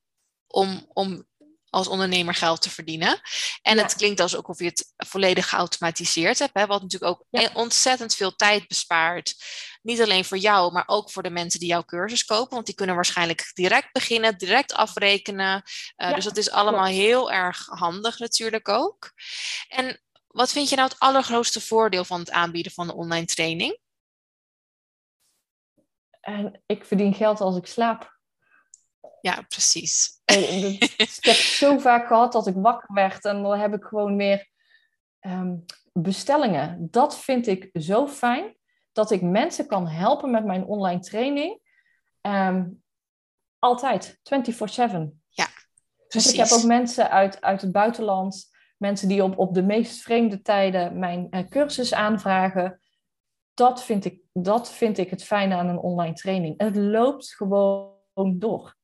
om, 0.48 0.86
om 0.94 1.28
als 1.70 1.88
ondernemer 1.88 2.34
geld 2.34 2.62
te 2.62 2.70
verdienen. 2.70 3.20
En 3.62 3.78
het 3.78 3.96
klinkt 3.96 4.20
alsof 4.20 4.60
je 4.60 4.66
het 4.66 4.94
volledig 4.98 5.50
geautomatiseerd 5.50 6.40
hebt, 6.40 6.54
hè, 6.54 6.66
wat 6.66 6.82
natuurlijk 6.82 7.12
ook 7.12 7.54
ontzettend 7.54 8.16
veel 8.16 8.36
tijd 8.36 8.68
bespaart. 8.68 9.36
Niet 9.82 10.02
alleen 10.02 10.26
voor 10.26 10.38
jou, 10.38 10.72
maar 10.72 10.84
ook 10.88 11.12
voor 11.12 11.24
de 11.24 11.30
mensen 11.30 11.60
die 11.60 11.70
jouw 11.70 11.84
cursus 11.84 12.26
kopen, 12.26 12.54
want 12.54 12.66
die 12.66 12.76
kunnen 12.76 12.96
waarschijnlijk 12.96 13.52
direct 13.54 13.92
beginnen, 13.92 14.38
direct 14.38 14.74
afrekenen. 14.74 15.64
Uh, 15.98 16.14
dus 16.14 16.24
dat 16.24 16.38
is 16.38 16.52
allemaal 16.52 16.86
heel 16.86 17.32
erg 17.32 17.66
handig 17.66 18.20
natuurlijk 18.20 18.70
ook. 18.70 19.12
En 19.68 20.02
wat 20.28 20.52
vind 20.52 20.70
je 20.70 20.76
nou 20.76 20.90
het 20.90 21.00
allergrootste 21.00 21.62
voordeel 21.62 22.06
van 22.06 22.20
het 22.20 22.32
aanbieden 22.32 22.72
van 22.72 22.88
de 22.88 22.96
online 22.96 23.26
training? 23.26 23.80
En 26.22 26.62
ik 26.66 26.86
verdien 26.86 27.14
geld 27.14 27.42
als 27.42 27.58
ik 27.58 27.66
slaap. 27.66 28.19
Ja, 29.22 29.42
precies. 29.48 30.22
ik 30.26 31.18
heb 31.22 31.36
zo 31.36 31.78
vaak 31.78 32.08
gehad 32.08 32.32
dat 32.32 32.48
ik 32.48 32.56
wakker 32.56 32.94
werd 32.94 33.26
en 33.26 33.44
dan 33.44 33.60
heb 33.60 33.74
ik 33.74 33.84
gewoon 33.84 34.18
weer 34.18 34.50
ehm, 35.20 35.56
bestellingen. 35.94 36.88
Dat 36.92 37.20
vind 37.20 37.48
ik 37.48 37.70
zo 37.74 38.08
fijn 38.08 38.56
dat 38.92 39.12
ik 39.12 39.22
mensen 39.22 39.68
kan 39.68 39.88
helpen 39.88 40.32
met 40.32 40.46
mijn 40.46 40.66
online 40.66 41.00
training. 41.00 41.60
Um, 42.22 42.84
altijd, 43.60 44.18
24-7. 44.18 44.22
Ja, 45.30 45.48
precies. 46.08 46.32
ik 46.32 46.40
heb 46.40 46.52
ook 46.52 46.64
mensen 46.64 47.10
uit, 47.10 47.42
uit 47.42 47.62
het 47.62 47.72
buitenland, 47.72 48.50
mensen 48.78 49.08
die 49.08 49.24
op, 49.24 49.38
op 49.38 49.54
de 49.54 49.64
meest 49.64 50.02
vreemde 50.02 50.42
tijden 50.42 51.00
mijn 51.00 51.28
uh, 51.30 51.48
cursus 51.48 51.94
aanvragen. 51.94 52.82
Dat 53.54 53.84
vind, 53.84 54.06
ik, 54.06 54.22
dat 54.34 54.72
vind 54.72 54.98
ik 54.98 55.10
het 55.10 55.24
fijne 55.24 55.56
aan 55.56 55.68
een 55.68 55.78
online 55.78 56.14
training. 56.14 56.62
Het 56.62 56.76
loopt 56.76 57.36
gewoon 57.36 58.40
door. 58.40 58.78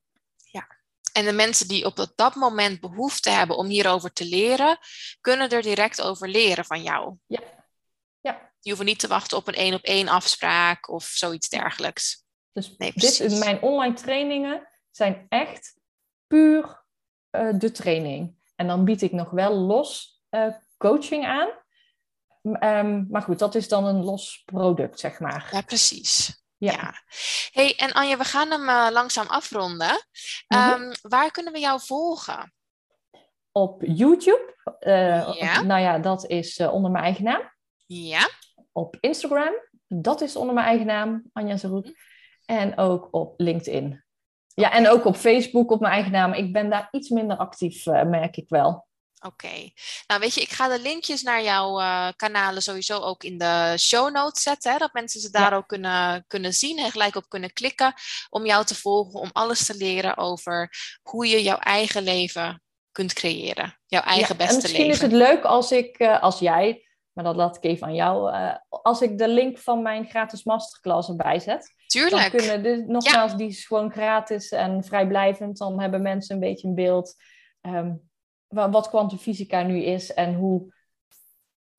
En 1.15 1.25
de 1.25 1.31
mensen 1.31 1.67
die 1.67 1.85
op 1.85 2.07
dat 2.15 2.35
moment 2.35 2.79
behoefte 2.79 3.29
hebben 3.29 3.57
om 3.57 3.67
hierover 3.67 4.13
te 4.13 4.25
leren, 4.25 4.77
kunnen 5.21 5.49
er 5.49 5.61
direct 5.61 6.01
over 6.01 6.29
leren 6.29 6.65
van 6.65 6.83
jou. 6.83 7.15
Ja. 7.27 7.41
ja. 8.21 8.31
Die 8.31 8.73
hoeven 8.73 8.85
niet 8.85 8.99
te 8.99 9.07
wachten 9.07 9.37
op 9.37 9.47
een 9.47 9.53
één 9.53 9.73
op 9.73 9.81
één 9.81 10.07
afspraak 10.07 10.89
of 10.89 11.03
zoiets 11.03 11.49
dergelijks. 11.49 12.23
Dus 12.51 12.75
nee, 12.77 12.91
dit, 12.95 13.39
mijn 13.39 13.61
online 13.61 13.93
trainingen 13.93 14.67
zijn 14.91 15.25
echt 15.29 15.77
puur 16.27 16.85
uh, 17.31 17.59
de 17.59 17.71
training. 17.71 18.35
En 18.55 18.67
dan 18.67 18.85
bied 18.85 19.01
ik 19.01 19.11
nog 19.11 19.29
wel 19.29 19.53
los 19.53 20.21
uh, 20.29 20.53
coaching 20.77 21.25
aan. 21.25 21.49
Um, 22.41 23.07
maar 23.09 23.21
goed, 23.21 23.39
dat 23.39 23.55
is 23.55 23.67
dan 23.67 23.85
een 23.85 24.03
los 24.03 24.41
product, 24.45 24.99
zeg 24.99 25.19
maar. 25.19 25.49
Ja, 25.51 25.61
precies. 25.61 26.43
Ja. 26.57 26.93
Hey, 27.51 27.75
en 27.77 27.91
Anja, 27.91 28.17
we 28.17 28.23
gaan 28.23 28.51
hem 28.51 28.61
uh, 28.61 28.87
langzaam 28.91 29.27
afronden. 29.27 30.05
Um, 30.47 30.91
waar 31.01 31.31
kunnen 31.31 31.53
we 31.53 31.59
jou 31.59 31.79
volgen? 31.81 32.53
Op 33.51 33.81
YouTube. 33.81 34.55
Uh, 34.79 35.33
ja. 35.33 35.61
Nou 35.61 35.81
ja, 35.81 35.99
dat 35.99 36.27
is 36.27 36.59
uh, 36.59 36.73
onder 36.73 36.91
mijn 36.91 37.03
eigen 37.03 37.23
naam. 37.23 37.51
Ja. 37.85 38.29
Op 38.71 38.97
Instagram. 38.99 39.53
Dat 39.87 40.21
is 40.21 40.35
onder 40.35 40.53
mijn 40.53 40.67
eigen 40.67 40.85
naam, 40.85 41.23
Anja 41.33 41.57
Zeroet. 41.57 41.85
Mhm. 41.85 42.59
En 42.59 42.77
ook 42.77 43.07
op 43.11 43.39
LinkedIn. 43.39 44.03
Ja, 44.53 44.71
en 44.71 44.89
ook 44.89 45.05
op 45.05 45.15
Facebook 45.15 45.71
op 45.71 45.79
mijn 45.79 45.93
eigen 45.93 46.11
naam. 46.11 46.33
Ik 46.33 46.53
ben 46.53 46.69
daar 46.69 46.87
iets 46.91 47.09
minder 47.09 47.37
actief, 47.37 47.85
merk 47.85 48.37
ik 48.37 48.49
wel. 48.49 48.87
Oké. 49.25 49.69
Nou, 50.07 50.19
weet 50.19 50.33
je, 50.33 50.41
ik 50.41 50.49
ga 50.49 50.67
de 50.67 50.79
linkjes 50.79 51.21
naar 51.21 51.43
jouw 51.43 51.79
uh, 51.79 52.07
kanalen 52.15 52.61
sowieso 52.61 52.99
ook 52.99 53.23
in 53.23 53.37
de 53.37 53.75
show 53.77 54.13
notes 54.13 54.43
zetten. 54.43 54.71
Hè, 54.71 54.77
dat 54.77 54.93
mensen 54.93 55.21
ze 55.21 55.29
daar 55.29 55.53
ook 55.53 55.67
kunnen, 55.67 56.25
kunnen 56.27 56.53
zien 56.53 56.77
en 56.77 56.91
gelijk 56.91 57.15
op 57.15 57.29
kunnen 57.29 57.53
klikken 57.53 57.93
om 58.29 58.45
jou 58.45 58.65
te 58.65 58.75
volgen, 58.75 59.19
om 59.19 59.29
alles 59.33 59.65
te 59.65 59.75
leren 59.75 60.17
over 60.17 60.71
hoe 61.01 61.27
je 61.27 61.43
jouw 61.43 61.57
eigen 61.57 62.03
leven 62.03 62.61
kunt 62.91 63.13
creëren. 63.13 63.79
Jouw 63.85 64.01
eigen 64.01 64.37
beste 64.37 64.53
leven. 64.53 64.69
Misschien 64.69 64.89
is 64.89 65.01
het 65.01 65.11
leuk 65.11 65.43
als 65.43 65.71
ik, 65.71 65.99
uh, 65.99 66.21
als 66.21 66.39
jij, 66.39 66.87
maar 67.13 67.23
dat 67.23 67.35
laat 67.35 67.55
ik 67.55 67.63
even 67.63 67.87
aan 67.87 67.95
jou, 67.95 68.33
uh, 68.33 68.55
als 68.69 69.01
ik 69.01 69.17
de 69.17 69.27
link 69.27 69.59
van 69.59 69.81
mijn 69.81 70.09
gratis 70.09 70.43
masterclass 70.43 71.09
erbij 71.09 71.39
zet. 71.39 71.73
Tuurlijk. 71.87 72.31
Dan 72.31 72.41
kunnen, 72.41 72.63
dus, 72.63 72.83
nogmaals, 72.87 73.35
die 73.35 73.47
is 73.47 73.65
gewoon 73.65 73.91
gratis 73.91 74.49
en 74.49 74.83
vrijblijvend. 74.83 75.57
Dan 75.57 75.81
hebben 75.81 76.01
mensen 76.01 76.35
een 76.35 76.41
beetje 76.41 76.67
een 76.67 76.75
beeld. 76.75 77.15
Um, 77.61 78.09
wat 78.47 78.89
kwantumfysica 78.89 79.61
nu 79.61 79.83
is 79.83 80.13
en 80.13 80.33
hoe, 80.33 80.73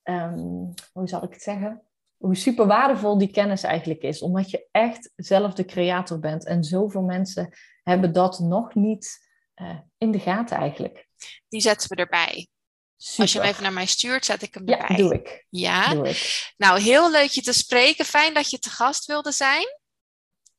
um, 0.03 0.75
hoe 0.93 1.09
zal 1.09 1.23
ik 1.23 1.33
het 1.33 1.43
zeggen? 1.43 1.83
Hoe 2.17 2.37
super 2.37 2.67
waardevol 2.67 3.19
die 3.19 3.31
kennis 3.31 3.63
eigenlijk 3.63 4.03
is. 4.03 4.23
Omdat 4.23 4.51
je 4.51 4.69
echt 4.71 5.13
zelf 5.17 5.55
de 5.55 5.65
creator 5.65 6.19
bent. 6.19 6.45
En 6.45 6.65
zoveel 6.65 7.03
mensen 7.03 7.57
hebben 7.83 8.13
dat 8.13 8.39
nog 8.39 8.75
niet 8.75 9.29
uh, 9.57 9.79
in 9.99 10.11
de 10.11 10.19
gaten 10.19 10.57
eigenlijk. 10.57 11.09
Die 11.49 11.61
zetten 11.61 11.89
we 11.89 11.97
erbij. 11.97 12.49
Super. 12.97 13.23
Als 13.23 13.33
je 13.33 13.39
hem 13.39 13.49
even 13.49 13.63
naar 13.63 13.73
mij 13.73 13.87
stuurt, 13.87 14.25
zet 14.25 14.43
ik 14.43 14.55
hem 14.55 14.69
erbij. 14.69 14.97
Ja, 14.97 14.97
doe 14.97 15.15
ik. 15.15 15.47
Ja? 15.51 15.95
Doe 15.95 16.09
ik. 16.09 16.53
Nou, 16.57 16.81
heel 16.81 17.11
leuk 17.11 17.31
je 17.31 17.43
te 17.43 17.53
spreken. 17.53 18.05
Fijn 18.05 18.35
dat 18.35 18.51
je 18.51 18.59
te 18.59 18.71
gast 18.71 19.07
wilde 19.07 19.33
zijn. 19.33 19.67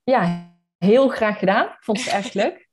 Ja, 0.04 0.56
heel 0.78 1.08
graag 1.08 1.40
gedaan. 1.40 1.78
Vond 1.80 2.04
het 2.04 2.14
echt 2.14 2.34
leuk. 2.44 2.67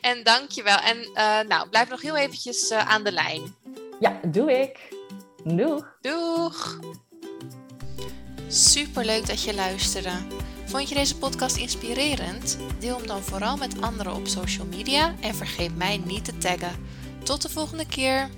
En 0.00 0.22
dankjewel. 0.22 0.78
En 0.78 0.96
uh, 0.98 1.40
nou, 1.48 1.68
blijf 1.68 1.88
nog 1.88 2.02
heel 2.02 2.16
eventjes 2.16 2.70
uh, 2.70 2.88
aan 2.88 3.04
de 3.04 3.12
lijn. 3.12 3.54
Ja, 4.00 4.20
doe 4.26 4.60
ik. 4.60 4.96
Doeg. 5.44 5.96
Doeg. 6.00 6.78
Superleuk 8.48 9.26
dat 9.26 9.42
je 9.42 9.54
luisterde. 9.54 10.12
Vond 10.64 10.88
je 10.88 10.94
deze 10.94 11.18
podcast 11.18 11.56
inspirerend? 11.56 12.58
Deel 12.78 12.96
hem 12.96 13.06
dan 13.06 13.22
vooral 13.22 13.56
met 13.56 13.80
anderen 13.80 14.14
op 14.14 14.26
social 14.26 14.66
media 14.66 15.14
en 15.20 15.34
vergeet 15.34 15.76
mij 15.76 15.96
niet 16.04 16.24
te 16.24 16.38
taggen. 16.38 16.86
Tot 17.22 17.42
de 17.42 17.48
volgende 17.48 17.86
keer. 17.86 18.28